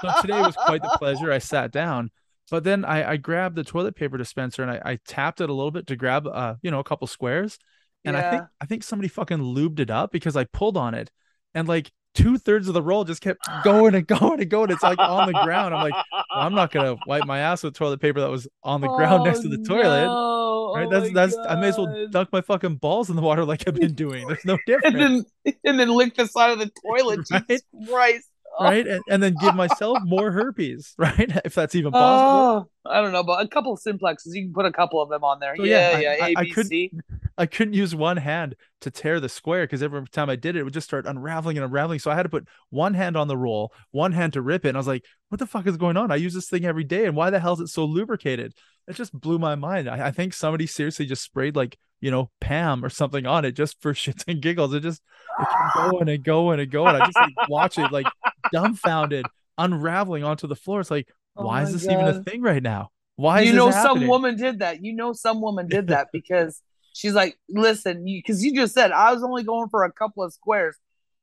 so 0.02 0.22
today 0.22 0.42
was 0.42 0.56
quite 0.56 0.82
the 0.82 0.90
pleasure. 1.00 1.32
I 1.32 1.40
sat 1.40 1.72
down, 1.72 2.12
but 2.50 2.64
then 2.64 2.86
I, 2.86 3.12
I 3.12 3.18
grabbed 3.18 3.56
the 3.56 3.64
toilet 3.64 3.96
paper 3.96 4.18
dispenser 4.18 4.64
and 4.64 4.72
I, 4.72 4.82
I 4.84 5.00
tapped 5.08 5.42
it 5.42 5.50
a 5.50 5.54
little 5.54 5.72
bit 5.72 5.88
to 5.88 5.96
grab 5.96 6.28
uh 6.28 6.56
you 6.62 6.72
know 6.72 6.80
a 6.80 6.84
couple 6.84 7.08
squares, 7.08 7.58
and 8.06 8.16
yeah. 8.16 8.28
I 8.28 8.32
think 8.32 8.44
I 8.62 8.66
think 8.66 8.84
somebody 8.84 9.08
fucking 9.08 9.40
lubed 9.40 9.80
it 9.80 9.90
up 9.90 10.12
because 10.12 10.36
I 10.36 10.46
pulled 10.46 10.78
on 10.78 10.94
it, 10.94 11.12
and 11.54 11.68
like 11.68 11.92
two 12.16 12.38
thirds 12.38 12.68
of 12.68 12.74
the 12.74 12.82
roll 12.82 13.04
just 13.04 13.22
kept 13.22 13.48
going 13.64 13.96
and 13.96 14.08
going 14.08 14.42
and 14.42 14.50
going. 14.50 14.72
It's 14.72 14.84
like 14.84 15.00
on 15.00 15.28
the 15.28 15.40
ground. 15.44 15.74
I'm 15.74 15.84
like, 15.84 15.94
well, 15.94 16.24
I'm 16.32 16.54
not 16.54 16.72
gonna 16.72 16.96
wipe 17.08 17.26
my 17.26 17.40
ass 17.40 17.64
with 17.64 17.74
toilet 17.76 18.02
paper 18.02 18.20
that 18.22 18.30
was 18.30 18.48
on 18.64 18.82
the 18.82 18.88
ground 18.88 19.24
next 19.24 19.42
to 19.42 19.50
the 19.50 19.58
toilet. 19.58 20.06
no. 20.06 20.74
Right? 20.76 20.86
Oh 20.86 20.90
that's 20.90 21.12
my 21.12 21.14
that's 21.14 21.38
I 21.48 21.56
may 21.56 21.70
as 21.70 21.78
well 21.78 21.88
God. 21.88 22.12
dunk 22.12 22.30
my 22.32 22.42
fucking 22.42 22.76
balls 22.76 23.10
in 23.10 23.16
the 23.16 23.22
water 23.22 23.44
like 23.46 23.68
I've 23.68 23.76
been 23.76 23.96
doing. 23.96 24.28
There's 24.28 24.46
no 24.46 24.54
and 24.58 24.62
difference. 24.66 25.26
then 25.46 25.54
and 25.64 25.80
then 25.80 25.90
lick 25.90 26.16
the 26.16 26.28
side 26.28 26.52
of 26.52 26.60
the 26.60 26.72
toilet. 26.86 27.22
Right? 27.32 27.48
Jesus 27.48 27.64
Christ. 27.88 28.29
Right. 28.64 28.86
And, 28.86 29.02
and 29.10 29.24
then 29.24 29.36
give 29.40 29.56
myself 29.56 30.00
more 30.04 30.32
herpes, 30.32 30.94
right? 30.98 31.32
If 31.46 31.56
that's 31.56 31.76
even 31.76 31.92
possible. 31.92 32.70
Oh, 32.86 32.90
I 32.92 33.02
don't 33.02 33.12
know, 33.14 33.24
but 33.24 33.44
a 33.44 33.48
couple 33.48 33.74
of 33.74 33.80
simplexes. 33.80 34.34
You 34.34 34.44
can 34.46 34.54
put 34.54 34.66
a 34.66 34.72
couple 34.72 35.02
of 35.02 35.10
them 35.10 35.24
on 35.24 35.40
there. 35.40 35.56
So, 35.56 35.64
yeah, 35.64 35.98
yeah, 35.98 36.00
yeah. 36.00 36.10
I- 36.10 36.26
I- 36.26 36.30
A, 36.30 36.34
I 36.38 36.44
B, 36.44 36.52
couldn't- 36.52 36.70
C. 36.70 36.92
I 37.38 37.46
couldn't 37.46 37.74
use 37.74 37.96
one 37.96 38.18
hand 38.18 38.56
to 38.82 38.92
tear 38.92 39.22
the 39.22 39.30
square 39.30 39.64
because 39.64 39.82
every 39.82 40.04
time 40.08 40.30
I 40.30 40.36
did 40.36 40.58
it, 40.58 40.60
it 40.60 40.64
would 40.64 40.74
just 40.74 40.88
start 40.88 41.06
unraveling 41.06 41.58
and 41.58 41.64
unraveling. 41.66 42.00
So 42.00 42.12
I 42.12 42.16
had 42.16 42.24
to 42.24 42.30
put 42.30 42.46
one 42.70 42.94
hand 42.94 43.16
on 43.16 43.30
the 43.30 43.38
roll, 43.38 43.72
one 43.92 44.12
hand 44.12 44.34
to 44.34 44.42
rip 44.42 44.66
it. 44.66 44.70
And 44.70 44.78
I 44.78 44.80
was 44.80 44.88
like, 44.88 45.06
what 45.30 45.40
the 45.40 45.48
fuck 45.48 45.66
is 45.66 45.78
going 45.78 45.96
on? 45.96 46.12
I 46.12 46.16
use 46.18 46.34
this 46.34 46.50
thing 46.50 46.66
every 46.66 46.84
day. 46.84 47.06
And 47.06 47.16
why 47.16 47.30
the 47.30 47.40
hell 47.40 47.54
is 47.54 47.62
it 47.62 47.68
so 47.70 47.86
lubricated? 47.86 48.54
It 48.90 48.98
just 48.98 49.14
blew 49.18 49.40
my 49.40 49.56
mind. 49.56 49.90
I, 49.90 50.08
I 50.08 50.12
think 50.12 50.34
somebody 50.34 50.68
seriously 50.68 51.06
just 51.06 51.24
sprayed 51.24 51.56
like, 51.56 51.78
you 52.02 52.12
know, 52.12 52.30
Pam 52.42 52.84
or 52.84 52.90
something 52.90 53.26
on 53.26 53.46
it 53.46 53.54
just 53.54 53.82
for 53.82 53.94
shits 53.94 54.26
and 54.28 54.42
giggles. 54.42 54.74
It 54.74 54.82
just 54.82 55.02
it 55.40 55.48
kept 55.50 55.92
going 55.92 56.10
and 56.10 56.24
going 56.24 56.60
and 56.60 56.70
going. 56.70 56.96
I 56.96 57.06
just 57.06 57.16
like 57.18 57.48
watch 57.50 57.78
it 57.78 57.90
like 57.92 58.08
dumbfounded, 58.52 59.26
unraveling 59.58 60.24
onto 60.24 60.48
the 60.48 60.56
floor. 60.56 60.80
It's 60.80 60.92
like, 60.92 61.08
Oh 61.36 61.46
why 61.46 61.64
is 61.64 61.74
this 61.74 61.86
even 61.86 62.06
a 62.06 62.22
thing 62.24 62.42
right 62.42 62.62
now? 62.62 62.92
Why 63.16 63.42
is 63.42 63.48
you 63.48 63.54
know 63.54 63.72
some 63.72 64.08
woman 64.08 64.36
did 64.36 64.60
that. 64.60 64.84
You 64.84 64.94
know 64.94 65.14
some 65.14 65.42
woman 65.42 65.68
did 65.68 65.88
that 65.88 66.08
because 66.14 66.62
she's 66.94 67.14
like, 67.14 67.38
listen, 67.50 68.04
because 68.04 68.44
you, 68.44 68.54
just 68.54 68.74
said 68.74 68.92
I 68.92 69.14
was 69.14 69.24
only 69.24 69.44
going 69.44 69.70
for 69.70 69.84
a 69.84 69.92
couple 69.92 70.24
of 70.24 70.34
squares, 70.34 70.76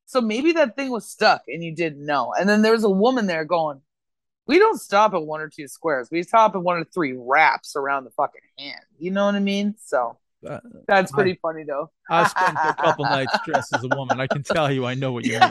so 0.07 0.21
maybe 0.21 0.53
that 0.53 0.77
thing 0.77 0.91
was 0.91 1.09
stuck 1.09 1.43
and 1.49 1.63
you 1.63 1.75
didn't 1.75 2.05
know. 2.05 2.33
And 2.39 2.49
then 2.49 2.63
there's 2.63 2.85
a 2.85 2.91
woman 2.91 3.27
there 3.27 3.45
going, 3.45 3.81
we 4.47 4.59
don't 4.59 4.81
stop 4.81 5.13
at 5.15 5.25
one 5.25 5.41
or 5.41 5.49
two 5.49 5.67
squares. 5.69 6.09
We 6.11 6.23
stop 6.23 6.55
at 6.55 6.63
one 6.63 6.79
or 6.79 6.85
three 6.85 7.15
wraps 7.19 7.75
around 7.77 8.05
the 8.05 8.11
fucking 8.11 8.41
hand. 8.59 8.85
You 8.99 9.11
know 9.11 9.27
what 9.27 9.35
I 9.35 9.41
mean? 9.41 9.75
So 9.85 10.19
Uh, 10.49 10.61
that's 10.87 11.13
I- 11.13 11.15
pretty 11.15 11.39
funny 11.43 11.65
though. 11.65 11.91
I 12.11 12.27
spent 12.29 12.57
a 12.57 12.75
couple 12.75 13.05
nights 13.05 13.37
dressed 13.45 13.75
as 13.75 13.83
a 13.85 13.89
woman. 13.97 14.21
I 14.21 14.27
can 14.27 14.43
tell 14.43 14.71
you, 14.71 14.85
I 14.87 14.95
know 14.95 15.13
what 15.13 15.25
you 15.25 15.39
mean. 15.39 15.51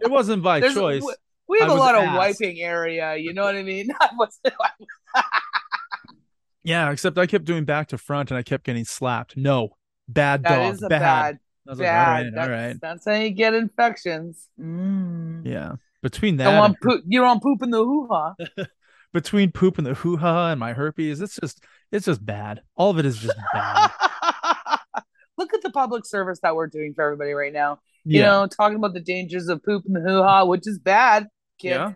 It 0.00 0.10
wasn't 0.10 0.42
by 0.42 0.60
There's- 0.60 0.74
choice. 0.74 1.02
we- 1.48 1.58
have 1.60 1.70
I 1.70 1.74
a 1.74 1.76
lot 1.76 1.94
of 1.94 2.02
asked. 2.04 2.16
wiping 2.18 2.60
area. 2.60 3.16
You 3.16 3.32
know 3.34 3.42
what 3.44 3.56
I 3.56 3.62
mean? 3.62 3.88
I 4.00 4.08
Yeah, 6.64 6.90
except 6.90 7.18
I 7.18 7.26
kept 7.26 7.44
doing 7.44 7.64
back 7.64 7.88
to 7.88 7.98
front 7.98 8.30
and 8.30 8.38
I 8.38 8.42
kept 8.42 8.64
getting 8.64 8.84
slapped. 8.84 9.36
No, 9.36 9.70
bad 10.08 10.42
That 10.44 10.58
dog. 10.58 10.74
is 10.74 10.82
a 10.82 10.88
bad. 10.88 11.00
bad, 11.00 11.38
I 11.68 11.72
like, 11.72 11.88
all 11.88 11.94
right, 11.94 12.30
that's, 12.34 12.46
all 12.48 12.50
right. 12.54 12.76
that's 12.80 13.04
how 13.06 13.14
you 13.14 13.30
get 13.30 13.54
infections. 13.54 14.46
Mm. 14.60 15.44
Yeah. 15.46 15.76
Between 16.02 16.36
that, 16.36 16.46
and- 16.64 16.76
poop. 16.80 17.02
You 17.06 17.20
don't 17.20 17.42
poop 17.42 17.62
in 17.62 17.70
the 17.70 17.78
hoo 17.84 18.08
ha. 18.10 18.34
between 19.12 19.52
poop 19.52 19.78
and 19.78 19.86
the 19.86 19.94
hoo 19.94 20.16
ha 20.16 20.50
and 20.50 20.60
my 20.60 20.72
herpes, 20.72 21.20
it's 21.20 21.36
just, 21.36 21.62
it's 21.92 22.06
just 22.06 22.24
bad. 22.24 22.60
All 22.76 22.90
of 22.90 22.98
it 22.98 23.06
is 23.06 23.18
just 23.18 23.36
bad. 23.52 23.90
Look 25.38 25.54
at 25.54 25.62
the 25.62 25.70
public 25.70 26.04
service 26.04 26.40
that 26.42 26.54
we're 26.56 26.66
doing 26.66 26.94
for 26.94 27.04
everybody 27.04 27.32
right 27.32 27.52
now. 27.52 27.78
You 28.04 28.20
Yeah. 28.20 28.26
know, 28.30 28.46
talking 28.46 28.76
about 28.76 28.92
the 28.94 29.00
dangers 29.00 29.48
of 29.48 29.62
poop 29.62 29.84
and 29.86 29.94
the 29.94 30.00
hoo 30.00 30.22
ha, 30.22 30.44
which 30.44 30.66
is 30.66 30.78
bad, 30.78 31.28
kids. 31.60 31.74
Yeah. 31.74 31.92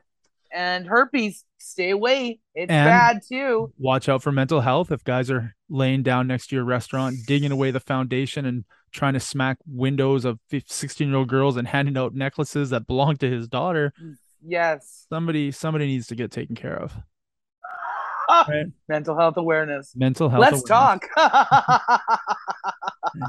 And 0.54 0.86
herpes, 0.86 1.44
stay 1.58 1.90
away. 1.90 2.38
It's 2.54 2.70
And- 2.70 2.86
bad 2.88 3.20
too. 3.28 3.72
Watch 3.78 4.08
out 4.08 4.22
for 4.22 4.30
mental 4.30 4.60
health. 4.60 4.92
If 4.92 5.02
guys 5.02 5.30
are 5.30 5.54
laying 5.68 6.02
down 6.02 6.26
next 6.26 6.48
to 6.48 6.56
your 6.56 6.64
restaurant, 6.64 7.16
digging 7.26 7.50
away 7.50 7.70
the 7.70 7.80
foundation 7.80 8.44
and 8.46 8.64
trying 8.92 9.14
to 9.14 9.20
smack 9.20 9.56
windows 9.66 10.24
of 10.26 10.38
16 10.66 11.08
year 11.08 11.16
old 11.16 11.28
girls 11.28 11.56
and 11.56 11.66
handing 11.66 11.96
out 11.96 12.14
necklaces 12.14 12.70
that 12.70 12.86
belong 12.86 13.16
to 13.16 13.30
his 13.30 13.48
daughter, 13.48 13.92
mm. 14.00 14.14
Yes. 14.44 15.06
somebody, 15.08 15.50
somebody 15.52 15.86
needs 15.86 16.08
to 16.08 16.14
get 16.14 16.30
taken 16.30 16.54
care 16.56 16.76
of. 16.76 16.92
Ah, 18.28 18.46
Right. 18.48 18.66
Mental 18.88 19.16
health 19.18 19.36
awareness. 19.36 19.92
Mental 19.96 20.28
health. 20.28 20.40
Let's 20.40 20.68
awareness. 20.70 21.00
talk. 21.16 22.52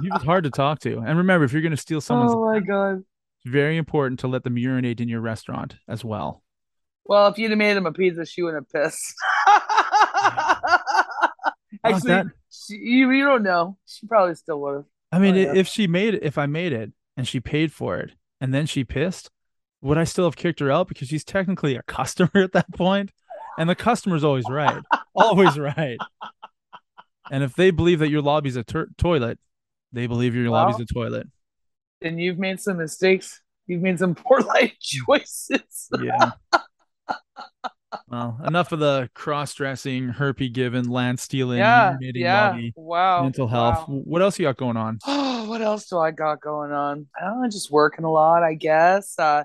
He 0.02 0.10
was 0.12 0.24
hard 0.24 0.44
to 0.46 0.50
talk 0.50 0.80
to. 0.82 1.00
And 1.00 1.18
remember, 1.18 1.44
if 1.46 1.52
you're 1.54 1.62
going 1.62 1.72
to 1.72 1.78
steal 1.78 2.00
someone's, 2.02 2.32
oh 2.34 2.46
my 2.46 2.60
god. 2.60 3.00
it's 3.44 3.52
very 3.52 3.76
important 3.78 4.20
to 4.22 4.28
let 4.28 4.44
them 4.44 4.58
urinate 4.58 5.02
in 5.02 5.10
your 5.10 5.20
restaurant 5.22 5.76
as 5.88 6.06
well. 6.06 6.42
Well, 7.06 7.28
if 7.28 7.38
you'd 7.38 7.52
have 7.52 7.58
made 7.58 7.76
him 7.76 7.86
a 7.86 7.92
pizza, 7.92 8.26
she 8.26 8.42
wouldn't 8.44 8.66
have 8.74 8.84
pissed. 8.84 9.14
Actually, 11.84 12.10
that- 12.10 12.26
she, 12.50 12.76
you, 12.76 13.12
you 13.12 13.26
don't 13.26 13.44
know. 13.44 13.78
She 13.86 14.08
probably 14.08 14.36
still 14.36 14.62
would 14.62 14.76
have. 14.76 14.86
I 15.12 15.20
mean, 15.20 15.36
Oh, 15.36 15.40
yeah. 15.40 15.54
if 15.56 15.68
she 15.68 15.88
made 15.88 16.14
it, 16.16 16.24
if 16.24 16.38
I 16.38 16.46
made 16.46 16.72
it 16.72 16.92
and 17.18 17.28
she 17.28 17.40
paid 17.40 17.72
for 17.74 17.98
it 17.98 18.12
and 18.40 18.54
then 18.54 18.66
she 18.66 18.84
pissed, 18.84 19.30
would 19.84 19.98
I 19.98 20.06
still 20.06 20.26
have 20.26 20.38
kicked 20.38 20.62
her 20.62 20.72
out 20.72 20.88
because 20.88 21.10
she's 21.10 21.26
technically 21.26 21.76
a 21.76 21.84
customer 21.84 22.30
at 22.36 22.54
that? 22.54 22.66
And 23.58 23.70
the 23.70 23.76
customer's 23.76 24.24
always 24.24 24.46
right, 24.50 24.82
always 25.14 25.60
right. 25.60 25.98
And 27.30 27.44
if 27.44 27.56
they 27.56 27.70
believe 27.70 28.00
that 28.00 28.10
your 28.10 28.22
lobby's 28.22 28.56
a 28.56 28.64
tur 28.64 28.88
toilet, 28.98 29.38
they 29.92 30.08
believe 30.08 30.36
your 30.36 30.50
lobby's 30.50 30.80
a 30.80 30.86
toilet. 30.86 31.28
And 32.02 32.20
you've 32.20 32.40
made 32.40 32.60
some 32.60 32.78
mistakes. 32.78 33.42
You've 33.68 33.82
made 33.82 34.00
some 34.00 34.16
poor 34.16 34.40
life 34.40 34.74
choices. 34.80 35.90
Yeah. 36.02 36.32
well, 38.08 38.40
enough 38.46 38.72
of 38.72 38.80
the 38.80 39.10
cross-dressing, 39.14 40.14
herpy 40.14 40.52
given, 40.52 40.90
land 40.90 41.20
stealing, 41.20 41.60
yeah, 41.60 41.96
yeah. 42.02 42.48
lobby, 42.50 42.74
Wow. 42.76 43.24
mental 43.24 43.48
health. 43.48 43.88
wow. 43.88 43.96
What 44.04 44.22
else 44.22 44.40
you 44.40 44.46
got 44.46 44.58
going 44.58 44.78
on? 44.78 45.00
Oh, 45.06 45.46
what 45.50 45.62
else 45.62 45.88
do 45.88 46.00
I 46.00 46.12
got 46.12 46.42
going 46.42 46.72
on? 46.72 47.08
I 47.20 47.26
don't 47.26 47.42
know, 47.42 47.50
just 47.50 47.72
working 47.72 48.06
a 48.06 48.12
lot, 48.12 48.44
I 48.44 48.56
guess. 48.56 49.18
Uh, 49.20 49.44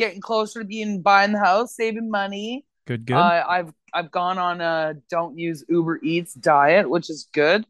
getting 0.00 0.20
closer 0.20 0.60
to 0.60 0.64
being 0.64 1.02
buying 1.02 1.32
the 1.32 1.38
house, 1.38 1.76
saving 1.76 2.10
money. 2.10 2.64
Good, 2.86 3.06
good. 3.06 3.14
Uh, 3.14 3.44
I've 3.46 3.72
I've 3.92 4.10
gone 4.10 4.38
on 4.38 4.60
a 4.60 4.96
don't 5.10 5.38
use 5.38 5.62
Uber 5.68 6.00
Eats 6.02 6.34
diet, 6.34 6.88
which 6.88 7.10
is 7.10 7.28
good. 7.32 7.64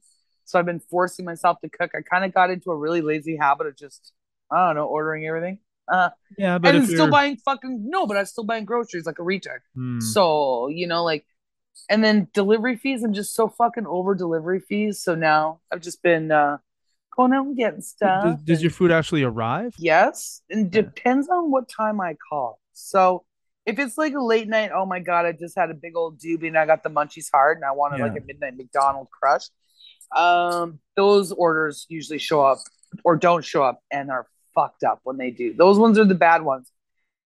So 0.44 0.58
I've 0.58 0.66
been 0.66 0.80
forcing 0.80 1.24
myself 1.24 1.60
to 1.60 1.68
cook. 1.68 1.90
I 1.94 2.00
kind 2.02 2.24
of 2.24 2.32
got 2.32 2.50
into 2.50 2.70
a 2.70 2.76
really 2.76 3.02
lazy 3.02 3.36
habit 3.36 3.66
of 3.66 3.76
just 3.76 4.12
I 4.50 4.68
don't 4.68 4.76
know 4.76 4.86
ordering 4.86 5.26
everything. 5.26 5.58
Uh, 5.88 6.10
yeah, 6.38 6.58
but 6.58 6.74
and 6.74 6.86
still 6.86 7.10
buying 7.10 7.36
fucking 7.36 7.90
no, 7.90 8.06
but 8.06 8.16
I'm 8.16 8.26
still 8.26 8.44
buying 8.44 8.64
groceries 8.64 9.06
like 9.06 9.18
a 9.18 9.22
retard. 9.22 9.60
Hmm. 9.74 9.98
So 9.98 10.68
you 10.68 10.86
know, 10.86 11.02
like, 11.02 11.26
and 11.88 12.02
then 12.04 12.28
delivery 12.32 12.76
fees. 12.76 13.02
I'm 13.02 13.12
just 13.12 13.34
so 13.34 13.48
fucking 13.48 13.86
over 13.86 14.14
delivery 14.14 14.60
fees. 14.60 15.02
So 15.02 15.16
now 15.16 15.60
I've 15.72 15.80
just 15.80 16.00
been 16.00 16.30
uh 16.30 16.58
out 17.26 17.46
and 17.46 17.56
getting 17.56 17.80
stuff. 17.83 18.22
does, 18.22 18.37
does 18.42 18.62
your 18.62 18.70
food 18.70 18.90
actually 18.90 19.22
arrive? 19.22 19.74
Yes, 19.78 20.42
and 20.50 20.72
Yeah. 20.74 20.83
depends 20.83 21.28
on 21.28 21.50
what 21.50 21.68
time 21.68 22.00
I 22.00 22.16
call. 22.28 22.59
So 22.72 23.24
if 23.66 23.78
it's 23.78 23.98
like 23.98 24.14
a 24.14 24.20
late 24.22 24.48
night, 24.48 24.70
oh 24.74 24.87
my 24.87 25.00
god, 25.00 25.26
I 25.26 25.33
just 25.33 25.56
had 25.56 25.70
a 25.70 25.74
big 25.74 25.96
old 25.96 26.18
doobie 26.18 26.48
and 26.48 26.59
I 26.59 26.66
got 26.66 26.83
the 26.83 26.90
munchies 26.90 27.28
hard 27.33 27.59
and 27.59 27.64
I 27.64 27.72
wanted 27.72 28.00
like 28.00 28.16
a 28.16 28.24
midnight 28.24 28.56
McDonald 28.56 29.09
crush. 29.11 29.44
Um, 30.14 30.80
those 30.96 31.30
orders 31.33 31.87
usually 31.88 32.18
show 32.18 32.40
up 32.44 32.59
or 33.04 33.16
don't 33.16 33.44
show 33.44 33.62
up 33.62 33.80
and 33.92 34.11
are 34.11 34.26
fucked 34.54 34.83
up 34.83 35.00
when 35.04 35.18
they 35.18 35.30
do. 35.30 35.54
Those 35.54 35.78
ones 35.78 35.98
are 35.98 36.04
the 36.04 36.14
bad 36.14 36.42
ones. 36.42 36.72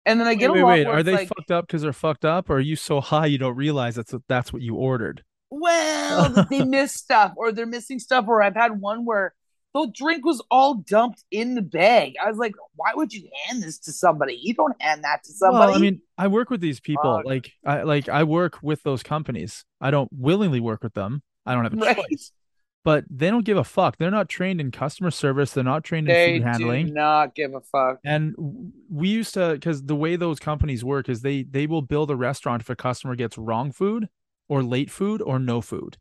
And 0.05 0.19
then 0.19 0.27
I 0.27 0.35
get 0.35 0.51
wait, 0.51 0.61
a 0.63 0.67
wait, 0.67 0.85
lot 0.85 0.95
wait. 0.95 1.01
Are 1.01 1.03
they 1.05 1.13
like, 1.13 1.29
fucked 1.29 1.53
up 1.53 1.67
because 1.67 1.83
they're 1.83 1.93
fucked 1.93 2.25
up, 2.25 2.51
or 2.51 2.57
are 2.57 2.61
you 2.61 2.75
so 2.75 3.01
high 3.01 3.27
you 3.27 3.39
don't 3.39 3.55
realize 3.55 3.95
that's 3.95 4.13
that's 4.29 4.53
what 4.53 4.63
you 4.63 4.75
ordered? 4.75 5.23
well, 5.51 6.47
they 6.51 6.65
miss 6.65 6.95
stuff 6.95 7.35
or 7.37 7.53
they're 7.53 7.67
missing 7.67 7.99
stuff. 7.99 8.25
Or 8.27 8.43
I've 8.43 8.57
had 8.57 8.81
one 8.81 9.05
where 9.05 9.35
the 9.75 9.91
drink 9.95 10.25
was 10.25 10.43
all 10.51 10.75
dumped 10.75 11.25
in 11.31 11.55
the 11.55 11.63
bag. 11.63 12.15
I 12.23 12.29
was 12.29 12.39
like, 12.39 12.55
why 12.77 12.93
would 12.95 13.13
you 13.13 13.29
hand 13.47 13.63
this 13.63 13.79
to 13.81 13.93
somebody? 13.93 14.39
You 14.41 14.55
don't 14.55 14.81
hand 14.81 15.05
that 15.05 15.25
to 15.25 15.33
somebody. 15.33 15.71
Well, 15.73 15.77
I 15.77 15.79
mean, 15.79 16.01
I 16.19 16.27
work 16.29 16.51
with 16.51 16.61
these 16.61 16.81
people. 16.81 17.17
Fuck. 17.19 17.25
Like, 17.27 17.53
I 17.65 17.83
like 17.83 18.09
I 18.09 18.25
work 18.25 18.59
with 18.63 18.83
those 18.83 19.03
companies. 19.03 19.65
I 19.81 19.91
don't 19.91 20.11
willingly 20.13 20.61
work 20.61 20.83
with 20.83 20.95
them. 20.95 21.23
I 21.47 21.55
don't 21.55 21.65
have 21.65 21.73
a 21.75 21.77
Right. 21.77 21.97
choice. 21.97 22.33
But 22.85 23.05
they 23.09 23.31
don't 23.31 23.45
give 23.45 23.57
a 23.57 23.63
fuck. 23.63 23.97
They're 23.97 24.11
not 24.11 24.29
trained 24.29 24.61
in 24.61 24.73
customer 24.73 25.13
service. 25.13 25.53
They're 25.53 25.63
not 25.63 25.85
trained 25.85 26.09
in 26.09 26.15
they 26.15 26.39
food 26.39 26.43
handling. 26.43 26.87
do 26.89 26.93
not 26.93 27.35
give 27.37 27.55
a 27.55 27.61
fuck. 27.61 28.01
And 28.05 28.35
we 28.91 29.09
used 29.09 29.35
to, 29.35 29.53
because 29.53 29.85
the 29.85 29.95
way 29.95 30.17
those 30.17 30.41
companies 30.41 30.85
work 30.85 31.09
is 31.09 31.23
they 31.23 31.45
they 31.45 31.69
will 31.69 31.83
build 31.83 32.11
a 32.11 32.17
restaurant 32.17 32.61
if 32.61 32.69
a 32.69 32.75
customer 32.75 33.15
gets 33.15 33.39
wrong 33.39 33.71
food 33.71 34.09
or 34.49 34.65
late 34.65 34.91
food 34.91 35.23
or 35.23 35.39
no 35.39 35.61
food. 35.61 35.97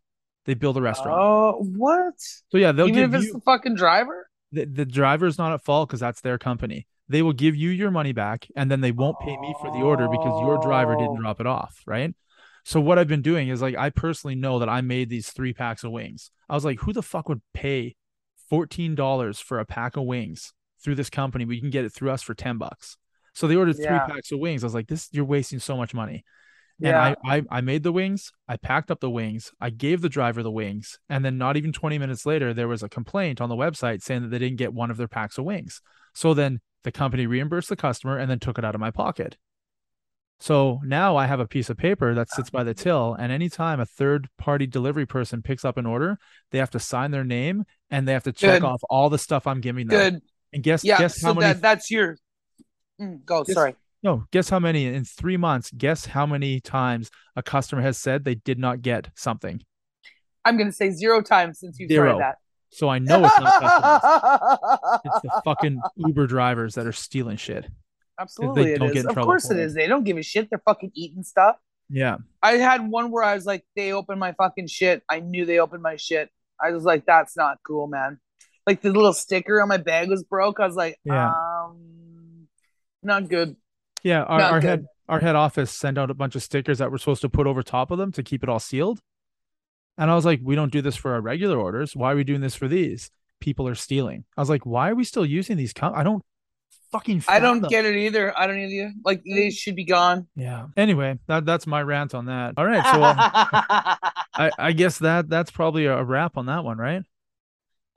They 0.45 0.53
build 0.55 0.77
a 0.77 0.81
restaurant. 0.81 1.19
Oh, 1.21 1.63
what? 1.77 2.13
so 2.17 2.57
yeah, 2.57 2.71
they'll 2.71 2.87
Even 2.87 3.01
give 3.03 3.13
if 3.13 3.19
it's 3.21 3.27
you 3.27 3.33
the 3.33 3.41
fucking 3.41 3.75
driver? 3.75 4.27
the, 4.51 4.65
the 4.65 4.85
driver's 4.85 5.37
not 5.37 5.53
at 5.53 5.63
fault 5.63 5.87
because 5.89 5.99
that's 5.99 6.21
their 6.21 6.37
company. 6.37 6.87
They 7.09 7.21
will 7.21 7.33
give 7.33 7.55
you 7.55 7.69
your 7.69 7.91
money 7.91 8.11
back 8.13 8.47
and 8.55 8.71
then 8.71 8.81
they 8.81 8.91
won't 8.91 9.19
pay 9.19 9.37
me 9.37 9.53
for 9.61 9.69
the 9.71 9.83
order 9.83 10.07
because 10.07 10.41
your 10.41 10.57
driver 10.59 10.95
didn't 10.95 11.17
Oh. 11.17 11.21
drop 11.21 11.39
it 11.41 11.47
off, 11.47 11.81
right? 11.85 12.13
So 12.63 12.79
what 12.79 12.97
I've 12.99 13.07
been 13.07 13.21
doing 13.21 13.49
is 13.49 13.61
like 13.61 13.75
I 13.77 13.89
personally 13.89 14.35
know 14.35 14.59
that 14.59 14.69
I 14.69 14.81
made 14.81 15.09
these 15.09 15.29
three 15.29 15.53
packs 15.53 15.83
of 15.83 15.91
wings. 15.91 16.31
I 16.49 16.55
was 16.55 16.63
like, 16.65 16.79
who 16.79 16.93
the 16.93 17.01
fuck 17.03 17.27
would 17.29 17.41
pay 17.53 17.95
$14 18.51 19.41
for 19.41 19.59
a 19.59 19.65
pack 19.65 19.95
of 19.97 20.03
wings 20.03 20.53
through 20.83 20.95
this 20.95 21.09
company? 21.09 21.45
We 21.45 21.59
can 21.59 21.69
get 21.69 21.85
it 21.85 21.91
through 21.93 22.11
us 22.11 22.21
for 22.21 22.33
10 22.33 22.57
bucks. 22.57 22.97
So 23.33 23.47
they 23.47 23.55
ordered 23.55 23.75
three 23.75 23.85
Yeah. 23.85 24.05
packs 24.07 24.31
of 24.31 24.39
wings. 24.39 24.63
I 24.63 24.67
was 24.67 24.73
like, 24.73 24.87
this 24.87 25.07
you're 25.11 25.25
wasting 25.25 25.59
so 25.59 25.77
much 25.77 25.93
money. 25.93 26.23
And 26.83 26.87
Yeah. 26.87 27.15
I, 27.23 27.37
I 27.37 27.43
I 27.49 27.61
made 27.61 27.83
the 27.83 27.91
wings, 27.91 28.31
I 28.47 28.57
packed 28.57 28.89
up 28.91 28.99
the 28.99 29.09
wings, 29.09 29.51
I 29.59 29.69
gave 29.69 30.01
the 30.01 30.09
driver 30.09 30.41
the 30.43 30.51
wings, 30.51 30.97
and 31.09 31.23
then 31.23 31.37
not 31.37 31.57
even 31.57 31.71
20 31.71 31.97
minutes 31.99 32.25
later, 32.25 32.53
there 32.53 32.67
was 32.67 32.81
a 32.83 32.89
complaint 32.89 33.39
on 33.39 33.49
the 33.49 33.55
website 33.55 34.01
saying 34.01 34.23
that 34.23 34.27
they 34.29 34.39
didn't 34.39 34.57
get 34.57 34.73
one 34.73 34.89
of 34.91 34.97
their 34.97 35.07
packs 35.07 35.37
of 35.37 35.45
wings. 35.45 35.81
So 36.13 36.33
then 36.33 36.59
the 36.83 36.91
company 36.91 37.27
reimbursed 37.27 37.69
the 37.69 37.75
customer 37.75 38.17
and 38.17 38.29
then 38.29 38.39
took 38.39 38.57
it 38.57 38.65
out 38.65 38.73
of 38.75 38.81
my 38.81 38.91
pocket. 38.91 39.37
So 40.39 40.79
now 40.83 41.17
I 41.17 41.27
have 41.27 41.39
a 41.39 41.47
piece 41.47 41.69
of 41.69 41.77
paper 41.77 42.15
that 42.15 42.31
sits 42.31 42.49
by 42.49 42.63
the 42.63 42.73
till, 42.73 43.13
and 43.13 43.31
anytime 43.31 43.79
a 43.79 43.85
third 43.85 44.27
party 44.39 44.65
delivery 44.65 45.05
person 45.05 45.43
picks 45.43 45.63
up 45.63 45.77
an 45.77 45.85
order, 45.85 46.17
they 46.49 46.57
have 46.57 46.71
to 46.71 46.79
sign 46.79 47.11
their 47.11 47.23
name 47.23 47.63
and 47.91 48.07
they 48.07 48.13
have 48.13 48.23
to 48.23 48.31
check 48.31 48.61
Good. 48.61 48.67
off 48.67 48.81
all 48.89 49.09
the 49.11 49.19
stuff 49.19 49.45
I'm 49.45 49.61
giving 49.61 49.85
them. 49.85 50.13
Good. 50.13 50.21
And 50.51 50.63
guess 50.63 50.83
Yeah. 50.83 50.97
guess 50.97 51.21
so 51.21 51.27
how 51.27 51.33
many 51.35 51.53
that 51.53 51.61
that's 51.61 51.91
your. 51.91 52.17
Mm, 52.99 53.23
go. 53.23 53.43
Yes. 53.47 53.53
Sorry. 53.53 53.75
No, 54.03 54.25
guess 54.31 54.49
how 54.49 54.59
many 54.59 54.85
in 54.87 55.05
three 55.05 55.37
months, 55.37 55.71
guess 55.77 56.05
how 56.05 56.25
many 56.25 56.59
times 56.59 57.09
a 57.35 57.43
customer 57.43 57.81
has 57.81 57.97
said 57.97 58.23
they 58.23 58.35
did 58.35 58.57
not 58.59 58.81
get 58.81 59.09
something. 59.15 59.61
I'm 60.45 60.57
gonna 60.57 60.71
say 60.71 60.89
zero 60.91 61.21
times 61.21 61.59
since 61.59 61.77
you 61.79 61.87
Zero. 61.87 62.09
started 62.17 62.21
that. 62.21 62.35
So 62.73 62.89
I 62.89 62.99
know 62.99 63.23
it's 63.25 63.39
not 63.39 63.61
customers. 63.61 65.01
It's 65.05 65.21
the 65.23 65.41
fucking 65.45 65.81
Uber 65.97 66.27
drivers 66.27 66.75
that 66.75 66.87
are 66.87 66.91
stealing 66.93 67.37
shit. 67.37 67.67
Absolutely, 68.19 68.71
it 68.73 68.79
don't 68.79 68.87
is. 68.89 68.93
get 68.93 68.99
in 69.03 69.07
Of 69.09 69.13
trouble 69.13 69.27
course 69.27 69.47
for 69.47 69.53
it 69.53 69.59
it. 69.59 69.63
is. 69.65 69.73
They 69.73 69.87
don't 69.87 70.03
give 70.03 70.17
a 70.17 70.23
shit. 70.23 70.49
They're 70.49 70.61
fucking 70.65 70.91
eating 70.95 71.23
stuff. 71.23 71.57
Yeah. 71.89 72.17
I 72.41 72.53
had 72.53 72.87
one 72.89 73.11
where 73.11 73.23
I 73.23 73.35
was 73.35 73.45
like, 73.45 73.65
they 73.75 73.91
opened 73.91 74.19
my 74.19 74.31
fucking 74.33 74.67
shit. 74.67 75.03
I 75.09 75.19
knew 75.19 75.45
they 75.45 75.59
opened 75.59 75.83
my 75.83 75.97
shit. 75.97 76.29
I 76.59 76.71
was 76.71 76.83
like, 76.85 77.05
that's 77.05 77.35
not 77.35 77.57
cool, 77.67 77.87
man. 77.87 78.19
Like 78.65 78.81
the 78.81 78.91
little 78.91 79.13
sticker 79.13 79.61
on 79.61 79.67
my 79.67 79.77
bag 79.77 80.07
was 80.09 80.23
broke. 80.23 80.59
I 80.59 80.67
was 80.67 80.75
like, 80.75 80.97
Yeah. 81.03 81.29
um, 81.29 82.47
not 83.03 83.27
good. 83.27 83.55
Yeah. 84.03 84.23
Our, 84.23 84.41
our 84.41 84.61
head 84.61 84.85
our 85.09 85.19
head 85.19 85.35
office 85.35 85.71
sent 85.71 85.97
out 85.97 86.09
a 86.09 86.13
bunch 86.13 86.35
of 86.35 86.43
stickers 86.43 86.77
that 86.79 86.91
we're 86.91 86.97
supposed 86.97 87.21
to 87.21 87.29
put 87.29 87.45
over 87.47 87.61
top 87.63 87.91
of 87.91 87.97
them 87.97 88.11
to 88.13 88.23
keep 88.23 88.43
it 88.43 88.49
all 88.49 88.59
sealed. 88.59 88.99
And 89.97 90.09
I 90.09 90.15
was 90.15 90.25
like, 90.25 90.39
we 90.43 90.55
don't 90.55 90.71
do 90.71 90.81
this 90.81 90.95
for 90.95 91.13
our 91.13 91.21
regular 91.21 91.57
orders. 91.57 91.95
Why 91.95 92.13
are 92.13 92.15
we 92.15 92.23
doing 92.23 92.41
this 92.41 92.55
for 92.55 92.67
these? 92.67 93.11
People 93.41 93.67
are 93.67 93.75
stealing. 93.75 94.23
I 94.37 94.41
was 94.41 94.49
like, 94.49 94.65
why 94.65 94.89
are 94.89 94.95
we 94.95 95.03
still 95.03 95.25
using 95.25 95.57
these? 95.57 95.73
Com- 95.73 95.93
I 95.95 96.03
don't 96.03 96.23
fucking. 96.91 97.23
I 97.27 97.39
don't 97.39 97.57
fathom. 97.61 97.69
get 97.69 97.85
it 97.85 97.95
either. 97.97 98.37
I 98.39 98.47
don't 98.47 98.57
either. 98.59 98.93
Like 99.03 99.21
they 99.25 99.49
should 99.49 99.75
be 99.75 99.83
gone. 99.85 100.27
Yeah. 100.35 100.67
Anyway, 100.77 101.19
that 101.27 101.45
that's 101.45 101.67
my 101.67 101.81
rant 101.81 102.15
on 102.15 102.25
that. 102.27 102.53
All 102.57 102.65
right. 102.65 102.83
So 102.85 103.01
uh, 103.03 103.15
I 104.35 104.51
I 104.57 104.71
guess 104.71 104.99
that 104.99 105.27
that's 105.29 105.51
probably 105.51 105.85
a 105.87 106.01
wrap 106.03 106.37
on 106.37 106.45
that 106.45 106.63
one, 106.63 106.77
right? 106.77 107.03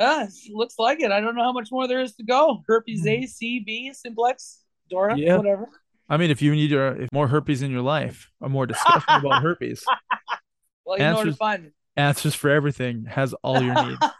Uh, 0.00 0.26
looks 0.52 0.74
like 0.78 1.00
it. 1.00 1.12
I 1.12 1.20
don't 1.20 1.36
know 1.36 1.44
how 1.44 1.52
much 1.52 1.68
more 1.70 1.86
there 1.86 2.00
is 2.00 2.14
to 2.16 2.24
go. 2.24 2.62
Herpes 2.66 3.02
Hmm. 3.02 3.08
A, 3.08 3.26
C, 3.26 3.62
B, 3.64 3.92
simplex, 3.92 4.62
Dora, 4.90 5.16
Yeah. 5.16 5.36
whatever. 5.36 5.68
I 6.08 6.16
mean, 6.16 6.30
if 6.30 6.42
you 6.42 6.52
need 6.54 6.70
your 6.70 6.88
if 7.02 7.08
more 7.12 7.28
herpes 7.28 7.62
in 7.62 7.70
your 7.70 7.80
life, 7.82 8.30
or 8.40 8.48
more 8.48 8.66
discussion 8.66 9.14
about 9.14 9.42
herpes, 9.42 9.84
Well, 10.84 10.98
you 10.98 11.04
know 11.04 11.14
where 11.14 11.24
to 11.24 11.28
Answers- 11.30 11.36
find 11.36 11.62
me. 11.64 11.70
answers 11.96 12.34
for 12.34 12.50
everything 12.50 13.06
has 13.06 13.32
all 13.42 13.62
your 13.62 13.74
needs. 13.86 14.00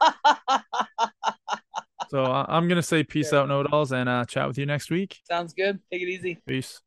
So 2.10 2.22
uh, 2.22 2.46
I'm 2.48 2.68
gonna 2.68 2.82
say 2.82 3.02
peace 3.02 3.32
out, 3.32 3.48
know 3.48 3.62
it 3.62 3.72
alls, 3.72 3.90
and 3.90 4.08
uh, 4.08 4.24
chat 4.24 4.46
with 4.46 4.56
you 4.56 4.66
next 4.66 4.88
week. 4.88 5.18
Sounds 5.26 5.52
good. 5.52 5.80
Take 5.90 6.02
it 6.02 6.08
easy. 6.08 6.38
Peace. 6.46 6.80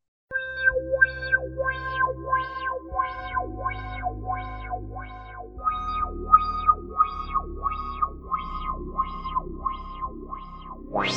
Wow. 10.89 11.07